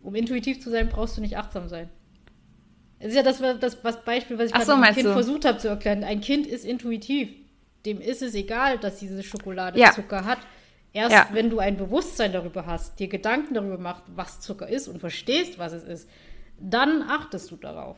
Um 0.03 0.15
intuitiv 0.15 0.61
zu 0.61 0.71
sein, 0.71 0.89
brauchst 0.89 1.17
du 1.17 1.21
nicht 1.21 1.37
achtsam 1.37 1.69
sein. 1.69 1.91
Es 3.01 3.09
ist 3.09 3.15
ja 3.15 3.23
das, 3.23 3.41
das 3.61 3.85
was 3.85 4.03
Beispiel, 4.05 4.39
was 4.39 4.51
ich 4.51 4.57
so, 4.65 4.77
gerade 4.77 4.95
Kind 4.95 5.07
du? 5.07 5.13
versucht 5.13 5.45
habe 5.45 5.59
zu 5.59 5.69
erklären. 5.69 6.05
Ein 6.05 6.21
Kind 6.21 6.47
ist 6.47 6.65
intuitiv. 6.65 7.31
Dem 7.87 8.01
ist 8.01 8.23
es 8.23 8.35
egal, 8.35 8.79
dass 8.79 8.99
diese 8.99 9.23
Schokolade 9.23 9.79
ja. 9.79 9.93
Zucker 9.93 10.25
hat. 10.25 10.39
Erst 10.93 11.13
ja. 11.13 11.29
wenn 11.33 11.51
du 11.51 11.59
ein 11.59 11.77
Bewusstsein 11.77 12.33
darüber 12.33 12.67
hast, 12.67 12.99
dir 12.99 13.09
Gedanken 13.09 13.55
darüber 13.55 13.79
machst, 13.79 14.05
was 14.15 14.41
Zucker 14.41 14.69
ist 14.69 14.89
und 14.89 14.99
verstehst, 14.99 15.59
was 15.59 15.73
es 15.73 15.85
ist, 15.85 16.09
dann 16.59 17.03
achtest 17.03 17.51
du 17.51 17.57
darauf. 17.57 17.97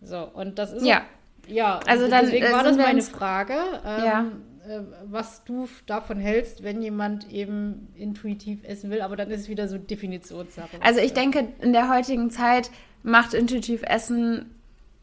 So, 0.00 0.22
und 0.32 0.58
das 0.58 0.72
ist 0.72 0.86
ja. 0.86 1.00
Auch, 1.00 1.50
ja, 1.50 1.80
also 1.86 2.08
dann, 2.08 2.24
deswegen 2.24 2.50
war 2.50 2.64
das 2.64 2.76
meine 2.76 3.02
Frage, 3.02 3.54
ähm, 3.84 4.04
ja. 4.04 4.26
äh, 4.66 4.80
was 5.04 5.44
du 5.44 5.68
davon 5.86 6.18
hältst, 6.18 6.62
wenn 6.62 6.80
jemand 6.80 7.30
eben 7.30 7.88
intuitiv 7.94 8.64
essen 8.64 8.90
will, 8.90 9.02
aber 9.02 9.16
dann 9.16 9.30
ist 9.30 9.42
es 9.42 9.48
wieder 9.48 9.68
so 9.68 9.76
Definitionssache. 9.76 10.78
Also 10.80 11.00
ich 11.00 11.12
denke, 11.12 11.48
in 11.60 11.74
der 11.74 11.92
heutigen 11.92 12.30
Zeit 12.30 12.70
macht 13.04 13.34
intuitiv 13.34 13.82
Essen 13.84 14.50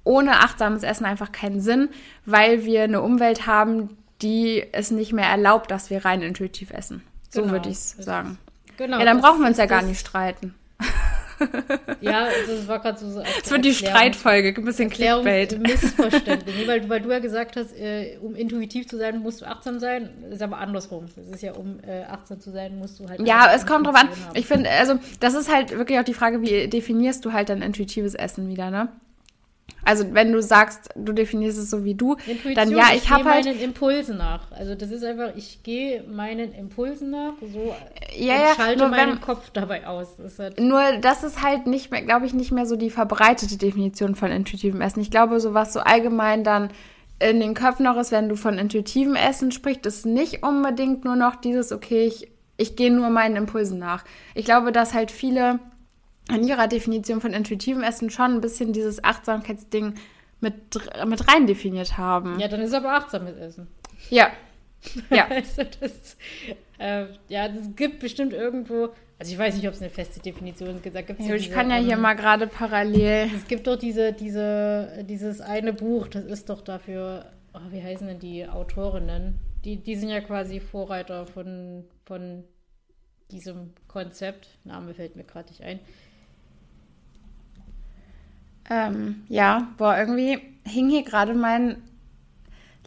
ohne 0.04 0.40
achtsames 0.40 0.84
Essen 0.84 1.06
einfach 1.06 1.32
keinen 1.32 1.62
Sinn, 1.62 1.90
weil 2.26 2.66
wir 2.66 2.84
eine 2.84 3.02
Umwelt 3.02 3.48
haben, 3.48 3.98
die 4.22 4.66
es 4.72 4.92
nicht 4.92 5.14
mehr 5.14 5.28
erlaubt, 5.28 5.72
dass 5.72 5.90
wir 5.90 6.04
rein 6.04 6.22
intuitiv 6.22 6.72
essen. 6.72 7.04
So 7.30 7.42
genau, 7.42 7.54
würde 7.54 7.70
ich 7.70 7.76
es 7.76 7.92
sagen. 7.92 8.38
Genau, 8.78 9.00
ja, 9.00 9.06
dann 9.06 9.22
brauchen 9.22 9.42
wir 9.42 9.48
uns 9.48 9.58
ja 9.58 9.68
gar 9.68 9.84
nicht 9.84 10.00
streiten. 10.00 10.56
ja, 12.02 12.28
das 12.48 12.68
war 12.68 12.80
gerade 12.80 13.00
so. 13.00 13.10
so 13.10 13.22
Es 13.22 13.50
wird 13.52 13.66
die 13.66 13.74
Streitfolge, 13.74 14.54
ein 14.56 14.66
bisschen 14.66 14.90
Clickbait. 14.90 15.60
Missverständnis. 15.60 16.56
nee, 16.56 16.68
weil, 16.68 16.88
weil 16.90 17.02
du 17.02 17.10
ja 17.10 17.20
gesagt 17.20 17.56
hast, 17.56 17.78
äh, 17.78 18.18
um 18.22 18.36
intuitiv 18.36 18.88
zu 18.88 18.98
sein, 18.98 19.20
musst 19.20 19.42
du 19.42 19.46
achtsam 19.46 19.80
sein. 19.80 20.10
Das 20.24 20.36
ist 20.36 20.42
aber 20.42 20.58
andersrum. 20.58 21.06
Das 21.16 21.28
ist 21.28 21.42
ja, 21.42 21.54
um 21.54 21.80
äh, 21.86 22.04
achtsam 22.04 22.40
zu 22.40 22.52
sein, 22.52 22.78
musst 22.78 23.00
du 23.00 23.08
halt. 23.08 23.26
Ja, 23.26 23.52
es 23.54 23.66
kommt 23.66 23.88
drauf 23.88 23.96
an. 23.96 24.10
Haben. 24.10 24.36
Ich 24.36 24.46
finde, 24.46 24.70
also, 24.70 25.00
das 25.20 25.34
ist 25.34 25.52
halt 25.52 25.72
wirklich 25.72 26.00
auch 26.00 26.04
die 26.04 26.14
Frage, 26.14 26.42
wie 26.42 26.68
definierst 26.68 27.26
du 27.26 27.34
halt 27.34 27.50
dein 27.50 27.62
intuitives 27.62 28.16
Essen 28.16 28.48
wieder, 28.50 28.72
ne? 28.72 28.90
Also 29.84 30.14
wenn 30.14 30.32
du 30.32 30.42
sagst, 30.42 30.90
du 30.96 31.12
definierst 31.12 31.58
es 31.58 31.70
so 31.70 31.84
wie 31.84 31.96
du, 31.96 32.16
Intuition, 32.28 32.56
dann 32.56 32.72
ja, 32.72 32.86
ich, 32.92 33.04
ich 33.04 33.10
habe 33.10 33.26
halt 33.26 33.46
meinen 33.46 33.60
Impulsen 33.60 34.18
nach. 34.18 34.52
Also 34.52 34.76
das 34.76 34.92
ist 34.92 35.04
einfach, 35.04 35.36
ich 35.36 35.64
gehe 35.64 36.04
meinen 36.04 36.54
Impulsen 36.54 37.10
nach, 37.10 37.34
so 37.42 37.74
ja, 38.16 38.54
schalte 38.56 38.88
meinen 38.88 39.14
wenn, 39.14 39.22
Kopf 39.22 39.50
dabei 39.52 39.88
aus. 39.88 40.18
Das 40.18 40.38
halt 40.40 40.60
nur 40.60 40.82
das 41.02 41.24
ist 41.24 41.42
halt 41.42 41.68
nicht 41.68 41.92
mehr, 41.92 42.02
glaube 42.02 42.26
ich, 42.26 42.34
nicht 42.34 42.52
mehr 42.52 42.66
so 42.66 42.76
die 42.76 42.90
verbreitete 42.90 43.58
Definition 43.58 44.16
von 44.16 44.32
intuitivem 44.32 44.82
Essen. 44.82 45.02
Ich 45.02 45.12
glaube, 45.12 45.40
so 45.40 45.54
was 45.54 45.74
so 45.74 45.80
allgemein 45.80 46.44
dann 46.44 46.70
in 47.22 47.40
den 47.40 47.54
Köpfen 47.54 47.84
noch 47.84 47.98
ist, 47.98 48.12
wenn 48.12 48.30
du 48.30 48.36
von 48.36 48.58
intuitivem 48.58 49.16
Essen 49.16 49.52
sprichst, 49.52 49.86
ist 49.86 50.06
nicht 50.06 50.44
unbedingt 50.44 51.06
nur 51.06 51.16
noch 51.16 51.36
dieses, 51.36 51.72
okay, 51.72 52.06
ich, 52.06 52.32
ich 52.58 52.76
gehe 52.76 52.92
nur 52.92 53.10
meinen 53.10 53.36
Impulsen 53.36 53.80
nach. 53.80 54.04
Ich 54.34 54.46
glaube, 54.46 54.72
dass 54.72 54.94
halt 54.94 55.12
viele 55.12 55.60
in 56.36 56.48
ihrer 56.48 56.68
Definition 56.68 57.22
von 57.22 57.34
intuitivem 57.34 57.84
Essen 57.84 58.10
schon 58.10 58.36
ein 58.36 58.42
bisschen 58.42 58.74
dieses 58.74 59.04
Achtsamkeitsding 59.04 59.96
mit, 60.40 60.56
mit 61.06 61.28
rein 61.28 61.48
definiert 61.48 61.98
haben. 61.98 62.40
Ja, 62.40 62.48
dann 62.48 62.62
ist 62.62 62.74
aber 62.74 62.94
achtsam 62.94 63.26
mit 63.26 63.38
Essen. 63.38 63.68
Ja. 64.10 64.32
Ja. 65.12 65.28
also 65.28 65.62
das, 65.80 66.18
äh, 66.80 67.06
ja, 67.30 67.46
es 67.46 67.76
gibt 67.76 68.00
bestimmt 68.00 68.34
irgendwo, 68.34 68.90
also 69.20 69.32
ich 69.32 69.38
weiß 69.38 69.56
nicht, 69.56 69.68
ob 69.68 69.76
es 69.76 69.82
eine 69.82 69.92
feste 69.92 70.20
Definition 70.20 70.82
gibt. 70.82 70.96
Ja, 70.96 71.02
ich 71.36 71.44
diese, 71.44 71.54
kann 71.54 71.70
ja 71.70 71.76
hier 71.76 71.94
ähm, 71.94 72.02
mal 72.02 72.16
gerade 72.16 72.48
parallel. 72.48 73.30
Es 73.36 73.48
gibt 73.48 73.68
doch 73.68 73.76
diese, 73.76 74.12
diese, 74.12 75.06
dieses 75.08 75.40
eine 75.40 75.74
Buch, 75.74 76.08
das 76.08 76.26
ist 76.26 76.50
doch 76.50 76.62
dafür, 76.62 77.32
oh, 77.54 77.60
wie 77.70 77.84
heißen 77.84 78.08
denn 78.08 78.18
die 78.18 78.48
Autorinnen? 78.48 79.38
Die, 79.66 79.78
die 79.78 79.96
sind 79.96 80.10
ja 80.10 80.22
quasi 80.22 80.60
Vorreiter 80.60 81.28
von, 81.28 81.86
von 82.06 82.44
diesem 83.30 83.74
Konzept. 83.88 84.58
Name 84.64 84.96
fällt 84.96 85.16
mir 85.16 85.24
gerade 85.24 85.50
nicht 85.50 85.62
ein. 85.62 85.80
Ähm, 88.70 89.24
ja, 89.28 89.68
boah, 89.78 89.98
irgendwie 89.98 90.40
hing 90.66 90.90
hier 90.90 91.04
gerade 91.04 91.34
mein 91.34 91.78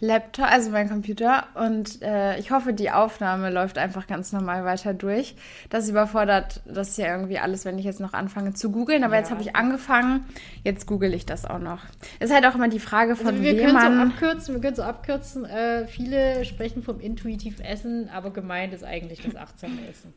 Laptop, 0.01 0.51
also 0.51 0.71
mein 0.71 0.89
Computer, 0.89 1.47
und 1.55 2.03
äh, 2.03 2.37
ich 2.39 2.51
hoffe, 2.51 2.73
die 2.73 2.91
Aufnahme 2.91 3.51
läuft 3.51 3.79
einfach 3.79 4.07
ganz 4.07 4.33
normal 4.33 4.65
weiter 4.65 4.93
durch. 4.93 5.37
Das 5.71 5.89
überfordert 5.89 6.61
das 6.67 6.97
ja 6.97 7.07
irgendwie 7.07 7.39
alles, 7.39 7.65
wenn 7.65 7.79
ich 7.79 7.85
jetzt 7.85 8.01
noch 8.01 8.13
anfange 8.13 8.55
zu 8.55 8.71
googeln. 8.71 9.05
Aber 9.05 9.15
ja. 9.15 9.21
jetzt 9.21 9.31
habe 9.31 9.41
ich 9.41 9.55
angefangen, 9.55 10.25
jetzt 10.65 10.87
google 10.87 11.15
ich 11.15 11.27
das 11.27 11.45
auch 11.45 11.61
noch. 11.61 11.81
Ist 12.19 12.35
halt 12.35 12.45
auch 12.45 12.57
immer 12.57 12.69
die 12.69 12.81
Frage 12.81 13.15
von 13.15 13.29
also 13.29 13.43
wir 13.43 13.57
wem 13.57 13.73
man... 13.73 14.11
So 14.11 14.15
abkürzen, 14.15 14.55
wir 14.55 14.61
können 14.61 14.77
so 14.77 14.83
abkürzen. 14.83 15.45
Äh, 15.45 15.87
viele 15.87 16.45
sprechen 16.45 16.83
vom 16.83 17.01
intuitiv 17.01 17.61
Essen, 17.61 18.11
aber 18.13 18.33
gemeint 18.33 18.75
ist 18.75 18.85
eigentlich 18.85 19.23
das 19.23 19.37
achtsame 19.37 19.89
Essen. 19.89 20.13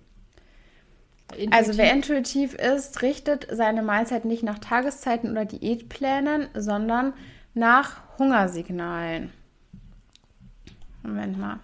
Intuitiv. 1.33 1.53
Also 1.53 1.77
wer 1.77 1.91
intuitiv 1.91 2.53
ist, 2.53 3.01
richtet 3.01 3.47
seine 3.51 3.81
Mahlzeit 3.81 4.25
nicht 4.25 4.43
nach 4.43 4.59
Tageszeiten 4.59 5.31
oder 5.31 5.45
Diätplänen, 5.45 6.47
sondern 6.53 7.13
nach 7.53 8.01
Hungersignalen. 8.17 9.31
Moment 11.03 11.37
mal. 11.37 11.59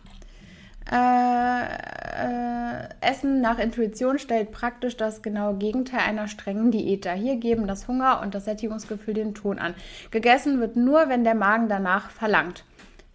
Äh, 0.91 1.63
äh, 1.63 2.89
Essen 2.99 3.39
nach 3.39 3.57
Intuition 3.57 4.19
stellt 4.19 4.51
praktisch 4.51 4.97
das 4.97 5.21
genaue 5.21 5.55
Gegenteil 5.55 6.01
einer 6.01 6.27
strengen 6.27 6.71
Diät 6.71 7.05
dar. 7.05 7.15
Hier 7.15 7.37
geben 7.37 7.67
das 7.67 7.87
Hunger 7.87 8.21
und 8.21 8.35
das 8.35 8.45
Sättigungsgefühl 8.45 9.13
den 9.13 9.33
Ton 9.33 9.59
an. 9.59 9.75
Gegessen 10.11 10.59
wird 10.59 10.75
nur, 10.75 11.07
wenn 11.07 11.23
der 11.23 11.35
Magen 11.35 11.69
danach 11.69 12.09
verlangt. 12.09 12.65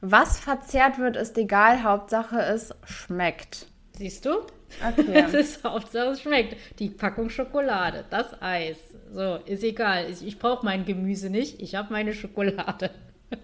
Was 0.00 0.40
verzehrt 0.40 0.98
wird, 0.98 1.16
ist 1.16 1.36
egal. 1.36 1.82
Hauptsache 1.82 2.40
es 2.40 2.74
schmeckt. 2.84 3.66
Siehst 3.98 4.24
du? 4.24 4.30
Okay. 4.30 5.24
Es 5.26 5.34
ist 5.34 5.64
Hauptsache 5.64 6.10
es 6.10 6.22
schmeckt. 6.22 6.56
Die 6.78 6.88
Packung 6.88 7.30
Schokolade, 7.30 8.04
das 8.10 8.40
Eis. 8.40 8.76
So, 9.12 9.36
ist 9.44 9.64
egal. 9.64 10.08
Ich, 10.08 10.24
ich 10.24 10.38
brauche 10.38 10.64
mein 10.64 10.84
Gemüse 10.84 11.30
nicht. 11.30 11.60
Ich 11.60 11.74
habe 11.74 11.92
meine 11.92 12.12
Schokolade. 12.12 12.90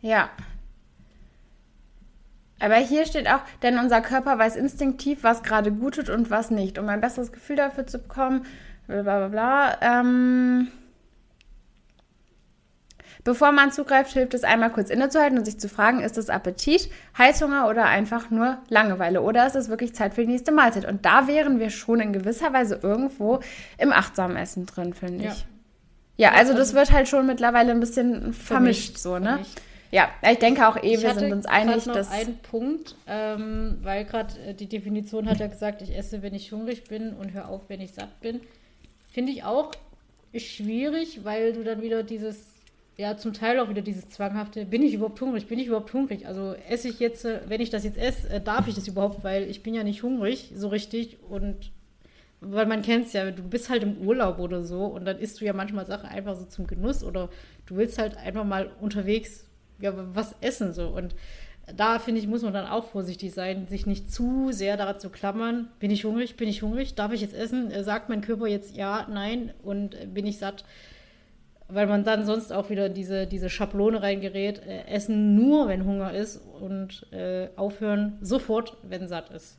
ja. 0.00 0.30
Aber 2.60 2.76
hier 2.76 3.04
steht 3.04 3.28
auch, 3.28 3.42
denn 3.62 3.78
unser 3.78 4.00
Körper 4.00 4.38
weiß 4.38 4.56
instinktiv, 4.56 5.18
was 5.22 5.42
gerade 5.42 5.70
gut 5.70 5.96
tut 5.96 6.08
und 6.08 6.30
was 6.30 6.50
nicht. 6.50 6.78
Um 6.78 6.88
ein 6.88 7.02
besseres 7.02 7.30
Gefühl 7.30 7.56
dafür 7.56 7.86
zu 7.86 7.98
bekommen, 7.98 8.46
bla 8.86 9.02
bla 9.02 9.28
bla. 9.28 9.78
Ähm 9.82 10.68
Bevor 13.26 13.50
man 13.50 13.72
zugreift, 13.72 14.12
hilft 14.12 14.34
es 14.34 14.44
einmal 14.44 14.70
kurz 14.70 14.88
innezuhalten 14.88 15.36
und 15.36 15.44
sich 15.44 15.58
zu 15.58 15.68
fragen, 15.68 16.00
ist 16.00 16.16
es 16.16 16.30
Appetit, 16.30 16.88
Heißhunger 17.18 17.68
oder 17.68 17.86
einfach 17.86 18.30
nur 18.30 18.58
Langeweile? 18.68 19.20
Oder 19.20 19.48
ist 19.48 19.56
es 19.56 19.68
wirklich 19.68 19.96
Zeit 19.96 20.14
für 20.14 20.20
die 20.20 20.28
nächste 20.28 20.52
Mahlzeit? 20.52 20.86
Und 20.86 21.04
da 21.04 21.26
wären 21.26 21.58
wir 21.58 21.70
schon 21.70 21.98
in 21.98 22.12
gewisser 22.12 22.52
Weise 22.52 22.78
irgendwo 22.80 23.40
im 23.78 23.92
achtsamen 23.92 24.36
Essen 24.36 24.66
drin, 24.66 24.94
finde 24.94 25.24
ich. 25.24 25.44
Ja. 26.16 26.34
also 26.34 26.54
das 26.54 26.72
wird 26.72 26.92
halt 26.92 27.08
schon 27.08 27.26
mittlerweile 27.26 27.72
ein 27.72 27.80
bisschen 27.80 28.32
vermischt, 28.32 28.96
vermischt 28.96 28.98
so, 28.98 29.18
ne? 29.18 29.40
Ja, 29.90 30.08
ich 30.30 30.38
denke 30.38 30.68
auch 30.68 30.76
eh, 30.76 31.02
wir 31.02 31.14
sind 31.14 31.32
uns 31.32 31.46
einig, 31.46 31.84
noch 31.86 31.94
dass. 31.94 32.12
Ein 32.12 32.38
Punkt, 32.38 32.94
ähm, 33.08 33.78
weil 33.82 34.04
gerade 34.04 34.38
äh, 34.40 34.54
die 34.54 34.68
Definition 34.68 35.28
hat 35.28 35.40
ja 35.40 35.48
gesagt, 35.48 35.82
ich 35.82 35.96
esse, 35.96 36.22
wenn 36.22 36.34
ich 36.34 36.52
hungrig 36.52 36.84
bin 36.84 37.12
und 37.14 37.32
höre 37.32 37.48
auf, 37.48 37.62
wenn 37.66 37.80
ich 37.80 37.92
satt 37.92 38.20
bin. 38.20 38.40
Finde 39.10 39.32
ich 39.32 39.42
auch 39.42 39.72
schwierig, 40.36 41.24
weil 41.24 41.52
du 41.52 41.64
dann 41.64 41.82
wieder 41.82 42.04
dieses 42.04 42.55
ja 42.96 43.16
zum 43.16 43.32
Teil 43.32 43.60
auch 43.60 43.68
wieder 43.68 43.82
dieses 43.82 44.08
zwanghafte, 44.08 44.64
bin 44.64 44.82
ich 44.82 44.94
überhaupt 44.94 45.20
hungrig, 45.20 45.46
bin 45.46 45.58
ich 45.58 45.66
überhaupt 45.66 45.92
hungrig? 45.92 46.26
Also 46.26 46.54
esse 46.68 46.88
ich 46.88 46.98
jetzt, 46.98 47.24
äh, 47.24 47.40
wenn 47.46 47.60
ich 47.60 47.70
das 47.70 47.84
jetzt 47.84 47.98
esse, 47.98 48.28
äh, 48.30 48.40
darf 48.40 48.68
ich 48.68 48.74
das 48.74 48.88
überhaupt, 48.88 49.22
weil 49.22 49.44
ich 49.44 49.62
bin 49.62 49.74
ja 49.74 49.84
nicht 49.84 50.02
hungrig 50.02 50.52
so 50.54 50.68
richtig 50.68 51.18
und 51.28 51.72
weil 52.40 52.66
man 52.66 52.82
kennt 52.82 53.06
es 53.06 53.12
ja, 53.12 53.30
du 53.30 53.42
bist 53.42 53.70
halt 53.70 53.82
im 53.82 53.98
Urlaub 53.98 54.38
oder 54.38 54.62
so 54.62 54.84
und 54.84 55.04
dann 55.04 55.18
isst 55.18 55.40
du 55.40 55.44
ja 55.44 55.52
manchmal 55.52 55.86
Sachen 55.86 56.08
einfach 56.08 56.36
so 56.36 56.44
zum 56.44 56.66
Genuss 56.66 57.02
oder 57.02 57.28
du 57.66 57.76
willst 57.76 57.98
halt 57.98 58.16
einfach 58.16 58.44
mal 58.44 58.70
unterwegs 58.80 59.44
ja, 59.78 59.92
was 60.14 60.34
essen 60.40 60.72
so 60.72 60.88
und 60.88 61.14
da 61.74 61.98
finde 61.98 62.20
ich, 62.20 62.28
muss 62.28 62.42
man 62.42 62.52
dann 62.52 62.66
auch 62.66 62.84
vorsichtig 62.84 63.32
sein, 63.32 63.66
sich 63.66 63.86
nicht 63.86 64.12
zu 64.12 64.52
sehr 64.52 64.76
daran 64.76 65.00
zu 65.00 65.10
klammern. 65.10 65.68
Bin 65.80 65.90
ich 65.90 66.04
hungrig? 66.04 66.36
Bin 66.36 66.48
ich 66.48 66.62
hungrig? 66.62 66.94
Darf 66.94 67.12
ich 67.12 67.20
jetzt 67.20 67.34
essen? 67.34 67.72
Äh, 67.72 67.82
sagt 67.82 68.08
mein 68.08 68.20
Körper 68.20 68.46
jetzt 68.46 68.76
ja, 68.76 69.04
nein 69.10 69.52
und 69.64 70.14
bin 70.14 70.26
ich 70.26 70.38
satt? 70.38 70.64
Weil 71.68 71.86
man 71.86 72.04
dann 72.04 72.24
sonst 72.24 72.52
auch 72.52 72.70
wieder 72.70 72.88
diese, 72.88 73.26
diese 73.26 73.50
Schablone 73.50 74.02
reingerät, 74.02 74.64
äh, 74.66 74.86
essen 74.86 75.34
nur, 75.34 75.68
wenn 75.68 75.84
Hunger 75.84 76.12
ist 76.12 76.40
und 76.60 77.06
äh, 77.12 77.48
aufhören 77.56 78.18
sofort, 78.20 78.76
wenn 78.82 79.08
satt 79.08 79.30
ist. 79.30 79.58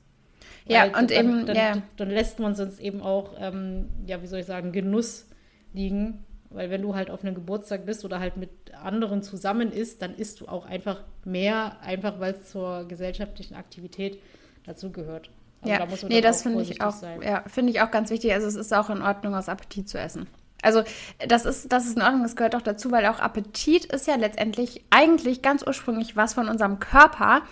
Ja, 0.66 0.84
weil 0.84 1.02
und 1.02 1.12
dann, 1.12 1.18
eben, 1.18 1.46
dann, 1.46 1.56
ja. 1.56 1.82
dann, 1.98 2.10
lässt 2.10 2.40
man 2.40 2.56
sonst 2.56 2.80
eben 2.80 3.02
auch, 3.02 3.34
ähm, 3.40 3.90
ja, 4.06 4.22
wie 4.22 4.28
soll 4.28 4.40
ich 4.40 4.46
sagen, 4.46 4.72
Genuss 4.72 5.28
liegen. 5.74 6.24
Weil 6.50 6.70
wenn 6.70 6.82
du 6.82 6.96
halt 6.96 7.10
auf 7.10 7.24
einem 7.24 7.36
Geburtstag 7.36 7.86
bist 7.86 8.06
oder 8.06 8.22
halt 8.22 8.38
mit 8.38 8.50
anderen 8.82 9.22
zusammen 9.22 9.72
isst, 9.72 10.02
dann 10.02 10.16
isst 10.16 10.40
du 10.40 10.48
auch 10.48 10.66
einfach 10.66 11.04
mehr, 11.26 11.82
einfach 11.82 12.22
weil 12.22 12.36
es 12.36 12.50
zur 12.50 12.88
gesellschaftlichen 12.88 13.56
Aktivität 13.56 14.22
dazugehört. 14.66 15.30
Also 15.62 15.74
ja, 15.74 15.86
da 15.86 16.08
nee, 16.08 16.22
das 16.22 16.44
finde 16.44 16.62
ich 16.62 16.82
auch, 16.82 16.96
ja, 17.22 17.44
finde 17.48 17.72
ich 17.72 17.82
auch 17.82 17.92
ganz 17.92 18.10
wichtig. 18.12 18.32
Also 18.34 18.48
es 18.48 18.56
ist 18.56 18.74
auch 18.74 18.90
in 18.90 19.02
Ordnung, 19.02 19.36
aus 19.36 19.50
Appetit 19.50 19.90
zu 19.90 20.00
essen. 20.00 20.28
Also 20.62 20.84
das 21.28 21.46
ist, 21.46 21.72
das 21.72 21.86
ist 21.86 21.98
in 21.98 22.02
Ordnung, 22.02 22.24
das 22.24 22.36
gehört 22.36 22.56
auch 22.56 22.62
dazu, 22.62 22.92
weil 22.92 23.06
auch 23.06 23.20
Appetit 23.20 23.86
ist 23.86 24.08
ja 24.08 24.16
letztendlich 24.16 24.84
eigentlich 24.90 25.42
ganz 25.42 25.64
ursprünglich 25.66 26.16
was 26.16 26.34
von 26.34 26.50
unserem 26.50 26.80
Körper, 26.80 27.44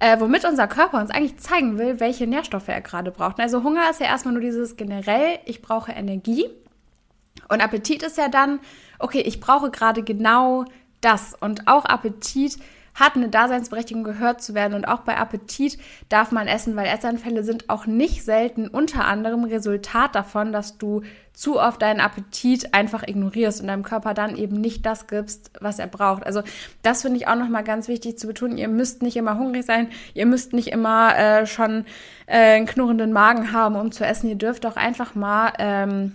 äh, 0.00 0.18
womit 0.18 0.44
unser 0.44 0.66
Körper 0.66 1.00
uns 1.00 1.10
eigentlich 1.10 1.38
zeigen 1.38 1.78
will, 1.78 2.00
welche 2.00 2.26
Nährstoffe 2.26 2.68
er 2.68 2.80
gerade 2.80 3.12
braucht. 3.12 3.38
Also 3.38 3.62
Hunger 3.62 3.88
ist 3.90 4.00
ja 4.00 4.06
erstmal 4.06 4.34
nur 4.34 4.42
dieses 4.42 4.76
generell, 4.76 5.38
ich 5.44 5.62
brauche 5.62 5.92
Energie. 5.92 6.46
Und 7.48 7.60
Appetit 7.62 8.02
ist 8.02 8.18
ja 8.18 8.28
dann, 8.28 8.58
okay, 8.98 9.20
ich 9.20 9.40
brauche 9.40 9.70
gerade 9.70 10.02
genau 10.02 10.64
das. 11.00 11.34
Und 11.38 11.68
auch 11.68 11.84
Appetit 11.84 12.58
hat 12.98 13.16
eine 13.16 13.28
Daseinsberechtigung, 13.28 14.04
gehört 14.04 14.42
zu 14.42 14.54
werden. 14.54 14.74
Und 14.74 14.86
auch 14.86 15.00
bei 15.00 15.16
Appetit 15.16 15.78
darf 16.08 16.32
man 16.32 16.48
essen, 16.48 16.76
weil 16.76 16.86
Essanfälle 16.86 17.44
sind 17.44 17.70
auch 17.70 17.86
nicht 17.86 18.24
selten 18.24 18.68
unter 18.68 19.04
anderem 19.06 19.44
Resultat 19.44 20.14
davon, 20.14 20.52
dass 20.52 20.78
du 20.78 21.02
zu 21.32 21.60
oft 21.60 21.80
deinen 21.80 22.00
Appetit 22.00 22.74
einfach 22.74 23.06
ignorierst 23.06 23.60
und 23.60 23.68
deinem 23.68 23.84
Körper 23.84 24.12
dann 24.12 24.36
eben 24.36 24.60
nicht 24.60 24.84
das 24.84 25.06
gibst, 25.06 25.52
was 25.60 25.78
er 25.78 25.86
braucht. 25.86 26.26
Also 26.26 26.42
das 26.82 27.02
finde 27.02 27.18
ich 27.18 27.28
auch 27.28 27.36
nochmal 27.36 27.62
ganz 27.62 27.86
wichtig 27.86 28.18
zu 28.18 28.26
betonen. 28.26 28.58
Ihr 28.58 28.66
müsst 28.66 29.02
nicht 29.02 29.16
immer 29.16 29.38
hungrig 29.38 29.64
sein, 29.64 29.88
ihr 30.14 30.26
müsst 30.26 30.52
nicht 30.52 30.68
immer 30.68 31.16
äh, 31.16 31.46
schon 31.46 31.84
äh, 32.26 32.56
einen 32.56 32.66
knurrenden 32.66 33.12
Magen 33.12 33.52
haben, 33.52 33.76
um 33.76 33.92
zu 33.92 34.04
essen. 34.04 34.28
Ihr 34.28 34.34
dürft 34.34 34.66
auch 34.66 34.76
einfach 34.76 35.14
mal 35.14 35.52
ähm, 35.60 36.14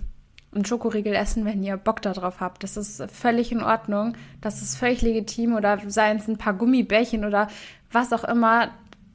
einen 0.55 0.65
Schokoriegel 0.65 1.13
essen, 1.13 1.45
wenn 1.45 1.63
ihr 1.63 1.77
Bock 1.77 2.01
darauf 2.01 2.39
habt. 2.39 2.63
Das 2.63 2.77
ist 2.77 3.03
völlig 3.11 3.51
in 3.51 3.63
Ordnung. 3.63 4.15
Das 4.41 4.61
ist 4.61 4.77
völlig 4.77 5.01
legitim. 5.01 5.55
Oder 5.55 5.79
seien 5.87 6.17
es 6.17 6.27
ein 6.27 6.37
paar 6.37 6.53
Gummibärchen 6.53 7.25
oder 7.25 7.47
was 7.91 8.13
auch 8.13 8.23
immer. 8.23 8.69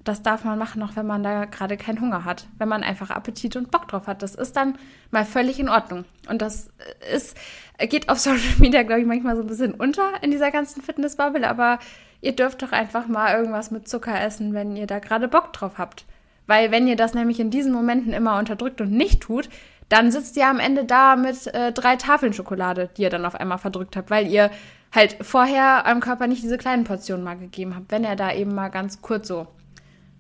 Das 0.05 0.23
darf 0.23 0.45
man 0.45 0.59
machen, 0.59 0.83
auch 0.83 0.97
wenn 0.97 1.07
man 1.07 1.23
da 1.23 1.45
gerade 1.45 1.77
keinen 1.77 2.01
Hunger 2.01 2.25
hat. 2.25 2.47
Wenn 2.59 2.69
man 2.69 2.83
einfach 2.83 3.11
Appetit 3.11 3.57
und 3.57 3.71
Bock 3.71 3.89
drauf 3.89 4.07
hat. 4.07 4.23
Das 4.23 4.35
ist 4.35 4.57
dann 4.57 4.79
mal 5.11 5.25
völlig 5.25 5.61
in 5.61 5.69
Ordnung. 5.69 6.05
Und 6.29 6.43
das 6.43 6.71
ist, 7.13 7.37
geht 7.79 8.09
auf 8.09 8.19
Social 8.21 8.59
Media, 8.59 8.83
glaube 8.83 9.01
ich, 9.01 9.07
manchmal 9.07 9.37
so 9.37 9.43
ein 9.43 9.49
bisschen 9.49 9.75
unter 9.75 10.23
in 10.23 10.31
dieser 10.31 10.51
ganzen 10.51 10.83
Fitnessbubble. 10.83 11.49
Aber 11.49 11.79
ihr 12.21 12.35
dürft 12.35 12.63
doch 12.63 12.73
einfach 12.73 13.07
mal 13.07 13.37
irgendwas 13.37 13.71
mit 13.71 13.89
Zucker 13.89 14.21
essen, 14.21 14.55
wenn 14.55 14.77
ihr 14.77 14.87
da 14.87 14.99
gerade 14.99 15.29
Bock 15.29 15.53
drauf 15.53 15.79
habt. 15.79 16.05
Weil 16.49 16.71
wenn 16.71 16.89
ihr 16.89 16.97
das 16.97 17.13
nämlich 17.13 17.39
in 17.39 17.51
diesen 17.51 17.73
Momenten 17.73 18.15
immer 18.15 18.39
unterdrückt 18.39 18.81
und 18.81 18.91
nicht 18.91 19.21
tut, 19.21 19.51
dann 19.89 20.11
sitzt 20.11 20.37
ihr 20.37 20.47
am 20.47 20.59
Ende 20.59 20.85
da 20.85 21.17
mit 21.17 21.47
äh, 21.49 21.73
drei 21.73 21.97
Tafeln 21.97 22.33
Schokolade, 22.33 22.91
die 22.97 23.03
ihr 23.03 23.11
dann 23.11 23.25
auf 23.25 23.35
einmal 23.35 23.59
verdrückt 23.59 23.97
habt, 23.97 24.11
weil 24.11 24.27
ihr 24.27 24.51
halt 24.93 25.17
vorher 25.21 25.85
eurem 25.87 26.01
Körper 26.01 26.27
nicht 26.27 26.43
diese 26.43 26.59
kleinen 26.59 26.85
Portionen 26.85 27.25
mal 27.25 27.39
gegeben 27.39 27.75
habt, 27.75 27.91
wenn 27.91 28.05
er 28.05 28.17
da 28.17 28.33
eben 28.33 28.55
mal 28.55 28.69
ganz 28.69 29.01
kurz 29.03 29.29
so 29.29 29.47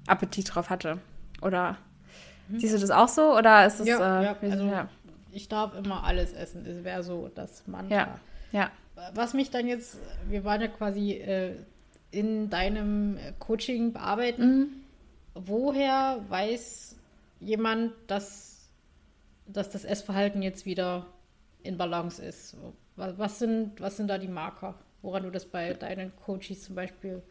Appetit 0.07 0.55
drauf 0.55 0.71
hatte. 0.71 0.99
Oder 1.43 1.77
mhm. 2.49 2.61
siehst 2.61 2.75
du 2.75 2.79
das 2.79 2.91
auch 2.91 3.09
so? 3.09 3.37
Oder 3.37 3.66
ist 3.66 3.81
es. 3.81 3.87
Ja, 3.87 4.21
äh, 4.21 4.25
ja, 4.25 4.37
also 4.41 4.64
ja. 4.64 4.89
ich 5.33 5.49
darf 5.49 5.75
immer 5.75 6.05
alles 6.05 6.33
essen. 6.33 6.64
Das 6.64 6.85
wäre 6.85 7.03
so 7.03 7.31
das 7.35 7.66
Mantra. 7.66 7.95
Ja, 7.95 8.19
ja. 8.53 8.71
Was 9.14 9.33
mich 9.33 9.51
dann 9.51 9.69
jetzt, 9.69 9.99
wir 10.29 10.45
waren 10.45 10.61
ja 10.61 10.69
quasi 10.69 11.12
äh, 11.12 11.55
in 12.11 12.51
deinem 12.51 13.19
Coaching 13.39 13.93
bearbeiten. 13.93 14.59
Mhm. 14.59 14.66
Woher 15.35 16.19
weiß 16.29 16.97
jemand, 17.41 17.93
dass 18.09 18.48
dass 19.49 19.71
das 19.71 19.85
Essverhalten 19.85 20.43
jetzt 20.43 20.67
wieder 20.67 21.07
in 21.63 21.77
Balance 21.77 22.23
ist. 22.23 22.57
Was 22.97 23.39
sind, 23.39 23.81
was 23.81 23.97
sind 23.97 24.09
da 24.09 24.19
die 24.19 24.29
Marker, 24.29 24.75
woran 25.03 25.23
du 25.23 25.31
das 25.31 25.47
bei 25.47 25.75
deinen 25.75 26.15
Coaches 26.17 26.65
zum 26.65 26.75
Beispiel 26.75 27.23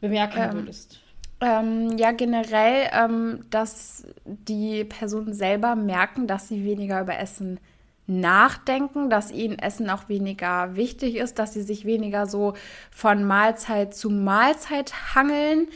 bemerken 0.00 0.38
ähm, 0.38 0.52
würdest? 0.54 1.00
Ähm, 1.40 1.96
ja, 1.98 2.12
generell, 2.12 2.88
ähm, 2.92 3.44
dass 3.50 4.06
die 4.24 4.84
Personen 4.84 5.34
selber 5.34 5.76
merken, 5.76 6.26
dass 6.26 6.48
sie 6.48 6.64
weniger 6.64 7.00
über 7.00 7.18
Essen 7.18 7.58
nachdenken, 8.06 9.10
dass 9.10 9.30
ihnen 9.30 9.58
Essen 9.58 9.88
auch 9.90 10.08
weniger 10.08 10.76
wichtig 10.76 11.16
ist, 11.16 11.38
dass 11.38 11.52
sie 11.52 11.62
sich 11.62 11.84
weniger 11.84 12.26
so 12.26 12.54
von 12.90 13.24
Mahlzeit 13.24 13.94
zu 13.94 14.10
Mahlzeit 14.10 15.14
hangeln 15.14 15.68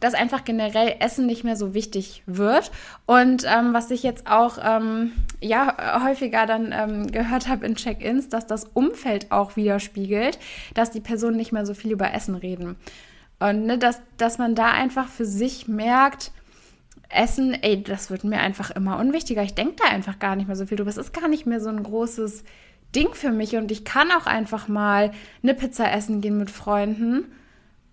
dass 0.00 0.14
einfach 0.14 0.44
generell 0.44 0.96
Essen 1.00 1.26
nicht 1.26 1.44
mehr 1.44 1.56
so 1.56 1.74
wichtig 1.74 2.22
wird. 2.26 2.70
Und 3.06 3.44
ähm, 3.46 3.72
was 3.72 3.90
ich 3.90 4.02
jetzt 4.02 4.26
auch 4.26 4.58
ähm, 4.62 5.12
ja 5.40 6.02
häufiger 6.04 6.46
dann 6.46 6.72
ähm, 6.72 7.06
gehört 7.10 7.48
habe 7.48 7.66
in 7.66 7.76
Check-ins, 7.76 8.28
dass 8.28 8.46
das 8.46 8.64
Umfeld 8.74 9.32
auch 9.32 9.56
widerspiegelt, 9.56 10.38
dass 10.74 10.90
die 10.90 11.00
Personen 11.00 11.36
nicht 11.36 11.52
mehr 11.52 11.66
so 11.66 11.74
viel 11.74 11.92
über 11.92 12.12
Essen 12.12 12.34
reden. 12.34 12.76
Und 13.40 13.66
ne, 13.66 13.78
dass, 13.78 14.00
dass 14.16 14.38
man 14.38 14.54
da 14.54 14.70
einfach 14.70 15.08
für 15.08 15.26
sich 15.26 15.68
merkt, 15.68 16.32
Essen, 17.08 17.52
ey, 17.52 17.82
das 17.82 18.10
wird 18.10 18.24
mir 18.24 18.40
einfach 18.40 18.70
immer 18.70 18.98
unwichtiger. 18.98 19.42
Ich 19.42 19.54
denke 19.54 19.76
da 19.76 19.88
einfach 19.88 20.18
gar 20.18 20.36
nicht 20.36 20.46
mehr 20.46 20.56
so 20.56 20.66
viel 20.66 20.76
drüber. 20.76 20.90
Es 20.90 20.96
ist 20.96 21.12
gar 21.12 21.28
nicht 21.28 21.46
mehr 21.46 21.60
so 21.60 21.68
ein 21.68 21.82
großes 21.82 22.44
Ding 22.94 23.12
für 23.12 23.30
mich 23.30 23.56
und 23.56 23.70
ich 23.70 23.84
kann 23.84 24.10
auch 24.12 24.26
einfach 24.26 24.68
mal 24.68 25.12
eine 25.42 25.54
Pizza 25.54 25.92
essen 25.92 26.20
gehen 26.20 26.38
mit 26.38 26.50
Freunden 26.50 27.24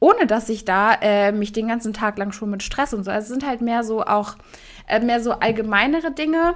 ohne 0.01 0.25
dass 0.25 0.49
ich 0.49 0.65
da 0.65 0.93
äh, 0.95 1.31
mich 1.31 1.53
den 1.53 1.69
ganzen 1.69 1.93
Tag 1.93 2.17
lang 2.17 2.33
schon 2.33 2.49
mit 2.49 2.63
Stress 2.63 2.93
und 2.93 3.05
so. 3.05 3.11
Also 3.11 3.25
es 3.25 3.29
sind 3.29 3.47
halt 3.47 3.61
mehr 3.61 3.83
so 3.83 4.03
auch 4.03 4.35
äh, 4.87 4.99
mehr 4.99 5.21
so 5.21 5.31
allgemeinere 5.33 6.11
Dinge, 6.11 6.55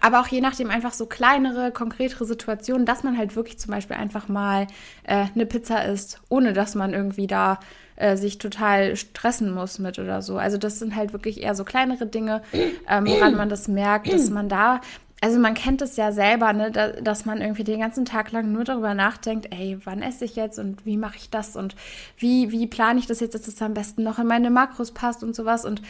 aber 0.00 0.20
auch 0.20 0.28
je 0.28 0.40
nachdem 0.40 0.70
einfach 0.70 0.92
so 0.92 1.06
kleinere, 1.06 1.72
konkretere 1.72 2.24
Situationen, 2.24 2.86
dass 2.86 3.02
man 3.02 3.18
halt 3.18 3.34
wirklich 3.34 3.58
zum 3.58 3.72
Beispiel 3.72 3.96
einfach 3.96 4.28
mal 4.28 4.68
äh, 5.02 5.26
eine 5.34 5.44
Pizza 5.44 5.84
isst, 5.84 6.22
ohne 6.28 6.52
dass 6.52 6.76
man 6.76 6.94
irgendwie 6.94 7.26
da 7.26 7.58
äh, 7.96 8.16
sich 8.16 8.38
total 8.38 8.94
stressen 8.94 9.52
muss 9.52 9.80
mit 9.80 9.98
oder 9.98 10.22
so. 10.22 10.38
Also 10.38 10.56
das 10.56 10.78
sind 10.78 10.94
halt 10.94 11.12
wirklich 11.12 11.42
eher 11.42 11.56
so 11.56 11.64
kleinere 11.64 12.06
Dinge, 12.06 12.42
ähm, 12.88 13.06
woran 13.08 13.34
man 13.34 13.48
das 13.48 13.66
merkt, 13.66 14.10
dass 14.10 14.30
man 14.30 14.48
da 14.48 14.80
also 15.22 15.38
man 15.38 15.54
kennt 15.54 15.80
es 15.82 15.96
ja 15.96 16.10
selber, 16.10 16.52
ne, 16.52 16.72
da, 16.72 16.88
dass 16.88 17.24
man 17.24 17.40
irgendwie 17.40 17.62
den 17.62 17.78
ganzen 17.78 18.04
Tag 18.04 18.32
lang 18.32 18.50
nur 18.50 18.64
darüber 18.64 18.92
nachdenkt, 18.92 19.54
ey, 19.54 19.78
wann 19.84 20.02
esse 20.02 20.24
ich 20.24 20.34
jetzt 20.34 20.58
und 20.58 20.84
wie 20.84 20.96
mache 20.96 21.16
ich 21.16 21.30
das 21.30 21.54
und 21.54 21.76
wie, 22.18 22.50
wie 22.50 22.66
plane 22.66 22.98
ich 22.98 23.06
das 23.06 23.20
jetzt, 23.20 23.36
dass 23.36 23.46
es 23.46 23.62
am 23.62 23.72
besten 23.72 24.02
noch 24.02 24.18
in 24.18 24.26
meine 24.26 24.50
Makros 24.50 24.90
passt 24.90 25.22
und 25.22 25.36
sowas. 25.36 25.64
Und 25.64 25.80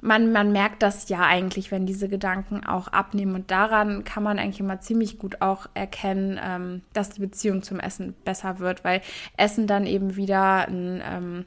man, 0.00 0.32
man 0.32 0.50
merkt 0.50 0.82
das 0.82 1.08
ja 1.08 1.20
eigentlich, 1.20 1.70
wenn 1.70 1.86
diese 1.86 2.08
Gedanken 2.08 2.66
auch 2.66 2.88
abnehmen. 2.88 3.36
Und 3.36 3.52
daran 3.52 4.02
kann 4.02 4.24
man 4.24 4.40
eigentlich 4.40 4.58
immer 4.58 4.80
ziemlich 4.80 5.20
gut 5.20 5.40
auch 5.40 5.68
erkennen, 5.74 6.40
ähm, 6.42 6.82
dass 6.92 7.10
die 7.10 7.20
Beziehung 7.20 7.62
zum 7.62 7.78
Essen 7.78 8.14
besser 8.24 8.58
wird, 8.58 8.82
weil 8.82 9.02
Essen 9.36 9.68
dann 9.68 9.86
eben 9.86 10.16
wieder 10.16 10.66
einen 10.66 11.00
ähm, 11.08 11.44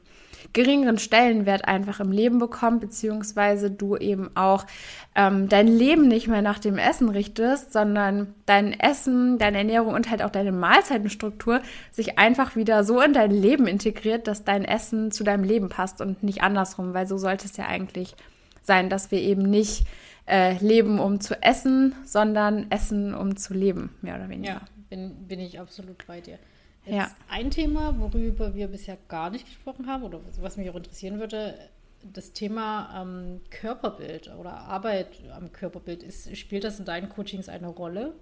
geringeren 0.52 0.98
Stellenwert 0.98 1.66
einfach 1.66 2.00
im 2.00 2.12
Leben 2.12 2.38
bekommt, 2.38 2.80
beziehungsweise 2.80 3.70
du 3.70 3.96
eben 3.96 4.30
auch 4.36 4.66
ähm, 5.14 5.48
dein 5.48 5.68
Leben 5.68 6.08
nicht 6.08 6.28
mehr 6.28 6.42
nach 6.42 6.58
dem 6.58 6.78
Essen 6.78 7.08
richtest, 7.08 7.72
sondern 7.72 8.34
dein 8.46 8.78
Essen, 8.78 9.38
deine 9.38 9.58
Ernährung 9.58 9.94
und 9.94 10.10
halt 10.10 10.22
auch 10.22 10.30
deine 10.30 10.52
Mahlzeitenstruktur 10.52 11.60
sich 11.90 12.18
einfach 12.18 12.56
wieder 12.56 12.84
so 12.84 13.00
in 13.00 13.12
dein 13.12 13.30
Leben 13.30 13.66
integriert, 13.66 14.26
dass 14.26 14.44
dein 14.44 14.64
Essen 14.64 15.10
zu 15.10 15.24
deinem 15.24 15.44
Leben 15.44 15.68
passt 15.68 16.00
und 16.00 16.22
nicht 16.22 16.42
andersrum, 16.42 16.94
weil 16.94 17.06
so 17.06 17.16
sollte 17.16 17.46
es 17.46 17.56
ja 17.56 17.66
eigentlich 17.66 18.14
sein, 18.62 18.90
dass 18.90 19.10
wir 19.10 19.20
eben 19.20 19.42
nicht 19.42 19.86
äh, 20.26 20.56
leben, 20.58 20.98
um 20.98 21.20
zu 21.20 21.40
essen, 21.42 21.94
sondern 22.04 22.70
essen, 22.70 23.14
um 23.14 23.36
zu 23.36 23.54
leben, 23.54 23.94
mehr 24.02 24.16
oder 24.16 24.28
weniger. 24.28 24.54
Ja, 24.54 24.60
bin, 24.88 25.26
bin 25.28 25.40
ich 25.40 25.60
absolut 25.60 26.06
bei 26.06 26.20
dir. 26.20 26.38
Jetzt 26.84 26.94
ja. 26.94 27.10
ein 27.28 27.50
Thema, 27.50 27.98
worüber 27.98 28.54
wir 28.54 28.68
bisher 28.68 28.98
gar 29.08 29.30
nicht 29.30 29.46
gesprochen 29.46 29.86
haben 29.86 30.02
oder 30.02 30.20
was 30.40 30.56
mich 30.56 30.68
auch 30.70 30.76
interessieren 30.76 31.18
würde, 31.18 31.58
das 32.02 32.32
Thema 32.32 33.02
ähm, 33.02 33.40
Körperbild 33.50 34.30
oder 34.38 34.52
Arbeit 34.52 35.08
am 35.34 35.52
Körperbild. 35.52 36.02
Ist, 36.02 36.36
spielt 36.36 36.64
das 36.64 36.78
in 36.78 36.84
deinen 36.84 37.08
Coachings 37.08 37.48
eine 37.48 37.68
Rolle? 37.68 38.14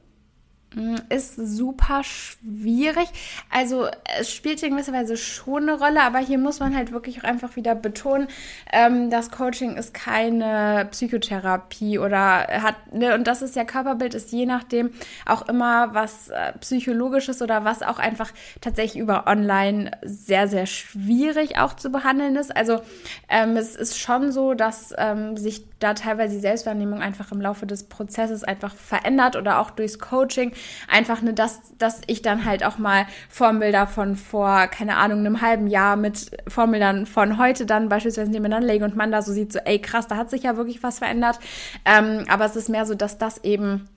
Mm, 0.75 0.97
ist 1.09 1.37
super 1.37 2.03
schwierig. 2.05 3.09
Also 3.51 3.89
es 4.19 4.33
spielt 4.33 4.63
in 4.63 4.73
gewisser 4.73 4.93
Weise 4.93 5.17
schon 5.17 5.69
eine 5.69 5.79
Rolle, 5.79 6.03
aber 6.03 6.19
hier 6.19 6.39
muss 6.39 6.61
man 6.61 6.75
halt 6.75 6.93
wirklich 6.93 7.21
auch 7.21 7.25
einfach 7.25 7.57
wieder 7.57 7.75
betonen, 7.75 8.29
ähm, 8.73 9.11
das 9.11 9.31
Coaching 9.31 9.77
ist 9.77 9.93
keine 9.93 10.89
Psychotherapie 10.91 11.99
oder 11.99 12.47
hat, 12.63 12.93
ne, 12.93 13.15
und 13.15 13.27
das 13.27 13.43
ist 13.43 13.57
ja 13.57 13.65
Körperbild, 13.65 14.15
ist 14.15 14.33
je 14.33 14.47
nachdem 14.47 14.91
auch 15.27 15.49
immer 15.49 15.95
was 15.95 16.29
äh, 16.29 16.53
psychologisches 16.61 17.43
oder 17.43 17.65
was 17.65 17.83
auch 17.83 17.99
einfach 17.99 18.31
tatsächlich 18.61 19.01
über 19.03 19.27
online 19.27 19.91
sehr, 20.03 20.49
sehr 20.49 20.67
schwierig 20.67 21.59
auch 21.59 21.75
zu 21.75 21.91
behandeln 21.91 22.37
ist. 22.37 22.55
Also 22.55 22.81
ähm, 23.29 23.57
es 23.57 23.77
ist 23.77 23.99
schon 23.99 24.33
so, 24.33 24.55
dass 24.55 24.95
ähm, 24.97 25.37
sich 25.37 25.65
da 25.79 25.95
teilweise 25.95 26.35
die 26.35 26.41
Selbstwahrnehmung 26.41 27.03
einfach 27.03 27.33
im 27.33 27.41
Laufe 27.41 27.67
des 27.67 27.85
Prozesses 27.85 28.45
einfach 28.45 28.75
verändert 28.75 29.37
oder 29.37 29.59
auch 29.59 29.71
durchs 29.71 29.99
Coaching 29.99 30.53
einfach 30.89 31.23
ne, 31.23 31.35
dass, 31.35 31.77
dass 31.79 32.01
ich 32.07 32.23
dann 32.23 32.45
halt 32.45 32.65
auch 32.65 32.79
mal 32.79 33.07
Formbilder 33.29 33.87
von 33.87 34.17
vor, 34.17 34.67
keine 34.69 34.97
Ahnung, 34.97 35.21
einem 35.21 35.41
halben 35.41 35.67
Jahr 35.67 35.97
mit 35.97 36.31
Formbildern 36.49 37.07
von 37.07 37.39
heute 37.39 37.67
dann 37.67 37.89
beispielsweise 37.89 38.31
nebeneinander 38.31 38.69
lege 38.69 38.85
und 38.85 38.97
man 38.97 39.13
da 39.13 39.23
so 39.23 39.33
sieht, 39.33 39.53
so, 39.53 39.59
ey 39.61 39.79
krass, 39.81 40.07
da 40.07 40.17
hat 40.17 40.31
sich 40.31 40.43
ja 40.43 40.57
wirklich 40.57 40.83
was 40.83 40.99
verändert. 40.99 41.39
Ähm, 41.85 42.25
aber 42.29 42.45
es 42.45 42.57
ist 42.57 42.69
mehr 42.69 42.87
so, 42.87 42.95
dass 42.95 43.19
das 43.19 43.45
eben 43.45 43.89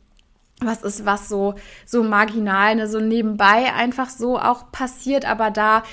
was 0.61 0.83
ist, 0.83 1.05
was 1.05 1.27
so, 1.27 1.55
so 1.85 2.03
marginal, 2.03 2.75
ne, 2.75 2.87
so 2.87 2.99
nebenbei 2.99 3.73
einfach 3.73 4.09
so 4.09 4.39
auch 4.39 4.71
passiert, 4.71 5.25
aber 5.25 5.51
da 5.51 5.83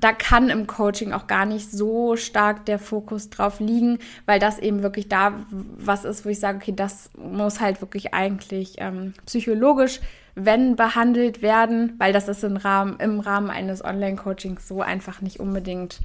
da 0.00 0.12
kann 0.12 0.50
im 0.50 0.66
Coaching 0.66 1.12
auch 1.12 1.26
gar 1.26 1.46
nicht 1.46 1.70
so 1.70 2.16
stark 2.16 2.66
der 2.66 2.78
Fokus 2.78 3.30
drauf 3.30 3.60
liegen, 3.60 3.98
weil 4.26 4.38
das 4.38 4.58
eben 4.58 4.82
wirklich 4.82 5.08
da 5.08 5.32
was 5.50 6.04
ist, 6.04 6.24
wo 6.24 6.28
ich 6.28 6.40
sage, 6.40 6.58
okay, 6.58 6.74
das 6.74 7.10
muss 7.16 7.60
halt 7.60 7.80
wirklich 7.80 8.14
eigentlich 8.14 8.74
ähm, 8.78 9.14
psychologisch, 9.26 10.00
wenn 10.34 10.76
behandelt 10.76 11.42
werden, 11.42 11.94
weil 11.98 12.12
das 12.12 12.28
ist 12.28 12.44
im 12.44 12.56
Rahmen, 12.56 13.00
im 13.00 13.20
Rahmen 13.20 13.50
eines 13.50 13.84
Online-Coachings 13.84 14.68
so 14.68 14.82
einfach 14.82 15.20
nicht 15.20 15.40
unbedingt 15.40 15.98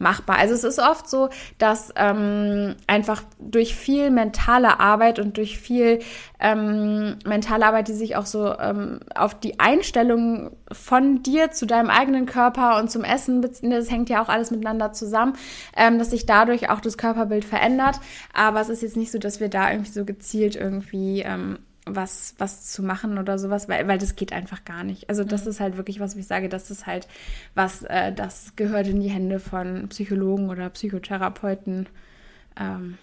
machbar. 0.00 0.38
Also 0.38 0.54
es 0.54 0.64
ist 0.64 0.78
oft 0.78 1.08
so, 1.08 1.28
dass 1.58 1.92
ähm, 1.96 2.74
einfach 2.86 3.22
durch 3.38 3.74
viel 3.74 4.10
mentale 4.10 4.80
Arbeit 4.80 5.18
und 5.18 5.36
durch 5.36 5.58
viel 5.58 6.00
ähm, 6.40 7.18
mentale 7.26 7.66
Arbeit, 7.66 7.88
die 7.88 7.92
sich 7.92 8.16
auch 8.16 8.26
so 8.26 8.58
ähm, 8.58 9.00
auf 9.14 9.38
die 9.38 9.60
Einstellung 9.60 10.56
von 10.72 11.22
dir 11.22 11.50
zu 11.50 11.66
deinem 11.66 11.90
eigenen 11.90 12.26
Körper 12.26 12.78
und 12.78 12.90
zum 12.90 13.04
Essen 13.04 13.40
bezieht, 13.40 13.70
das 13.70 13.90
hängt 13.90 14.08
ja 14.08 14.22
auch 14.22 14.28
alles 14.28 14.50
miteinander 14.50 14.92
zusammen, 14.92 15.34
ähm, 15.76 15.98
dass 15.98 16.10
sich 16.10 16.26
dadurch 16.26 16.70
auch 16.70 16.80
das 16.80 16.96
Körperbild 16.96 17.44
verändert. 17.44 18.00
Aber 18.32 18.60
es 18.60 18.70
ist 18.70 18.82
jetzt 18.82 18.96
nicht 18.96 19.12
so, 19.12 19.18
dass 19.18 19.40
wir 19.40 19.48
da 19.48 19.70
irgendwie 19.70 19.92
so 19.92 20.04
gezielt 20.04 20.56
irgendwie 20.56 21.20
ähm, 21.20 21.58
was, 21.96 22.34
was 22.38 22.70
zu 22.70 22.82
machen 22.82 23.18
oder 23.18 23.38
sowas, 23.38 23.68
weil, 23.68 23.86
weil 23.88 23.98
das 23.98 24.16
geht 24.16 24.32
einfach 24.32 24.64
gar 24.64 24.84
nicht. 24.84 25.08
Also 25.08 25.24
das 25.24 25.44
mhm. 25.44 25.50
ist 25.50 25.60
halt 25.60 25.76
wirklich 25.76 26.00
was, 26.00 26.16
ich 26.16 26.26
sage, 26.26 26.48
das 26.48 26.70
ist 26.70 26.86
halt 26.86 27.08
was, 27.54 27.82
äh, 27.82 28.12
das 28.12 28.56
gehört 28.56 28.86
in 28.86 29.00
die 29.00 29.10
Hände 29.10 29.38
von 29.38 29.88
Psychologen 29.88 30.50
oder 30.50 30.70
Psychotherapeuten. 30.70 31.88
Ähm, 32.58 32.98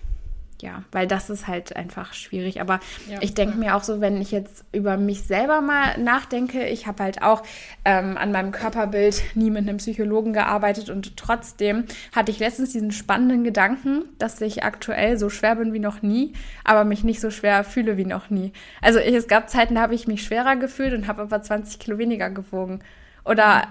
ja, 0.61 0.83
weil 0.91 1.07
das 1.07 1.29
ist 1.29 1.47
halt 1.47 1.75
einfach 1.75 2.13
schwierig. 2.13 2.61
Aber 2.61 2.79
ja, 3.09 3.19
ich 3.21 3.33
denke 3.33 3.57
mir 3.57 3.75
auch 3.75 3.83
so, 3.83 4.01
wenn 4.01 4.19
ich 4.21 4.31
jetzt 4.31 4.65
über 4.71 4.97
mich 4.97 5.23
selber 5.23 5.61
mal 5.61 5.97
nachdenke, 5.99 6.65
ich 6.67 6.87
habe 6.87 7.03
halt 7.03 7.21
auch 7.21 7.43
ähm, 7.85 8.17
an 8.17 8.31
meinem 8.31 8.51
Körperbild 8.51 9.21
nie 9.35 9.51
mit 9.51 9.67
einem 9.67 9.77
Psychologen 9.77 10.33
gearbeitet 10.33 10.89
und 10.89 11.17
trotzdem 11.17 11.85
hatte 12.15 12.31
ich 12.31 12.39
letztens 12.39 12.71
diesen 12.71 12.91
spannenden 12.91 13.43
Gedanken, 13.43 14.05
dass 14.17 14.41
ich 14.41 14.63
aktuell 14.63 15.17
so 15.17 15.29
schwer 15.29 15.55
bin 15.55 15.73
wie 15.73 15.79
noch 15.79 16.01
nie, 16.01 16.33
aber 16.63 16.85
mich 16.85 17.03
nicht 17.03 17.21
so 17.21 17.29
schwer 17.29 17.63
fühle 17.63 17.97
wie 17.97 18.05
noch 18.05 18.29
nie. 18.29 18.51
Also 18.81 18.99
ich, 18.99 19.13
es 19.13 19.27
gab 19.27 19.49
Zeiten, 19.49 19.75
da 19.75 19.81
habe 19.81 19.95
ich 19.95 20.07
mich 20.07 20.23
schwerer 20.23 20.55
gefühlt 20.55 20.93
und 20.93 21.07
habe 21.07 21.21
aber 21.21 21.41
20 21.41 21.79
Kilo 21.79 21.97
weniger 21.97 22.29
gewogen 22.29 22.81
oder 23.27 23.67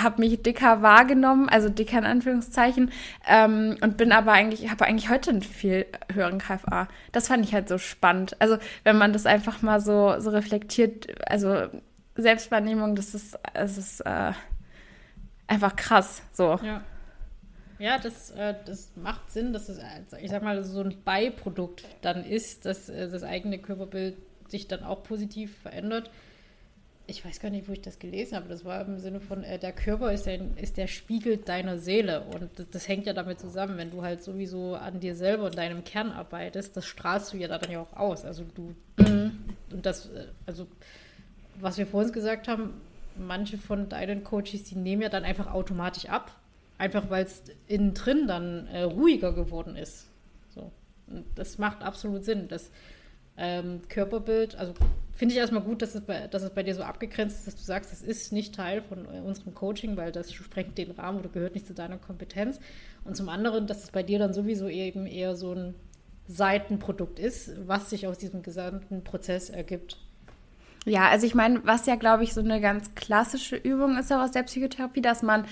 habe 0.00 0.20
mich 0.20 0.42
dicker 0.42 0.82
wahrgenommen, 0.82 1.48
also 1.48 1.68
dicker 1.68 1.98
in 1.98 2.04
Anführungszeichen, 2.04 2.90
ähm, 3.28 3.76
und 3.80 3.96
bin 3.96 4.12
aber 4.12 4.32
eigentlich, 4.32 4.70
habe 4.70 4.84
eigentlich 4.84 5.10
heute 5.10 5.30
einen 5.30 5.42
viel 5.42 5.86
höheren 6.12 6.38
KFA. 6.38 6.88
Das 7.12 7.28
fand 7.28 7.44
ich 7.44 7.54
halt 7.54 7.68
so 7.68 7.78
spannend. 7.78 8.36
Also 8.38 8.58
wenn 8.84 8.96
man 8.96 9.12
das 9.12 9.26
einfach 9.26 9.62
mal 9.62 9.80
so, 9.80 10.18
so 10.20 10.30
reflektiert, 10.30 11.08
also 11.28 11.68
Selbstwahrnehmung, 12.14 12.94
das 12.94 13.14
ist, 13.14 13.38
das 13.54 13.78
ist 13.78 14.00
äh, 14.00 14.32
einfach 15.46 15.76
krass. 15.76 16.22
So. 16.32 16.58
Ja. 16.62 16.82
Ja, 17.78 17.98
das, 17.98 18.30
äh, 18.30 18.54
das 18.64 18.92
macht 18.94 19.32
Sinn, 19.32 19.52
dass 19.52 19.68
es, 19.68 19.80
ich 20.20 20.30
sag 20.30 20.44
mal, 20.44 20.62
so 20.62 20.82
ein 20.82 21.02
Beiprodukt 21.04 21.84
dann 22.00 22.24
ist, 22.24 22.64
dass 22.64 22.88
äh, 22.88 23.10
das 23.10 23.24
eigene 23.24 23.58
Körperbild 23.58 24.16
sich 24.46 24.68
dann 24.68 24.84
auch 24.84 25.02
positiv 25.02 25.58
verändert 25.62 26.08
ich 27.12 27.24
weiß 27.24 27.40
gar 27.40 27.50
nicht, 27.50 27.68
wo 27.68 27.72
ich 27.72 27.82
das 27.82 27.98
gelesen 27.98 28.36
habe. 28.36 28.48
Das 28.48 28.64
war 28.64 28.80
im 28.80 28.98
Sinne 28.98 29.20
von, 29.20 29.44
äh, 29.44 29.58
der 29.58 29.72
Körper 29.72 30.12
ist, 30.12 30.26
ein, 30.26 30.56
ist 30.56 30.78
der 30.78 30.86
Spiegel 30.86 31.36
deiner 31.36 31.78
Seele. 31.78 32.22
Und 32.22 32.58
das, 32.58 32.70
das, 32.70 32.88
hängt 32.88 33.06
ja 33.06 33.12
damit 33.12 33.38
zusammen, 33.38 33.76
wenn 33.76 33.90
du 33.90 34.02
halt 34.02 34.22
sowieso 34.22 34.74
an 34.74 34.98
dir 34.98 35.14
selber 35.14 35.44
und 35.44 35.58
deinem 35.58 35.84
Kern 35.84 36.10
arbeitest, 36.10 36.76
das 36.76 36.86
strahlst 36.86 37.32
du 37.32 37.36
ja 37.36 37.48
dann 37.48 37.70
ja 37.70 37.80
auch 37.80 37.92
aus. 37.94 38.24
Also 38.24 38.44
du, 38.54 38.74
mhm. 38.96 39.44
und 39.70 39.84
das, 39.84 40.06
äh, 40.06 40.26
also 40.46 40.66
was 41.60 41.76
wir 41.76 41.86
vorhin 41.86 42.12
gesagt 42.12 42.48
haben, 42.48 42.80
manche 43.16 43.58
von 43.58 43.90
deinen 43.90 44.24
Coaches, 44.24 44.64
die 44.64 44.76
nehmen 44.76 45.02
ja 45.02 45.10
dann 45.10 45.24
einfach 45.24 45.52
automatisch 45.52 46.06
ab. 46.06 46.34
Einfach 46.78 47.10
weil 47.10 47.26
es 47.26 47.42
innen 47.68 47.92
drin 47.92 48.26
dann 48.26 48.66
äh, 48.68 48.82
ruhiger 48.82 49.34
geworden 49.34 49.76
ist. 49.76 50.08
So. 50.54 50.72
Und 51.06 51.26
das 51.36 51.58
macht 51.58 51.82
absolut 51.82 52.24
Sinn. 52.24 52.48
Das 52.48 52.70
ähm, 53.36 53.80
Körperbild, 53.88 54.54
also 54.56 54.74
finde 55.12 55.34
ich 55.34 55.40
erstmal 55.40 55.62
gut, 55.62 55.82
dass 55.82 55.94
es, 55.94 56.02
bei, 56.02 56.26
dass 56.26 56.42
es 56.42 56.50
bei 56.50 56.62
dir 56.62 56.74
so 56.74 56.82
abgegrenzt 56.82 57.38
ist, 57.38 57.46
dass 57.46 57.56
du 57.56 57.62
sagst, 57.62 57.92
es 57.92 58.02
ist 58.02 58.32
nicht 58.32 58.54
Teil 58.54 58.82
von 58.82 59.06
unserem 59.06 59.54
Coaching, 59.54 59.96
weil 59.96 60.12
das 60.12 60.32
sprengt 60.32 60.78
den 60.78 60.90
Rahmen 60.92 61.18
oder 61.18 61.28
gehört 61.28 61.54
nicht 61.54 61.66
zu 61.66 61.74
deiner 61.74 61.98
Kompetenz. 61.98 62.60
Und 63.04 63.16
zum 63.16 63.28
anderen, 63.28 63.66
dass 63.66 63.84
es 63.84 63.90
bei 63.90 64.02
dir 64.02 64.18
dann 64.18 64.32
sowieso 64.32 64.68
eben 64.68 65.06
eher 65.06 65.36
so 65.36 65.52
ein 65.52 65.74
Seitenprodukt 66.26 67.18
ist, 67.18 67.52
was 67.66 67.90
sich 67.90 68.06
aus 68.06 68.18
diesem 68.18 68.42
gesamten 68.42 69.04
Prozess 69.04 69.50
ergibt. 69.50 69.98
Ja, 70.84 71.08
also 71.08 71.26
ich 71.26 71.36
meine, 71.36 71.60
was 71.64 71.86
ja, 71.86 71.94
glaube 71.94 72.24
ich, 72.24 72.34
so 72.34 72.40
eine 72.40 72.60
ganz 72.60 72.96
klassische 72.96 73.54
Übung 73.54 73.96
ist 73.96 74.12
auch 74.12 74.20
aus 74.20 74.32
der 74.32 74.42
Psychotherapie, 74.42 75.00
dass 75.00 75.22
man 75.22 75.44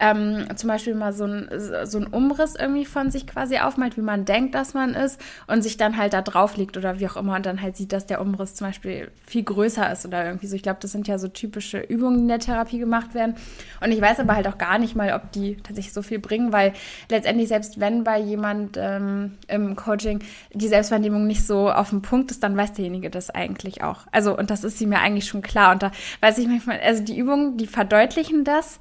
ähm, 0.00 0.46
zum 0.56 0.68
Beispiel 0.68 0.94
mal 0.94 1.12
so, 1.12 1.24
ein, 1.24 1.50
so 1.84 1.98
einen 1.98 2.06
Umriss 2.06 2.54
irgendwie 2.54 2.86
von 2.86 3.10
sich 3.10 3.26
quasi 3.26 3.58
aufmalt, 3.58 3.98
wie 3.98 4.02
man 4.02 4.24
denkt, 4.24 4.54
dass 4.54 4.72
man 4.72 4.94
ist 4.94 5.20
und 5.46 5.60
sich 5.60 5.76
dann 5.76 5.98
halt 5.98 6.14
da 6.14 6.22
drauf 6.22 6.56
legt 6.56 6.78
oder 6.78 6.98
wie 6.98 7.06
auch 7.06 7.18
immer 7.18 7.36
und 7.36 7.44
dann 7.44 7.60
halt 7.60 7.76
sieht, 7.76 7.92
dass 7.92 8.06
der 8.06 8.22
Umriss 8.22 8.54
zum 8.54 8.68
Beispiel 8.68 9.10
viel 9.26 9.42
größer 9.42 9.92
ist 9.92 10.06
oder 10.06 10.24
irgendwie 10.24 10.46
so. 10.46 10.56
Ich 10.56 10.62
glaube, 10.62 10.78
das 10.80 10.92
sind 10.92 11.06
ja 11.06 11.18
so 11.18 11.28
typische 11.28 11.80
Übungen, 11.80 12.16
die 12.16 12.22
in 12.22 12.28
der 12.28 12.38
Therapie 12.38 12.78
gemacht 12.78 13.12
werden. 13.12 13.34
Und 13.82 13.92
ich 13.92 14.00
weiß 14.00 14.20
aber 14.20 14.36
halt 14.36 14.48
auch 14.48 14.56
gar 14.56 14.78
nicht 14.78 14.96
mal, 14.96 15.12
ob 15.12 15.32
die 15.32 15.56
tatsächlich 15.56 15.92
so 15.92 16.00
viel 16.00 16.18
bringen, 16.18 16.50
weil 16.50 16.72
letztendlich, 17.10 17.48
selbst 17.48 17.78
wenn 17.78 18.04
bei 18.04 18.18
jemand 18.18 18.78
ähm, 18.80 19.32
im 19.48 19.76
Coaching 19.76 20.20
die 20.54 20.68
Selbstwahrnehmung 20.68 21.26
nicht 21.26 21.46
so 21.46 21.70
auf 21.70 21.90
dem 21.90 22.00
Punkt 22.00 22.30
ist, 22.30 22.42
dann 22.42 22.56
weiß 22.56 22.72
derjenige 22.72 23.10
das 23.10 23.28
eigentlich 23.28 23.82
auch. 23.82 24.06
Also, 24.12 24.34
und 24.34 24.48
das 24.48 24.64
ist 24.64 24.77
sie 24.78 24.86
mir 24.86 25.00
eigentlich 25.00 25.26
schon 25.26 25.42
klar. 25.42 25.72
Und 25.72 25.82
da 25.82 25.92
weiß 26.20 26.38
ich 26.38 26.46
manchmal, 26.46 26.80
also 26.80 27.02
die 27.02 27.16
Übungen, 27.16 27.56
die 27.56 27.66
verdeutlichen 27.66 28.44
das, 28.44 28.78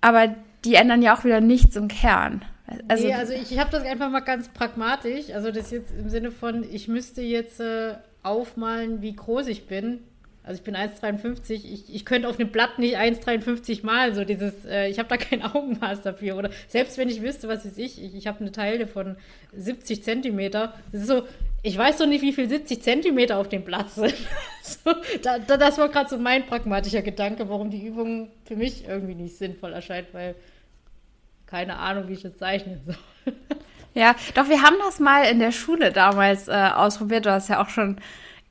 aber 0.00 0.34
die 0.64 0.74
ändern 0.74 1.02
ja 1.02 1.16
auch 1.16 1.24
wieder 1.24 1.40
nichts 1.40 1.76
im 1.76 1.88
Kern. 1.88 2.44
Also, 2.88 3.06
nee, 3.06 3.14
also 3.14 3.32
ich, 3.32 3.52
ich 3.52 3.58
habe 3.58 3.70
das 3.70 3.84
einfach 3.84 4.10
mal 4.10 4.20
ganz 4.20 4.48
pragmatisch. 4.48 5.30
Also 5.34 5.50
das 5.50 5.70
jetzt 5.70 5.92
im 5.92 6.08
Sinne 6.08 6.30
von, 6.30 6.64
ich 6.70 6.88
müsste 6.88 7.22
jetzt 7.22 7.60
äh, 7.60 7.94
aufmalen, 8.22 9.02
wie 9.02 9.14
groß 9.14 9.48
ich 9.48 9.66
bin. 9.66 10.00
Also 10.44 10.58
ich 10.58 10.64
bin 10.64 10.74
1,53. 10.74 11.52
Ich, 11.52 11.94
ich 11.94 12.04
könnte 12.04 12.28
auf 12.28 12.38
einem 12.38 12.50
Blatt 12.50 12.78
nicht 12.78 12.96
1,53 12.96 13.86
malen. 13.86 14.14
So 14.14 14.24
dieses, 14.24 14.64
äh, 14.64 14.88
ich 14.88 14.98
habe 14.98 15.08
da 15.08 15.16
kein 15.16 15.42
Augenmaß 15.54 16.02
dafür. 16.02 16.36
Oder 16.36 16.50
selbst 16.66 16.98
wenn 16.98 17.08
ich 17.08 17.22
wüsste, 17.22 17.48
was 17.48 17.64
ist 17.64 17.78
ich, 17.78 18.02
ich, 18.02 18.14
ich 18.14 18.26
habe 18.26 18.40
eine 18.40 18.50
Teile 18.50 18.88
von 18.88 19.16
70 19.56 20.02
Zentimeter. 20.02 20.74
Das 20.90 21.02
ist 21.02 21.08
so, 21.08 21.22
ich 21.62 21.78
weiß 21.78 21.98
doch 21.98 22.06
nicht, 22.06 22.22
wie 22.22 22.32
viel 22.32 22.48
70 22.48 22.82
Zentimeter 22.82 23.38
auf 23.38 23.48
dem 23.48 23.62
Blatt 23.62 23.90
sind. 23.90 24.14
so, 24.62 24.92
da, 25.22 25.38
da, 25.38 25.56
das 25.56 25.78
war 25.78 25.88
gerade 25.88 26.10
so 26.10 26.18
mein 26.18 26.44
pragmatischer 26.44 27.02
Gedanke, 27.02 27.48
warum 27.48 27.70
die 27.70 27.86
Übung 27.86 28.28
für 28.44 28.56
mich 28.56 28.88
irgendwie 28.88 29.14
nicht 29.14 29.36
sinnvoll 29.36 29.72
erscheint, 29.72 30.08
weil 30.12 30.34
keine 31.46 31.76
Ahnung, 31.76 32.08
wie 32.08 32.14
ich 32.14 32.22
das 32.22 32.38
zeichnen 32.38 32.80
soll. 32.84 32.96
ja, 33.94 34.16
doch 34.34 34.48
wir 34.48 34.62
haben 34.62 34.76
das 34.80 34.98
mal 34.98 35.26
in 35.26 35.38
der 35.38 35.52
Schule 35.52 35.92
damals 35.92 36.48
äh, 36.48 36.52
ausprobiert. 36.52 37.26
Du 37.26 37.30
hast 37.30 37.48
ja 37.48 37.62
auch 37.62 37.68
schon 37.68 37.98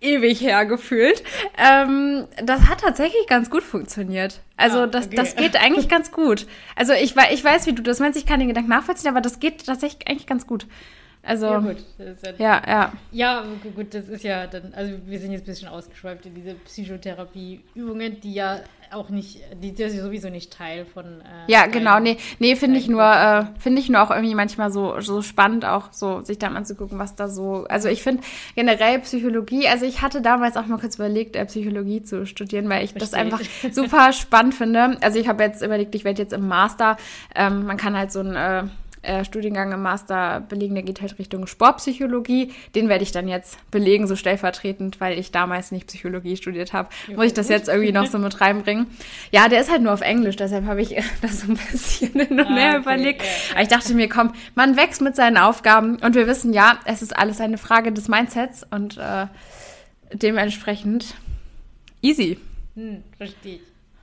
ewig 0.01 0.41
her 0.41 0.65
gefühlt. 0.65 1.23
Ähm, 1.57 2.27
das 2.43 2.67
hat 2.67 2.81
tatsächlich 2.81 3.27
ganz 3.27 3.49
gut 3.49 3.63
funktioniert. 3.63 4.41
Also 4.57 4.79
ja, 4.79 4.87
das, 4.87 5.07
okay. 5.07 5.15
das 5.15 5.35
geht 5.35 5.55
eigentlich 5.55 5.87
ganz 5.87 6.11
gut. 6.11 6.47
Also 6.75 6.93
ich, 6.93 7.15
ich 7.15 7.43
weiß, 7.43 7.67
wie 7.67 7.73
du 7.73 7.81
das 7.81 7.99
meinst, 7.99 8.17
ich 8.17 8.25
kann 8.25 8.39
den 8.39 8.49
Gedanken 8.49 8.69
nachvollziehen, 8.69 9.09
aber 9.09 9.21
das 9.21 9.39
geht 9.39 9.65
tatsächlich 9.65 10.07
eigentlich 10.07 10.27
ganz 10.27 10.47
gut. 10.47 10.67
Also, 11.23 11.45
ja, 11.45 11.59
gut. 11.59 11.77
Ja, 11.99 12.35
ja, 12.39 12.63
ja. 12.67 12.93
Ja, 13.11 13.45
gut, 13.75 13.93
das 13.93 14.09
ist 14.09 14.23
ja 14.23 14.47
dann, 14.47 14.73
also 14.73 14.93
wir 15.05 15.19
sind 15.19 15.31
jetzt 15.31 15.43
ein 15.43 15.45
bisschen 15.45 15.67
ausgeschweift 15.67 16.25
in 16.25 16.33
diese 16.33 16.55
Psychotherapie-Übungen, 16.55 18.19
die 18.21 18.33
ja 18.33 18.59
auch 18.91 19.09
nicht, 19.09 19.39
die, 19.61 19.73
die 19.73 19.89
sowieso 19.89 20.29
nicht 20.29 20.51
Teil 20.51 20.85
von. 20.85 21.05
Äh, 21.05 21.51
ja, 21.51 21.67
genau, 21.67 21.99
nee, 21.99 22.17
nee, 22.39 22.55
finde 22.55 22.77
ich 22.77 22.87
nur, 22.87 23.03
äh, 23.03 23.45
finde 23.59 23.79
ich 23.79 23.89
nur 23.89 24.01
auch 24.01 24.11
irgendwie 24.11 24.35
manchmal 24.35 24.71
so, 24.71 24.99
so 24.99 25.21
spannend, 25.21 25.65
auch 25.65 25.91
so 25.91 26.21
sich 26.21 26.39
da 26.39 26.49
mal 26.49 26.57
anzugucken, 26.57 26.99
was 26.99 27.15
da 27.15 27.27
so. 27.27 27.65
Also 27.69 27.87
ich 27.89 28.03
finde 28.03 28.23
generell 28.55 28.99
Psychologie, 28.99 29.67
also 29.67 29.85
ich 29.85 30.01
hatte 30.01 30.21
damals 30.21 30.57
auch 30.57 30.65
mal 30.65 30.79
kurz 30.79 30.95
überlegt, 30.95 31.35
äh, 31.35 31.45
Psychologie 31.45 32.03
zu 32.03 32.25
studieren, 32.25 32.67
weil 32.69 32.83
ich 32.83 32.91
Verstehe. 32.91 33.09
das 33.09 33.13
einfach 33.13 33.41
super 33.71 34.13
spannend 34.13 34.55
finde. 34.55 34.97
Also 35.01 35.19
ich 35.19 35.27
habe 35.27 35.43
jetzt 35.43 35.61
überlegt, 35.61 35.95
ich 35.95 36.03
werde 36.03 36.21
jetzt 36.21 36.33
im 36.33 36.47
Master, 36.47 36.97
ähm, 37.35 37.65
man 37.65 37.77
kann 37.77 37.97
halt 37.97 38.11
so 38.11 38.19
ein 38.19 38.69
äh, 39.03 39.25
Studiengang 39.25 39.71
im 39.71 39.81
Master 39.81 40.41
belegen, 40.41 40.75
der 40.75 40.83
geht 40.83 41.01
halt 41.01 41.17
Richtung 41.17 41.47
Sportpsychologie. 41.47 42.53
Den 42.75 42.87
werde 42.87 43.03
ich 43.03 43.11
dann 43.11 43.27
jetzt 43.27 43.57
belegen, 43.71 44.07
so 44.07 44.15
stellvertretend, 44.15 45.01
weil 45.01 45.17
ich 45.17 45.31
damals 45.31 45.71
nicht 45.71 45.87
Psychologie 45.87 46.37
studiert 46.37 46.73
habe. 46.73 46.89
Muss 47.15 47.25
ich 47.25 47.33
das 47.33 47.49
jetzt 47.49 47.67
irgendwie 47.67 47.91
noch 47.91 48.05
so 48.05 48.19
mit 48.19 48.41
reinbringen? 48.41 48.87
Ja, 49.31 49.49
der 49.49 49.61
ist 49.61 49.71
halt 49.71 49.81
nur 49.81 49.93
auf 49.93 50.01
Englisch, 50.01 50.35
deshalb 50.35 50.65
habe 50.65 50.81
ich 50.81 50.95
das 51.21 51.41
so 51.41 51.51
ein 51.51 51.57
bisschen 51.57 52.11
hin 52.13 52.39
und 52.39 52.55
her 52.55 52.65
ah, 52.65 52.69
okay, 52.69 52.81
überlegt. 52.81 53.23
Ja. 53.23 53.27
Aber 53.53 53.61
ich 53.61 53.69
dachte 53.69 53.93
mir, 53.95 54.07
komm, 54.07 54.33
man 54.55 54.77
wächst 54.77 55.01
mit 55.01 55.15
seinen 55.15 55.37
Aufgaben 55.37 55.97
und 55.97 56.13
wir 56.13 56.27
wissen 56.27 56.53
ja, 56.53 56.79
es 56.85 57.01
ist 57.01 57.17
alles 57.17 57.41
eine 57.41 57.57
Frage 57.57 57.91
des 57.91 58.07
Mindsets 58.07 58.65
und 58.69 58.97
äh, 58.97 59.27
dementsprechend 60.13 61.15
easy. 62.01 62.37
Hm, 62.75 63.03
verstehe 63.17 63.55
ich. 63.55 63.61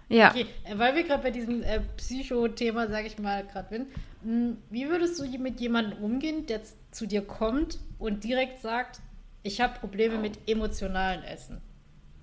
Ja. 0.09 0.31
Okay, 0.31 0.47
weil 0.75 0.97
wir 0.97 1.05
gerade 1.05 1.23
bei 1.23 1.31
diesem 1.31 1.63
äh, 1.63 1.81
Psycho-Thema, 1.97 2.89
sage 2.89 3.07
ich 3.07 3.19
mal, 3.19 3.45
gerade 3.45 3.69
sind. 3.69 3.87
Hm, 4.23 4.59
wie 4.71 4.89
würdest 4.89 5.19
du 5.21 5.39
mit 5.39 5.61
jemandem 5.61 6.03
umgehen, 6.03 6.47
der 6.47 6.61
zu 6.91 7.07
dir 7.07 7.23
kommt 7.23 7.79
und 7.99 8.25
direkt 8.25 8.61
sagt, 8.61 9.01
ich 9.43 9.61
habe 9.61 9.79
Probleme 9.79 10.19
mit 10.19 10.39
emotionalen 10.49 11.23
Essen? 11.23 11.61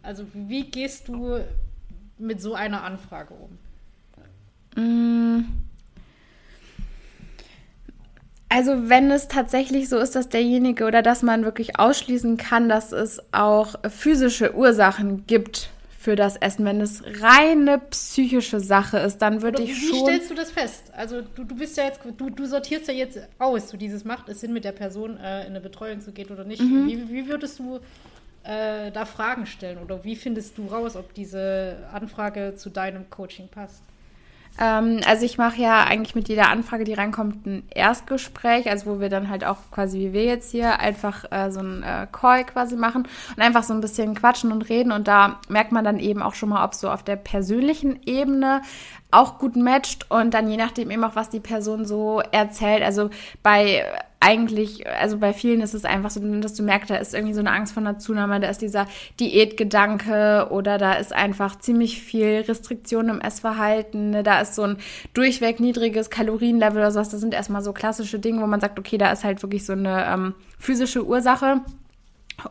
Also 0.04 0.26
wie 0.34 0.70
gehst 0.70 1.08
du 1.08 1.40
mit 2.18 2.42
so 2.42 2.54
einer 2.54 2.84
Anfrage 2.84 3.34
um? 3.34 3.58
Hm. 4.76 5.46
Also 8.50 8.90
wenn 8.90 9.12
es 9.12 9.28
tatsächlich 9.28 9.90
so 9.90 9.98
ist, 9.98 10.16
dass 10.16 10.30
derjenige 10.30 10.86
oder 10.86 11.02
dass 11.02 11.24
man 11.24 11.44
wirklich 11.44 11.80
ausschließen 11.80 12.38
kann, 12.38 12.70
dass 12.70 12.92
es 12.92 13.22
auch 13.34 13.76
physische 13.90 14.56
Ursachen 14.56 15.26
gibt 15.28 15.72
für 16.06 16.16
das 16.16 16.36
Essen. 16.36 16.66
Wenn 16.66 16.82
es 16.82 17.04
reine 17.20 17.80
psychische 17.80 18.60
Sache 18.60 19.00
ist, 19.00 19.18
dann 19.24 19.42
würde 19.42 19.64
ich 19.64 19.72
wie 19.72 19.88
schon. 19.88 19.96
Wie 19.96 20.00
stellst 20.02 20.30
du 20.30 20.36
das 20.36 20.52
fest? 20.52 20.92
Also 20.96 21.22
du, 21.22 21.44
du 21.44 21.56
bist 21.56 21.76
ja 21.78 21.86
jetzt, 21.86 22.00
du, 22.18 22.30
du 22.30 22.46
sortierst 22.46 22.88
ja 22.88 22.94
jetzt 22.94 23.20
aus, 23.40 23.70
so 23.70 23.76
dieses 23.76 24.06
macht 24.06 24.30
es 24.30 24.40
Sinn, 24.40 24.54
mit 24.54 24.66
der 24.66 24.72
Person 24.72 25.18
äh, 25.18 25.42
in 25.42 25.48
eine 25.48 25.62
Betreuung 25.62 26.02
zu 26.02 26.12
gehen 26.12 26.30
oder 26.30 26.44
nicht. 26.44 26.62
Mhm. 26.62 26.88
Wie, 26.88 27.10
wie 27.10 27.28
würdest 27.28 27.58
du 27.58 27.80
äh, 28.44 28.92
da 28.92 29.06
Fragen 29.06 29.48
stellen 29.48 29.80
oder 29.80 30.04
wie 30.04 30.16
findest 30.16 30.60
du 30.60 30.68
raus, 30.68 30.96
ob 30.96 31.12
diese 31.16 31.78
Anfrage 31.92 32.54
zu 32.56 32.70
deinem 32.70 33.10
Coaching 33.10 33.48
passt? 33.48 33.82
Ähm, 34.60 35.02
also 35.06 35.26
ich 35.26 35.38
mache 35.38 35.62
ja 35.62 35.84
eigentlich 35.84 36.16
mit 36.16 36.30
jeder 36.30 36.50
Anfrage, 36.50 36.84
die 36.84 36.94
reinkommt, 36.94 37.46
ein 37.46 37.64
Erstgespräch, 37.70 38.70
also 38.70 38.86
wo 38.86 39.00
wir 39.00 39.10
dann 39.10 39.30
halt 39.30 39.44
auch 39.44 39.58
quasi 39.72 40.00
wie 40.00 40.14
wir 40.14 40.24
jetzt 40.24 40.52
hier 40.52 40.80
einfach 40.80 41.26
äh, 41.32 41.52
so 41.52 41.60
ein 41.60 41.84
äh, 41.84 42.08
Call 42.12 42.46
quasi 42.46 42.76
machen 42.76 43.08
und 43.36 43.42
einfach 43.42 43.64
so 43.64 43.74
ein 43.74 43.82
bisschen 43.82 44.16
quatschen 44.16 44.52
und 44.52 44.70
reden. 44.70 44.92
Und 44.92 45.08
da 45.08 45.40
merkt 45.50 45.72
man 45.72 45.84
dann 45.84 46.00
eben 46.00 46.22
auch 46.22 46.36
schon 46.36 46.50
mal, 46.50 46.64
ob 46.64 46.74
so 46.74 46.90
auf 46.90 47.04
der 47.04 47.18
persönlichen 47.18 48.00
Ebene 48.06 48.62
auch 49.16 49.40
gut 49.40 49.56
matcht 49.56 50.10
und 50.12 50.34
dann 50.34 50.50
je 50.50 50.58
nachdem 50.58 50.92
eben 50.92 51.04
auch, 51.04 51.16
was 51.16 51.30
die 51.30 51.40
Person 51.40 51.86
so 51.86 52.22
erzählt. 52.32 52.84
Also 52.84 53.10
bei 53.44 53.86
eigentlich, 54.20 54.88
also 54.90 55.20
bei 55.20 55.34
vielen 55.34 55.62
ist 55.62 55.76
es 55.76 55.86
einfach 55.86 56.10
so, 56.10 56.20
dass 56.40 56.56
du 56.56 56.64
merkst, 56.64 56.90
da 56.90 56.96
ist 56.96 57.14
irgendwie 57.14 57.36
so 57.36 57.42
eine 57.42 57.52
Angst 57.52 57.74
vor 57.74 57.82
einer 57.82 58.00
Zunahme, 58.00 58.40
da 58.40 58.50
ist 58.50 58.62
dieser 58.62 58.88
Diätgedanke 59.20 60.48
oder 60.50 60.80
da 60.80 60.94
ist 60.94 61.14
einfach 61.14 61.60
ziemlich 61.60 62.02
viel 62.02 62.44
Restriktion 62.48 63.10
im 63.10 63.22
Essverhalten, 63.22 64.10
ne? 64.10 64.24
da 64.24 64.42
ist 64.42 64.56
so 64.56 64.64
ein 64.64 64.78
durchweg 65.14 65.60
niedriges 65.60 66.10
Kalorienlevel 66.10 66.78
oder 66.78 66.92
sowas. 66.92 67.10
Das 67.10 67.22
sind 67.22 67.36
erstmal 67.36 67.62
so 67.62 67.72
klassische 67.72 68.18
Dinge, 68.18 68.42
wo 68.42 68.48
man 68.48 68.60
sagt, 68.60 68.80
okay, 68.80 68.98
da 68.98 69.12
ist 69.12 69.24
halt 69.24 69.44
wirklich 69.44 69.64
so 69.64 69.74
eine 69.74 70.06
ähm, 70.08 70.34
physische 70.58 71.06
Ursache. 71.06 71.62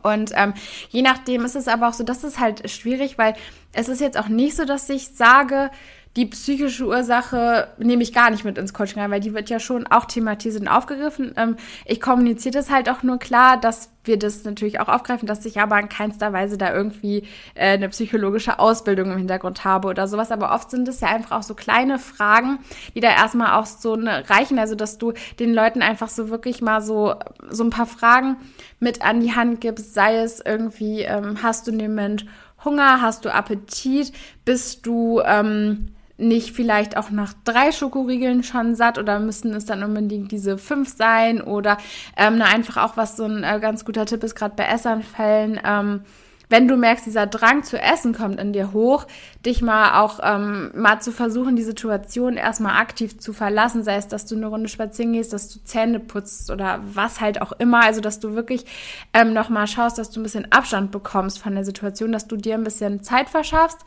Und 0.01 0.31
ähm, 0.35 0.53
je 0.89 1.01
nachdem 1.01 1.45
ist 1.45 1.55
es 1.55 1.67
aber 1.67 1.89
auch 1.89 1.93
so, 1.93 2.03
das 2.03 2.23
ist 2.23 2.39
halt 2.39 2.69
schwierig, 2.69 3.17
weil 3.17 3.35
es 3.73 3.89
ist 3.89 4.01
jetzt 4.01 4.17
auch 4.17 4.29
nicht 4.29 4.55
so, 4.55 4.65
dass 4.65 4.89
ich 4.89 5.09
sage, 5.09 5.69
die 6.15 6.25
psychische 6.27 6.85
Ursache 6.85 7.67
nehme 7.77 8.01
ich 8.01 8.13
gar 8.13 8.29
nicht 8.29 8.45
mit 8.45 8.57
ins 8.57 8.73
Coaching 8.73 9.01
rein, 9.01 9.11
weil 9.11 9.19
die 9.19 9.33
wird 9.33 9.49
ja 9.49 9.59
schon 9.59 9.85
auch 9.87 10.05
thematisiert 10.05 10.61
und 10.61 10.69
aufgegriffen. 10.69 11.33
Ähm, 11.35 11.57
ich 11.85 11.99
kommuniziere 11.99 12.53
das 12.53 12.69
halt 12.69 12.89
auch 12.89 13.03
nur 13.03 13.19
klar, 13.19 13.59
dass 13.59 13.89
wir 14.05 14.17
das 14.17 14.45
natürlich 14.45 14.79
auch 14.79 14.87
aufgreifen, 14.87 15.27
dass 15.27 15.45
ich 15.45 15.59
aber 15.59 15.77
in 15.77 15.89
keinster 15.89 16.31
Weise 16.31 16.57
da 16.57 16.73
irgendwie 16.73 17.23
äh, 17.53 17.73
eine 17.73 17.89
psychologische 17.89 18.59
Ausbildung 18.59 19.11
im 19.11 19.17
Hintergrund 19.17 19.65
habe 19.65 19.89
oder 19.89 20.07
sowas. 20.07 20.31
Aber 20.31 20.53
oft 20.53 20.71
sind 20.71 20.87
es 20.87 21.01
ja 21.01 21.09
einfach 21.09 21.37
auch 21.37 21.43
so 21.43 21.53
kleine 21.53 21.99
Fragen, 21.99 22.59
die 22.93 23.01
da 23.01 23.09
erstmal 23.09 23.59
auch 23.59 23.65
so 23.65 23.93
eine 23.93 24.29
reichen. 24.29 24.57
Also, 24.57 24.75
dass 24.75 24.97
du 24.97 25.11
den 25.39 25.53
Leuten 25.53 25.81
einfach 25.81 26.07
so 26.07 26.29
wirklich 26.29 26.61
mal 26.61 26.81
so, 26.81 27.15
so 27.49 27.63
ein 27.63 27.71
paar 27.71 27.87
Fragen 27.87 28.37
mit 28.79 29.01
an 29.01 29.19
die 29.19 29.35
Hand 29.35 29.59
gibst, 29.59 29.93
sei 29.93 30.19
es 30.19 30.39
irgendwie, 30.39 31.01
ähm, 31.01 31.43
hast 31.43 31.67
du 31.67 31.71
in 31.71 31.79
dem 31.79 31.91
Moment 31.91 32.25
Hunger, 32.63 33.01
hast 33.01 33.25
du 33.25 33.33
Appetit, 33.33 34.11
bist 34.43 34.85
du 34.85 35.21
ähm, 35.23 35.94
nicht 36.17 36.55
vielleicht 36.55 36.97
auch 36.97 37.09
nach 37.09 37.33
drei 37.43 37.71
Schokoriegeln 37.71 38.43
schon 38.43 38.75
satt 38.75 38.97
oder 38.97 39.19
müssen 39.19 39.53
es 39.53 39.65
dann 39.65 39.83
unbedingt 39.83 40.31
diese 40.31 40.57
fünf 40.57 40.95
sein 40.95 41.41
oder 41.41 41.77
ähm, 42.15 42.41
einfach 42.41 42.77
auch 42.77 42.97
was 42.97 43.17
so 43.17 43.25
ein 43.25 43.43
äh, 43.43 43.59
ganz 43.59 43.85
guter 43.85 44.05
Tipp 44.05 44.23
ist, 44.23 44.35
gerade 44.35 44.55
bei 44.55 44.65
Essanfällen, 44.65 45.59
ähm, 45.65 46.01
wenn 46.49 46.67
du 46.67 46.77
merkst, 46.77 47.05
dieser 47.05 47.27
Drang 47.27 47.63
zu 47.63 47.81
essen 47.81 48.13
kommt 48.13 48.39
in 48.39 48.53
dir 48.53 48.71
hoch, 48.71 49.07
dich 49.45 49.61
mal 49.61 49.99
auch 50.01 50.19
ähm, 50.21 50.71
mal 50.75 50.99
zu 50.99 51.11
versuchen, 51.11 51.55
die 51.55 51.63
Situation 51.63 52.37
erstmal 52.37 52.79
aktiv 52.79 53.19
zu 53.19 53.33
verlassen, 53.33 53.83
sei 53.83 53.95
es, 53.95 54.07
dass 54.07 54.25
du 54.25 54.35
eine 54.35 54.47
Runde 54.47 54.69
spazieren 54.69 55.13
gehst, 55.13 55.33
dass 55.33 55.49
du 55.49 55.59
Zähne 55.63 55.99
putzt 55.99 56.51
oder 56.51 56.81
was 56.85 57.19
halt 57.19 57.41
auch 57.41 57.51
immer, 57.53 57.83
also 57.83 58.01
dass 58.01 58.19
du 58.19 58.35
wirklich 58.35 58.65
ähm, 59.13 59.33
nochmal 59.33 59.67
schaust, 59.67 59.97
dass 59.97 60.11
du 60.11 60.19
ein 60.19 60.23
bisschen 60.23 60.51
Abstand 60.51 60.91
bekommst 60.91 61.39
von 61.39 61.55
der 61.55 61.65
Situation, 61.65 62.11
dass 62.11 62.27
du 62.27 62.35
dir 62.35 62.53
ein 62.53 62.63
bisschen 62.63 63.01
Zeit 63.01 63.29
verschaffst. 63.29 63.79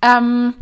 Ähm, 0.00 0.54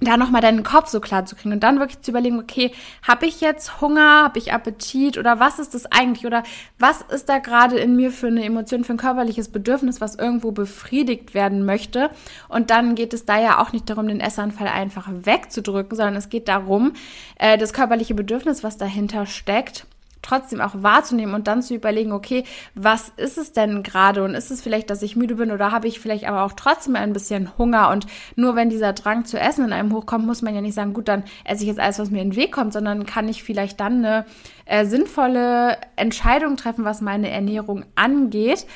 da 0.00 0.16
nochmal 0.16 0.40
deinen 0.40 0.62
Kopf 0.62 0.88
so 0.88 1.00
klar 1.00 1.26
zu 1.26 1.34
kriegen 1.34 1.52
und 1.52 1.62
dann 1.62 1.80
wirklich 1.80 2.00
zu 2.02 2.12
überlegen, 2.12 2.38
okay, 2.38 2.72
habe 3.06 3.26
ich 3.26 3.40
jetzt 3.40 3.80
Hunger, 3.80 4.22
habe 4.22 4.38
ich 4.38 4.52
Appetit 4.52 5.18
oder 5.18 5.40
was 5.40 5.58
ist 5.58 5.74
das 5.74 5.86
eigentlich 5.86 6.24
oder 6.24 6.44
was 6.78 7.02
ist 7.02 7.28
da 7.28 7.38
gerade 7.38 7.78
in 7.78 7.96
mir 7.96 8.12
für 8.12 8.28
eine 8.28 8.44
Emotion, 8.44 8.84
für 8.84 8.94
ein 8.94 8.98
körperliches 8.98 9.48
Bedürfnis, 9.48 10.00
was 10.00 10.14
irgendwo 10.14 10.52
befriedigt 10.52 11.34
werden 11.34 11.64
möchte? 11.64 12.10
Und 12.48 12.70
dann 12.70 12.94
geht 12.94 13.12
es 13.12 13.24
da 13.24 13.40
ja 13.40 13.60
auch 13.60 13.72
nicht 13.72 13.90
darum, 13.90 14.06
den 14.06 14.20
Essanfall 14.20 14.68
einfach 14.68 15.08
wegzudrücken, 15.10 15.96
sondern 15.96 16.16
es 16.16 16.28
geht 16.28 16.46
darum, 16.46 16.92
äh, 17.36 17.58
das 17.58 17.72
körperliche 17.72 18.14
Bedürfnis, 18.14 18.62
was 18.62 18.78
dahinter 18.78 19.26
steckt, 19.26 19.84
trotzdem 20.22 20.60
auch 20.60 20.72
wahrzunehmen 20.74 21.34
und 21.34 21.46
dann 21.46 21.62
zu 21.62 21.74
überlegen, 21.74 22.12
okay, 22.12 22.44
was 22.74 23.10
ist 23.16 23.38
es 23.38 23.52
denn 23.52 23.82
gerade 23.82 24.24
und 24.24 24.34
ist 24.34 24.50
es 24.50 24.60
vielleicht, 24.60 24.90
dass 24.90 25.02
ich 25.02 25.16
müde 25.16 25.36
bin 25.36 25.50
oder 25.50 25.70
habe 25.70 25.88
ich 25.88 26.00
vielleicht 26.00 26.26
aber 26.26 26.42
auch 26.42 26.52
trotzdem 26.52 26.96
ein 26.96 27.12
bisschen 27.12 27.56
Hunger 27.58 27.90
und 27.90 28.06
nur 28.36 28.56
wenn 28.56 28.70
dieser 28.70 28.92
Drang 28.92 29.24
zu 29.24 29.38
essen 29.38 29.64
in 29.64 29.72
einem 29.72 29.92
hochkommt, 29.92 30.26
muss 30.26 30.42
man 30.42 30.54
ja 30.54 30.60
nicht 30.60 30.74
sagen, 30.74 30.94
gut, 30.94 31.08
dann 31.08 31.24
esse 31.44 31.62
ich 31.62 31.68
jetzt 31.68 31.80
alles, 31.80 31.98
was 31.98 32.10
mir 32.10 32.22
in 32.22 32.30
den 32.30 32.36
Weg 32.36 32.52
kommt, 32.52 32.72
sondern 32.72 33.06
kann 33.06 33.28
ich 33.28 33.42
vielleicht 33.42 33.80
dann 33.80 34.04
eine 34.04 34.26
äh, 34.64 34.84
sinnvolle 34.84 35.76
Entscheidung 35.96 36.56
treffen, 36.56 36.84
was 36.84 37.00
meine 37.00 37.30
Ernährung 37.30 37.84
angeht. 37.94 38.66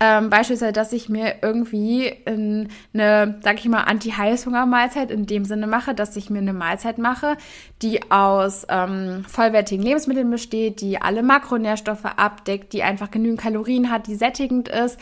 Ähm, 0.00 0.30
beispielsweise, 0.30 0.72
dass 0.72 0.92
ich 0.92 1.08
mir 1.08 1.36
irgendwie 1.42 2.14
eine, 2.24 3.40
sag 3.42 3.58
ich 3.58 3.68
mal, 3.68 3.82
Anti-Heißhunger-Mahlzeit 3.82 5.10
in 5.10 5.26
dem 5.26 5.44
Sinne 5.44 5.66
mache, 5.66 5.92
dass 5.92 6.14
ich 6.14 6.30
mir 6.30 6.38
eine 6.38 6.52
Mahlzeit 6.52 6.98
mache, 6.98 7.36
die 7.82 8.08
aus 8.10 8.64
ähm, 8.68 9.24
vollwertigen 9.26 9.84
Lebensmitteln 9.84 10.30
besteht, 10.30 10.80
die 10.82 11.02
alle 11.02 11.24
Makronährstoffe 11.24 12.04
abdeckt, 12.04 12.72
die 12.74 12.84
einfach 12.84 13.10
genügend 13.10 13.40
Kalorien 13.40 13.90
hat, 13.90 14.06
die 14.06 14.14
sättigend 14.14 14.68
ist, 14.68 15.00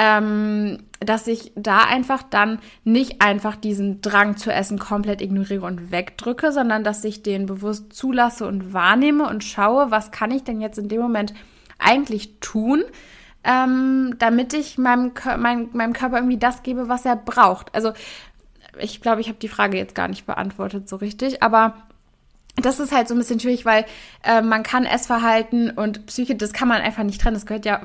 ähm, 0.00 0.78
dass 0.98 1.28
ich 1.28 1.52
da 1.54 1.84
einfach 1.84 2.24
dann 2.24 2.58
nicht 2.82 3.22
einfach 3.22 3.54
diesen 3.54 4.00
Drang 4.00 4.36
zu 4.36 4.52
essen 4.52 4.80
komplett 4.80 5.20
ignoriere 5.20 5.66
und 5.66 5.92
wegdrücke, 5.92 6.50
sondern 6.50 6.82
dass 6.82 7.04
ich 7.04 7.22
den 7.22 7.46
bewusst 7.46 7.92
zulasse 7.92 8.48
und 8.48 8.72
wahrnehme 8.72 9.28
und 9.28 9.44
schaue, 9.44 9.92
was 9.92 10.10
kann 10.10 10.32
ich 10.32 10.42
denn 10.42 10.60
jetzt 10.60 10.78
in 10.78 10.88
dem 10.88 11.00
Moment 11.00 11.32
eigentlich 11.78 12.40
tun, 12.40 12.82
ähm, 13.44 14.16
damit 14.18 14.52
ich 14.54 14.78
meinem, 14.78 15.12
mein, 15.38 15.68
meinem 15.72 15.92
Körper 15.92 16.16
irgendwie 16.16 16.38
das 16.38 16.62
gebe, 16.62 16.88
was 16.88 17.04
er 17.04 17.16
braucht. 17.16 17.74
Also 17.74 17.92
ich 18.78 19.00
glaube, 19.00 19.20
ich 19.20 19.28
habe 19.28 19.38
die 19.38 19.48
Frage 19.48 19.76
jetzt 19.76 19.94
gar 19.94 20.08
nicht 20.08 20.26
beantwortet 20.26 20.88
so 20.88 20.96
richtig, 20.96 21.42
aber 21.42 21.74
das 22.56 22.80
ist 22.80 22.92
halt 22.92 23.08
so 23.08 23.14
ein 23.14 23.18
bisschen 23.18 23.40
schwierig, 23.40 23.64
weil 23.64 23.84
äh, 24.24 24.42
man 24.42 24.62
kann 24.62 24.84
Essverhalten 24.84 25.70
und 25.70 26.06
Psyche, 26.06 26.34
das 26.34 26.52
kann 26.52 26.68
man 26.68 26.82
einfach 26.82 27.02
nicht 27.02 27.20
trennen. 27.20 27.34
Das 27.34 27.46
gehört 27.46 27.64
ja 27.64 27.80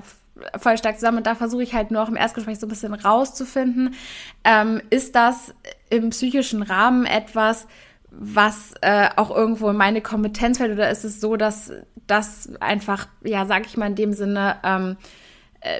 voll 0.57 0.77
stark 0.77 0.95
zusammen. 0.95 1.19
Und 1.19 1.27
da 1.27 1.35
versuche 1.35 1.63
ich 1.63 1.73
halt 1.73 1.91
nur 1.91 2.03
auch 2.03 2.09
im 2.09 2.15
Erstgespräch 2.15 2.59
so 2.59 2.67
ein 2.67 2.69
bisschen 2.69 2.93
rauszufinden, 2.93 3.95
ähm, 4.43 4.81
ist 4.89 5.15
das 5.15 5.53
im 5.89 6.09
psychischen 6.09 6.61
Rahmen 6.61 7.05
etwas, 7.05 7.67
was 8.11 8.73
äh, 8.81 9.09
auch 9.15 9.31
irgendwo 9.31 9.69
in 9.69 9.77
meine 9.77 10.01
Kompetenz 10.01 10.57
fällt, 10.57 10.71
oder 10.73 10.89
ist 10.89 11.03
es 11.03 11.21
so, 11.21 11.37
dass 11.37 11.71
das 12.07 12.49
einfach, 12.59 13.07
ja, 13.23 13.45
sag 13.45 13.65
ich 13.65 13.77
mal 13.77 13.87
in 13.87 13.95
dem 13.95 14.13
Sinne, 14.13 14.57
ähm, 14.63 14.97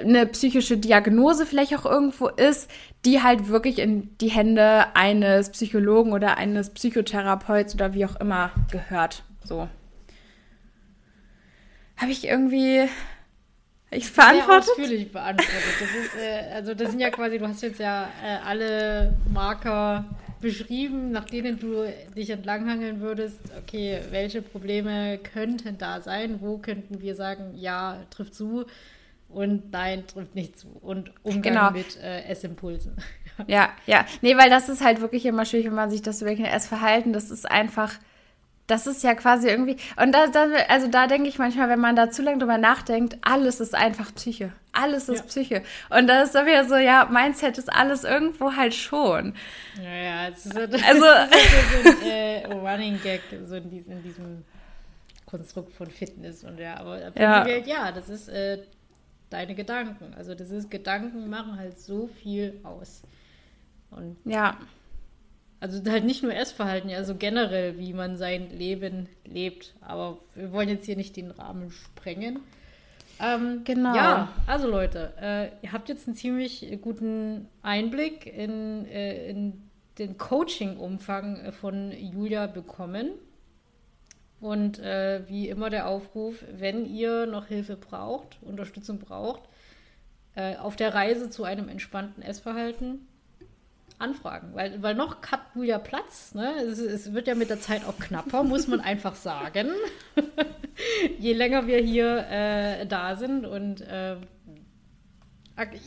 eine 0.04 0.26
psychische 0.26 0.76
Diagnose 0.76 1.46
vielleicht 1.46 1.76
auch 1.76 1.86
irgendwo 1.86 2.28
ist, 2.28 2.70
die 3.04 3.22
halt 3.22 3.48
wirklich 3.48 3.78
in 3.78 4.16
die 4.18 4.30
Hände 4.30 4.86
eines 4.94 5.50
Psychologen 5.50 6.12
oder 6.12 6.36
eines 6.36 6.70
Psychotherapeuten 6.70 7.74
oder 7.74 7.94
wie 7.94 8.04
auch 8.04 8.16
immer 8.16 8.50
gehört. 8.70 9.22
So. 9.44 9.68
Habe 11.96 12.12
ich 12.12 12.26
irgendwie 12.26 12.88
ich 13.90 14.10
verantwortet? 14.10 14.64
Sehr 14.64 14.74
ausführlich 14.74 15.12
beantwortet. 15.12 15.74
Das 15.80 15.90
ist, 15.90 16.14
äh, 16.16 16.54
also 16.54 16.74
das 16.74 16.90
sind 16.90 17.00
ja 17.00 17.10
quasi, 17.10 17.38
du 17.38 17.48
hast 17.48 17.62
jetzt 17.62 17.80
ja 17.80 18.08
äh, 18.22 18.46
alle 18.46 19.14
Marker 19.32 20.04
beschrieben, 20.40 21.10
nach 21.10 21.24
denen 21.24 21.58
du 21.58 21.84
dich 22.14 22.30
entlanghangeln 22.30 23.00
würdest. 23.00 23.40
Okay, 23.62 24.00
welche 24.10 24.42
Probleme 24.42 25.18
könnten 25.18 25.78
da 25.78 26.00
sein? 26.00 26.40
Wo 26.40 26.58
könnten 26.58 27.00
wir 27.00 27.14
sagen, 27.14 27.54
ja, 27.56 27.98
trifft 28.10 28.34
zu? 28.34 28.66
Und 29.28 29.70
nein, 29.72 30.06
trifft 30.06 30.34
nicht 30.34 30.58
zu. 30.58 30.68
Und 30.80 31.12
Umgang 31.22 31.42
genau. 31.42 31.70
mit 31.70 31.96
äh, 32.02 32.22
Essimpulsen. 32.22 32.96
ja, 33.46 33.68
ja. 33.86 34.06
Nee, 34.22 34.36
weil 34.36 34.48
das 34.48 34.68
ist 34.68 34.82
halt 34.82 35.00
wirklich 35.00 35.26
immer 35.26 35.44
schwierig, 35.44 35.66
wenn 35.66 35.74
man 35.74 35.90
sich 35.90 36.02
das 36.02 36.22
überlegt. 36.22 36.46
Essverhalten, 36.46 37.12
das 37.12 37.30
ist 37.30 37.50
einfach, 37.50 37.92
das 38.66 38.86
ist 38.86 39.02
ja 39.02 39.14
quasi 39.14 39.48
irgendwie. 39.48 39.76
Und 40.00 40.12
da, 40.12 40.28
da, 40.28 40.46
also 40.68 40.88
da 40.88 41.06
denke 41.06 41.28
ich 41.28 41.38
manchmal, 41.38 41.68
wenn 41.68 41.78
man 41.78 41.94
da 41.94 42.10
zu 42.10 42.22
lange 42.22 42.38
drüber 42.38 42.56
nachdenkt, 42.56 43.18
alles 43.20 43.60
ist 43.60 43.74
einfach 43.74 44.14
Psyche. 44.14 44.52
Alles 44.72 45.10
ist 45.10 45.18
ja. 45.18 45.26
Psyche. 45.26 45.62
Und 45.90 46.06
da 46.06 46.22
ist 46.22 46.34
dann 46.34 46.46
wieder 46.46 46.64
so, 46.64 46.76
ja, 46.76 47.06
Mindset 47.10 47.58
ist 47.58 47.70
alles 47.70 48.04
irgendwo 48.04 48.56
halt 48.56 48.74
schon. 48.74 49.34
Ja, 49.82 49.94
ja, 49.94 50.28
es 50.28 50.46
ist, 50.46 50.56
also, 50.56 50.70
das 50.80 50.82
ist 50.82 51.84
so 51.84 51.88
ein 51.90 52.10
äh, 52.10 52.46
Running 52.46 52.98
Gag, 53.02 53.20
so 53.46 53.56
in 53.56 53.68
diesem, 53.68 53.92
in 53.92 54.02
diesem 54.04 54.44
Konstrukt 55.26 55.74
von 55.74 55.90
Fitness 55.90 56.42
und 56.42 56.58
ja, 56.58 56.78
aber 56.78 57.14
ja, 57.14 57.46
ja 57.46 57.92
das 57.92 58.08
ist 58.08 58.30
äh, 58.30 58.62
deine 59.30 59.54
Gedanken. 59.54 60.14
Also 60.16 60.34
das 60.34 60.50
ist, 60.50 60.70
Gedanken 60.70 61.28
machen 61.28 61.58
halt 61.58 61.78
so 61.78 62.06
viel 62.06 62.60
aus. 62.62 63.02
Und 63.90 64.16
ja. 64.24 64.58
Also 65.60 65.82
halt 65.90 66.04
nicht 66.04 66.22
nur 66.22 66.32
Essverhalten, 66.32 66.90
also 66.90 67.16
generell, 67.16 67.78
wie 67.78 67.92
man 67.92 68.16
sein 68.16 68.50
Leben 68.50 69.08
lebt. 69.24 69.74
Aber 69.80 70.18
wir 70.34 70.52
wollen 70.52 70.68
jetzt 70.68 70.86
hier 70.86 70.96
nicht 70.96 71.16
den 71.16 71.32
Rahmen 71.32 71.70
sprengen. 71.72 72.40
Ähm, 73.20 73.62
genau. 73.64 73.96
Ja, 73.96 74.28
also 74.46 74.68
Leute, 74.68 75.12
äh, 75.20 75.48
ihr 75.62 75.72
habt 75.72 75.88
jetzt 75.88 76.06
einen 76.06 76.16
ziemlich 76.16 76.78
guten 76.80 77.48
Einblick 77.62 78.26
in, 78.26 78.86
äh, 78.86 79.28
in 79.28 79.68
den 79.98 80.16
Coaching-Umfang 80.16 81.52
von 81.52 81.90
Julia 81.90 82.46
bekommen. 82.46 83.10
Und 84.40 84.78
äh, 84.78 85.28
wie 85.28 85.48
immer 85.48 85.68
der 85.68 85.88
Aufruf, 85.88 86.44
wenn 86.52 86.86
ihr 86.86 87.26
noch 87.26 87.46
Hilfe 87.46 87.76
braucht, 87.76 88.38
Unterstützung 88.42 88.98
braucht, 88.98 89.42
äh, 90.36 90.56
auf 90.56 90.76
der 90.76 90.94
Reise 90.94 91.28
zu 91.28 91.44
einem 91.44 91.68
entspannten 91.68 92.22
Essverhalten 92.22 93.08
anfragen. 93.98 94.50
Weil, 94.54 94.80
weil 94.82 94.94
noch 94.94 95.20
hat 95.22 95.40
Julia 95.54 95.78
Platz. 95.78 96.34
Ne? 96.34 96.54
Es, 96.62 96.78
es, 96.78 97.12
wird 97.12 97.26
ja 97.26 97.34
mit 97.34 97.50
der 97.50 97.60
Zeit 97.60 97.84
auch 97.84 97.98
knapper, 97.98 98.44
muss 98.44 98.68
man 98.68 98.80
einfach 98.80 99.16
sagen. 99.16 99.70
Je 101.18 101.32
länger 101.32 101.66
wir 101.66 101.78
hier 101.78 102.26
äh, 102.30 102.86
da 102.86 103.16
sind 103.16 103.44
und 103.44 103.80
äh, 103.80 104.16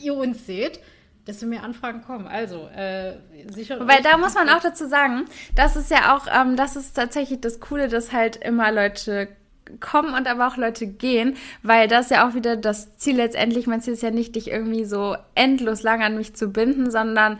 ihr 0.02 0.14
uns 0.14 0.44
seht, 0.44 0.80
desto 1.26 1.46
mehr 1.46 1.62
Anfragen 1.62 2.02
kommen. 2.02 2.26
Also, 2.26 2.68
äh, 2.68 3.14
sicher. 3.48 3.86
Weil 3.86 4.02
da 4.02 4.16
muss 4.16 4.34
man 4.34 4.48
auch 4.48 4.60
dazu 4.60 4.86
sagen, 4.86 5.24
das 5.54 5.76
ist 5.76 5.90
ja 5.90 6.16
auch, 6.16 6.26
ähm, 6.32 6.56
das 6.56 6.76
ist 6.76 6.94
tatsächlich 6.94 7.40
das 7.40 7.60
Coole, 7.60 7.88
dass 7.88 8.12
halt 8.12 8.36
immer 8.36 8.72
Leute 8.72 9.28
kommen 9.80 10.14
und 10.14 10.26
aber 10.26 10.48
auch 10.48 10.56
Leute 10.56 10.86
gehen, 10.86 11.36
weil 11.62 11.88
das 11.88 12.10
ja 12.10 12.28
auch 12.28 12.34
wieder 12.34 12.56
das 12.56 12.96
Ziel 12.96 13.16
letztendlich, 13.16 13.66
mein 13.66 13.80
Ziel 13.80 13.94
ist 13.94 14.02
ja 14.02 14.10
nicht, 14.10 14.34
dich 14.34 14.50
irgendwie 14.50 14.84
so 14.84 15.16
endlos 15.34 15.82
lang 15.82 16.02
an 16.02 16.16
mich 16.16 16.34
zu 16.34 16.48
binden, 16.48 16.90
sondern 16.90 17.38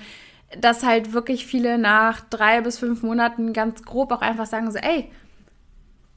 dass 0.59 0.85
halt 0.85 1.12
wirklich 1.12 1.47
viele 1.47 1.78
nach 1.78 2.20
drei 2.20 2.61
bis 2.61 2.78
fünf 2.78 3.03
Monaten 3.03 3.53
ganz 3.53 3.83
grob 3.83 4.12
auch 4.12 4.20
einfach 4.20 4.47
sagen 4.47 4.70
so, 4.70 4.78
ey, 4.78 5.11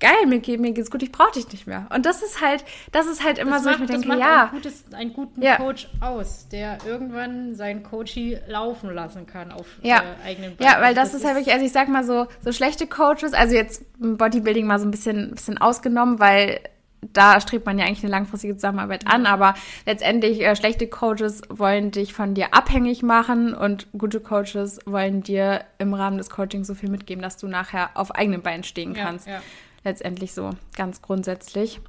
geil, 0.05 0.25
mir, 0.27 0.39
geht, 0.39 0.59
mir 0.59 0.71
geht's 0.71 0.91
gut, 0.91 1.01
ich 1.01 1.11
brauche 1.11 1.31
dich 1.31 1.51
nicht 1.51 1.65
mehr. 1.65 1.87
Und 1.93 2.05
das 2.05 2.21
ist 2.21 2.41
halt, 2.41 2.63
das 2.91 3.07
ist 3.07 3.23
halt 3.23 3.37
immer 3.37 3.53
das 3.53 3.63
so, 3.63 3.69
macht, 3.69 3.81
ich 3.81 3.89
mir 3.89 3.99
denke, 3.99 4.19
ja. 4.19 4.43
Ein 4.45 4.51
gutes, 4.51 4.83
einen 4.93 5.13
guten 5.13 5.41
ja. 5.41 5.57
Coach 5.57 5.87
aus, 5.99 6.47
der 6.49 6.77
irgendwann 6.85 7.55
seinen 7.55 7.81
Coachy 7.81 8.37
laufen 8.47 8.93
lassen 8.93 9.25
kann 9.25 9.51
auf 9.51 9.65
ja. 9.81 9.97
äh, 9.97 10.27
eigenen 10.27 10.55
Beinen. 10.55 10.71
Ja, 10.71 10.81
weil 10.81 10.93
das, 10.93 11.11
das 11.11 11.21
ist 11.21 11.25
halt 11.25 11.37
wirklich, 11.37 11.53
also 11.53 11.65
ich 11.65 11.71
sag 11.71 11.87
mal 11.87 12.03
so, 12.03 12.27
so 12.41 12.51
schlechte 12.51 12.87
Coaches, 12.87 13.33
also 13.33 13.55
jetzt 13.55 13.83
Bodybuilding 13.97 14.67
mal 14.67 14.79
so 14.79 14.85
ein 14.85 14.91
bisschen, 14.91 15.31
bisschen 15.31 15.57
ausgenommen, 15.57 16.19
weil 16.19 16.59
da 17.13 17.39
strebt 17.39 17.65
man 17.65 17.77
ja 17.77 17.85
eigentlich 17.85 18.03
eine 18.03 18.11
langfristige 18.11 18.55
Zusammenarbeit 18.55 19.07
an, 19.07 19.25
aber 19.27 19.53
letztendlich 19.85 20.41
äh, 20.41 20.55
schlechte 20.55 20.87
Coaches 20.87 21.41
wollen 21.49 21.91
dich 21.91 22.13
von 22.13 22.33
dir 22.33 22.53
abhängig 22.53 23.03
machen 23.03 23.53
und 23.53 23.87
gute 23.95 24.19
Coaches 24.19 24.79
wollen 24.85 25.21
dir 25.21 25.65
im 25.77 25.93
Rahmen 25.93 26.17
des 26.17 26.31
Coachings 26.31 26.67
so 26.67 26.73
viel 26.73 26.89
mitgeben, 26.89 27.21
dass 27.21 27.37
du 27.37 27.47
nachher 27.47 27.91
auf 27.93 28.13
eigenen 28.13 28.41
Beinen 28.41 28.63
stehen 28.63 28.93
kannst. 28.93 29.27
Ja, 29.27 29.33
ja 29.33 29.41
letztendlich 29.85 30.33
so 30.33 30.51
ganz 30.75 31.01
grundsätzlich. 31.01 31.79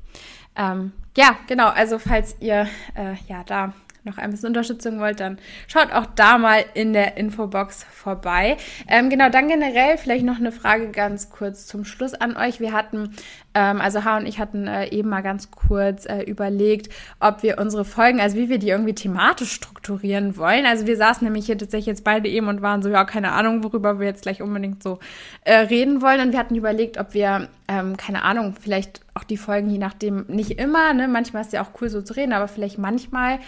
Ähm, 0.54 0.92
ja, 1.16 1.36
genau, 1.46 1.68
also 1.68 1.98
falls 1.98 2.36
ihr 2.40 2.68
äh, 2.94 3.14
ja 3.28 3.42
da 3.44 3.72
noch 4.06 4.18
ein 4.18 4.30
bisschen 4.30 4.48
Unterstützung 4.48 4.98
wollt, 5.00 5.20
dann 5.20 5.38
schaut 5.66 5.92
auch 5.92 6.06
da 6.06 6.38
mal 6.38 6.64
in 6.74 6.92
der 6.92 7.16
Infobox 7.16 7.84
vorbei. 7.84 8.56
Ähm, 8.88 9.10
genau, 9.10 9.28
dann 9.28 9.48
generell 9.48 9.98
vielleicht 9.98 10.24
noch 10.24 10.38
eine 10.38 10.52
Frage 10.52 10.90
ganz 10.90 11.30
kurz 11.30 11.66
zum 11.66 11.84
Schluss 11.84 12.14
an 12.14 12.36
euch. 12.36 12.60
Wir 12.60 12.72
hatten, 12.72 13.10
ähm, 13.54 13.80
also 13.80 14.04
H 14.04 14.18
und 14.18 14.26
ich 14.26 14.38
hatten 14.38 14.66
äh, 14.66 14.88
eben 14.88 15.08
mal 15.08 15.22
ganz 15.22 15.50
kurz 15.50 16.06
äh, 16.06 16.22
überlegt, 16.22 16.92
ob 17.20 17.42
wir 17.42 17.58
unsere 17.58 17.84
Folgen, 17.84 18.20
also 18.20 18.36
wie 18.36 18.48
wir 18.48 18.58
die 18.58 18.68
irgendwie 18.68 18.94
thematisch 18.94 19.52
strukturieren 19.52 20.36
wollen. 20.36 20.66
Also 20.66 20.86
wir 20.86 20.96
saßen 20.96 21.24
nämlich 21.24 21.46
hier 21.46 21.58
tatsächlich 21.58 21.86
jetzt 21.86 22.04
beide 22.04 22.28
eben 22.28 22.48
und 22.48 22.62
waren 22.62 22.82
so, 22.82 22.88
ja, 22.88 23.04
keine 23.04 23.32
Ahnung, 23.32 23.64
worüber 23.64 23.98
wir 23.98 24.06
jetzt 24.06 24.22
gleich 24.22 24.42
unbedingt 24.42 24.82
so 24.82 24.98
äh, 25.44 25.54
reden 25.54 26.02
wollen. 26.02 26.20
Und 26.20 26.32
wir 26.32 26.38
hatten 26.38 26.54
überlegt, 26.54 26.98
ob 26.98 27.14
wir, 27.14 27.48
ähm, 27.68 27.96
keine 27.96 28.22
Ahnung, 28.22 28.54
vielleicht 28.60 29.00
auch 29.14 29.24
die 29.24 29.36
Folgen, 29.36 29.70
je 29.70 29.78
nachdem, 29.78 30.24
nicht 30.28 30.52
immer, 30.52 30.92
ne, 30.92 31.08
manchmal 31.08 31.42
ist 31.42 31.52
ja 31.52 31.62
auch 31.62 31.80
cool 31.80 31.88
so 31.88 32.02
zu 32.02 32.14
reden, 32.14 32.32
aber 32.32 32.48
vielleicht 32.48 32.78
manchmal 32.78 33.38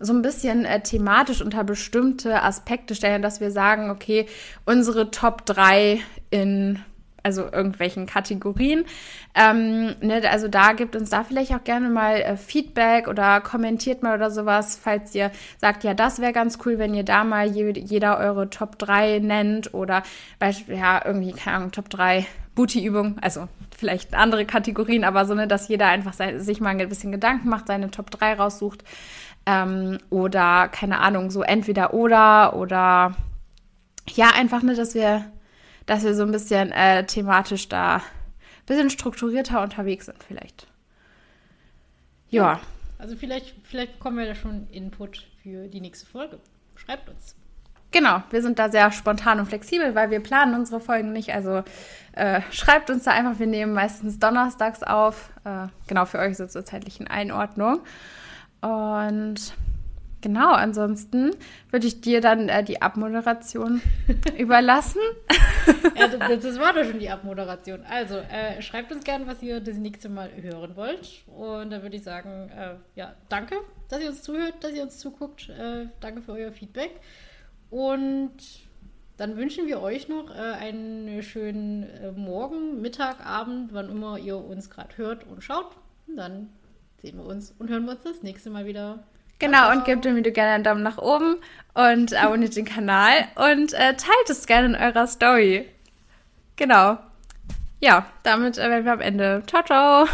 so 0.00 0.12
ein 0.12 0.22
bisschen 0.22 0.64
äh, 0.64 0.80
thematisch 0.82 1.42
unter 1.42 1.62
bestimmte 1.62 2.42
Aspekte 2.42 2.94
stellen, 2.94 3.22
dass 3.22 3.40
wir 3.40 3.50
sagen, 3.50 3.90
okay, 3.90 4.26
unsere 4.64 5.10
Top 5.10 5.46
3 5.46 6.00
in 6.30 6.80
also 7.22 7.42
irgendwelchen 7.42 8.06
Kategorien. 8.06 8.84
Ähm, 9.34 9.94
ne, 10.00 10.22
also 10.30 10.48
da 10.48 10.72
gibt 10.72 10.96
uns 10.96 11.10
da 11.10 11.24
vielleicht 11.24 11.54
auch 11.54 11.64
gerne 11.64 11.88
mal 11.88 12.16
äh, 12.16 12.36
Feedback 12.36 13.08
oder 13.08 13.40
kommentiert 13.40 14.02
mal 14.02 14.14
oder 14.14 14.30
sowas, 14.30 14.78
falls 14.82 15.14
ihr 15.14 15.30
sagt, 15.58 15.84
ja, 15.84 15.94
das 15.94 16.20
wäre 16.20 16.32
ganz 16.32 16.58
cool, 16.64 16.78
wenn 16.78 16.94
ihr 16.94 17.04
da 17.04 17.24
mal 17.24 17.46
je, 17.46 17.72
jeder 17.72 18.18
eure 18.18 18.50
Top 18.50 18.78
3 18.78 19.18
nennt 19.20 19.74
oder 19.74 20.02
beispielsweise, 20.38 20.80
ja, 20.80 21.02
irgendwie, 21.04 21.32
keine 21.32 21.56
Ahnung, 21.58 21.72
Top 21.72 21.90
3 21.90 22.26
Booty-Übung, 22.54 23.16
also 23.20 23.48
vielleicht 23.76 24.14
andere 24.14 24.44
Kategorien, 24.44 25.04
aber 25.04 25.24
so, 25.24 25.34
ne, 25.34 25.46
dass 25.46 25.68
jeder 25.68 25.86
einfach 25.86 26.14
sich 26.38 26.60
mal 26.60 26.70
ein 26.70 26.88
bisschen 26.88 27.12
Gedanken 27.12 27.48
macht, 27.48 27.68
seine 27.68 27.90
Top 27.90 28.10
3 28.10 28.34
raussucht. 28.34 28.84
Ähm, 29.46 29.98
oder, 30.10 30.68
keine 30.68 31.00
Ahnung, 31.00 31.30
so 31.30 31.42
entweder 31.42 31.94
oder 31.94 32.54
oder 32.56 33.16
ja, 34.08 34.30
einfach, 34.34 34.62
ne, 34.62 34.74
dass 34.74 34.94
wir 34.94 35.30
dass 35.86 36.04
wir 36.04 36.14
so 36.14 36.22
ein 36.22 36.30
bisschen 36.30 36.70
äh, 36.72 37.04
thematisch 37.04 37.68
da 37.68 37.96
ein 37.96 38.02
bisschen 38.66 38.90
strukturierter 38.90 39.62
unterwegs 39.62 40.06
sind 40.06 40.22
vielleicht. 40.22 40.68
Ja. 42.28 42.52
ja. 42.52 42.60
Also 42.98 43.16
vielleicht, 43.16 43.54
vielleicht 43.64 43.94
bekommen 43.94 44.18
wir 44.18 44.26
da 44.26 44.34
schon 44.34 44.68
Input 44.70 45.26
für 45.42 45.68
die 45.68 45.80
nächste 45.80 46.06
Folge. 46.06 46.38
Schreibt 46.76 47.08
uns. 47.08 47.34
Genau, 47.92 48.22
wir 48.30 48.40
sind 48.40 48.60
da 48.60 48.70
sehr 48.70 48.92
spontan 48.92 49.40
und 49.40 49.46
flexibel, 49.46 49.96
weil 49.96 50.10
wir 50.10 50.20
planen 50.20 50.54
unsere 50.54 50.80
Folgen 50.80 51.12
nicht. 51.12 51.34
Also 51.34 51.64
äh, 52.12 52.40
schreibt 52.52 52.88
uns 52.88 53.04
da 53.04 53.10
einfach, 53.10 53.40
wir 53.40 53.48
nehmen 53.48 53.72
meistens 53.72 54.20
donnerstags 54.20 54.84
auf. 54.84 55.30
Äh, 55.44 55.66
genau, 55.88 56.04
für 56.04 56.18
euch 56.18 56.32
ist 56.32 56.40
es 56.40 56.52
zur 56.52 56.64
zeitlichen 56.64 57.08
Einordnung. 57.08 57.80
Und 58.60 59.54
Genau, 60.22 60.52
ansonsten 60.52 61.30
würde 61.70 61.86
ich 61.86 62.02
dir 62.02 62.20
dann 62.20 62.50
äh, 62.50 62.62
die 62.62 62.82
Abmoderation 62.82 63.80
überlassen. 64.38 65.00
ja, 65.96 66.08
das, 66.08 66.42
das, 66.42 66.58
war 66.58 66.74
doch 66.74 66.84
schon 66.84 66.98
die 66.98 67.08
Abmoderation. 67.08 67.82
Also, 67.88 68.16
äh, 68.16 68.60
schreibt 68.60 68.92
uns 68.92 69.04
gerne, 69.04 69.26
was 69.26 69.42
ihr 69.42 69.60
das 69.60 69.76
nächste 69.76 70.10
Mal 70.10 70.30
hören 70.42 70.76
wollt. 70.76 71.24
Und 71.26 71.70
dann 71.70 71.82
würde 71.82 71.96
ich 71.96 72.02
sagen, 72.02 72.50
äh, 72.50 72.74
ja, 72.96 73.14
danke, 73.30 73.56
dass 73.88 74.02
ihr 74.02 74.10
uns 74.10 74.22
zuhört, 74.22 74.62
dass 74.62 74.72
ihr 74.72 74.82
uns 74.82 74.98
zuguckt. 74.98 75.48
Äh, 75.48 75.86
danke 76.00 76.20
für 76.20 76.32
euer 76.32 76.52
Feedback. 76.52 77.00
Und 77.70 78.32
dann 79.16 79.36
wünschen 79.36 79.66
wir 79.66 79.80
euch 79.80 80.08
noch 80.08 80.34
äh, 80.34 80.38
einen 80.38 81.22
schönen 81.22 81.84
äh, 81.84 82.12
Morgen, 82.12 82.82
Mittag, 82.82 83.24
Abend, 83.24 83.72
wann 83.72 83.88
immer 83.88 84.18
ihr 84.18 84.36
uns 84.36 84.68
gerade 84.68 84.98
hört 84.98 85.26
und 85.26 85.42
schaut. 85.42 85.76
Und 86.06 86.16
dann 86.16 86.50
sehen 87.00 87.18
wir 87.18 87.26
uns 87.26 87.54
und 87.58 87.68
hören 87.70 87.84
wir 87.84 87.92
uns 87.92 88.02
das 88.02 88.22
nächste 88.22 88.50
Mal 88.50 88.66
wieder. 88.66 89.00
Genau, 89.38 89.72
und 89.72 89.84
gebt 89.84 90.04
dem 90.04 90.16
Video 90.16 90.32
gerne 90.32 90.52
einen 90.52 90.64
Daumen 90.64 90.82
nach 90.82 90.98
oben 90.98 91.36
und 91.74 92.14
abonniert 92.22 92.56
den 92.56 92.66
Kanal 92.66 93.26
und 93.36 93.72
äh, 93.72 93.96
teilt 93.96 94.28
es 94.28 94.46
gerne 94.46 94.68
in 94.68 94.74
eurer 94.76 95.06
Story. 95.06 95.66
Genau. 96.56 96.98
Ja, 97.80 98.06
damit 98.22 98.58
äh, 98.58 98.68
werden 98.68 98.84
wir 98.84 98.92
am 98.92 99.00
Ende. 99.00 99.42
Ciao, 99.46 99.62
ciao. 99.62 100.06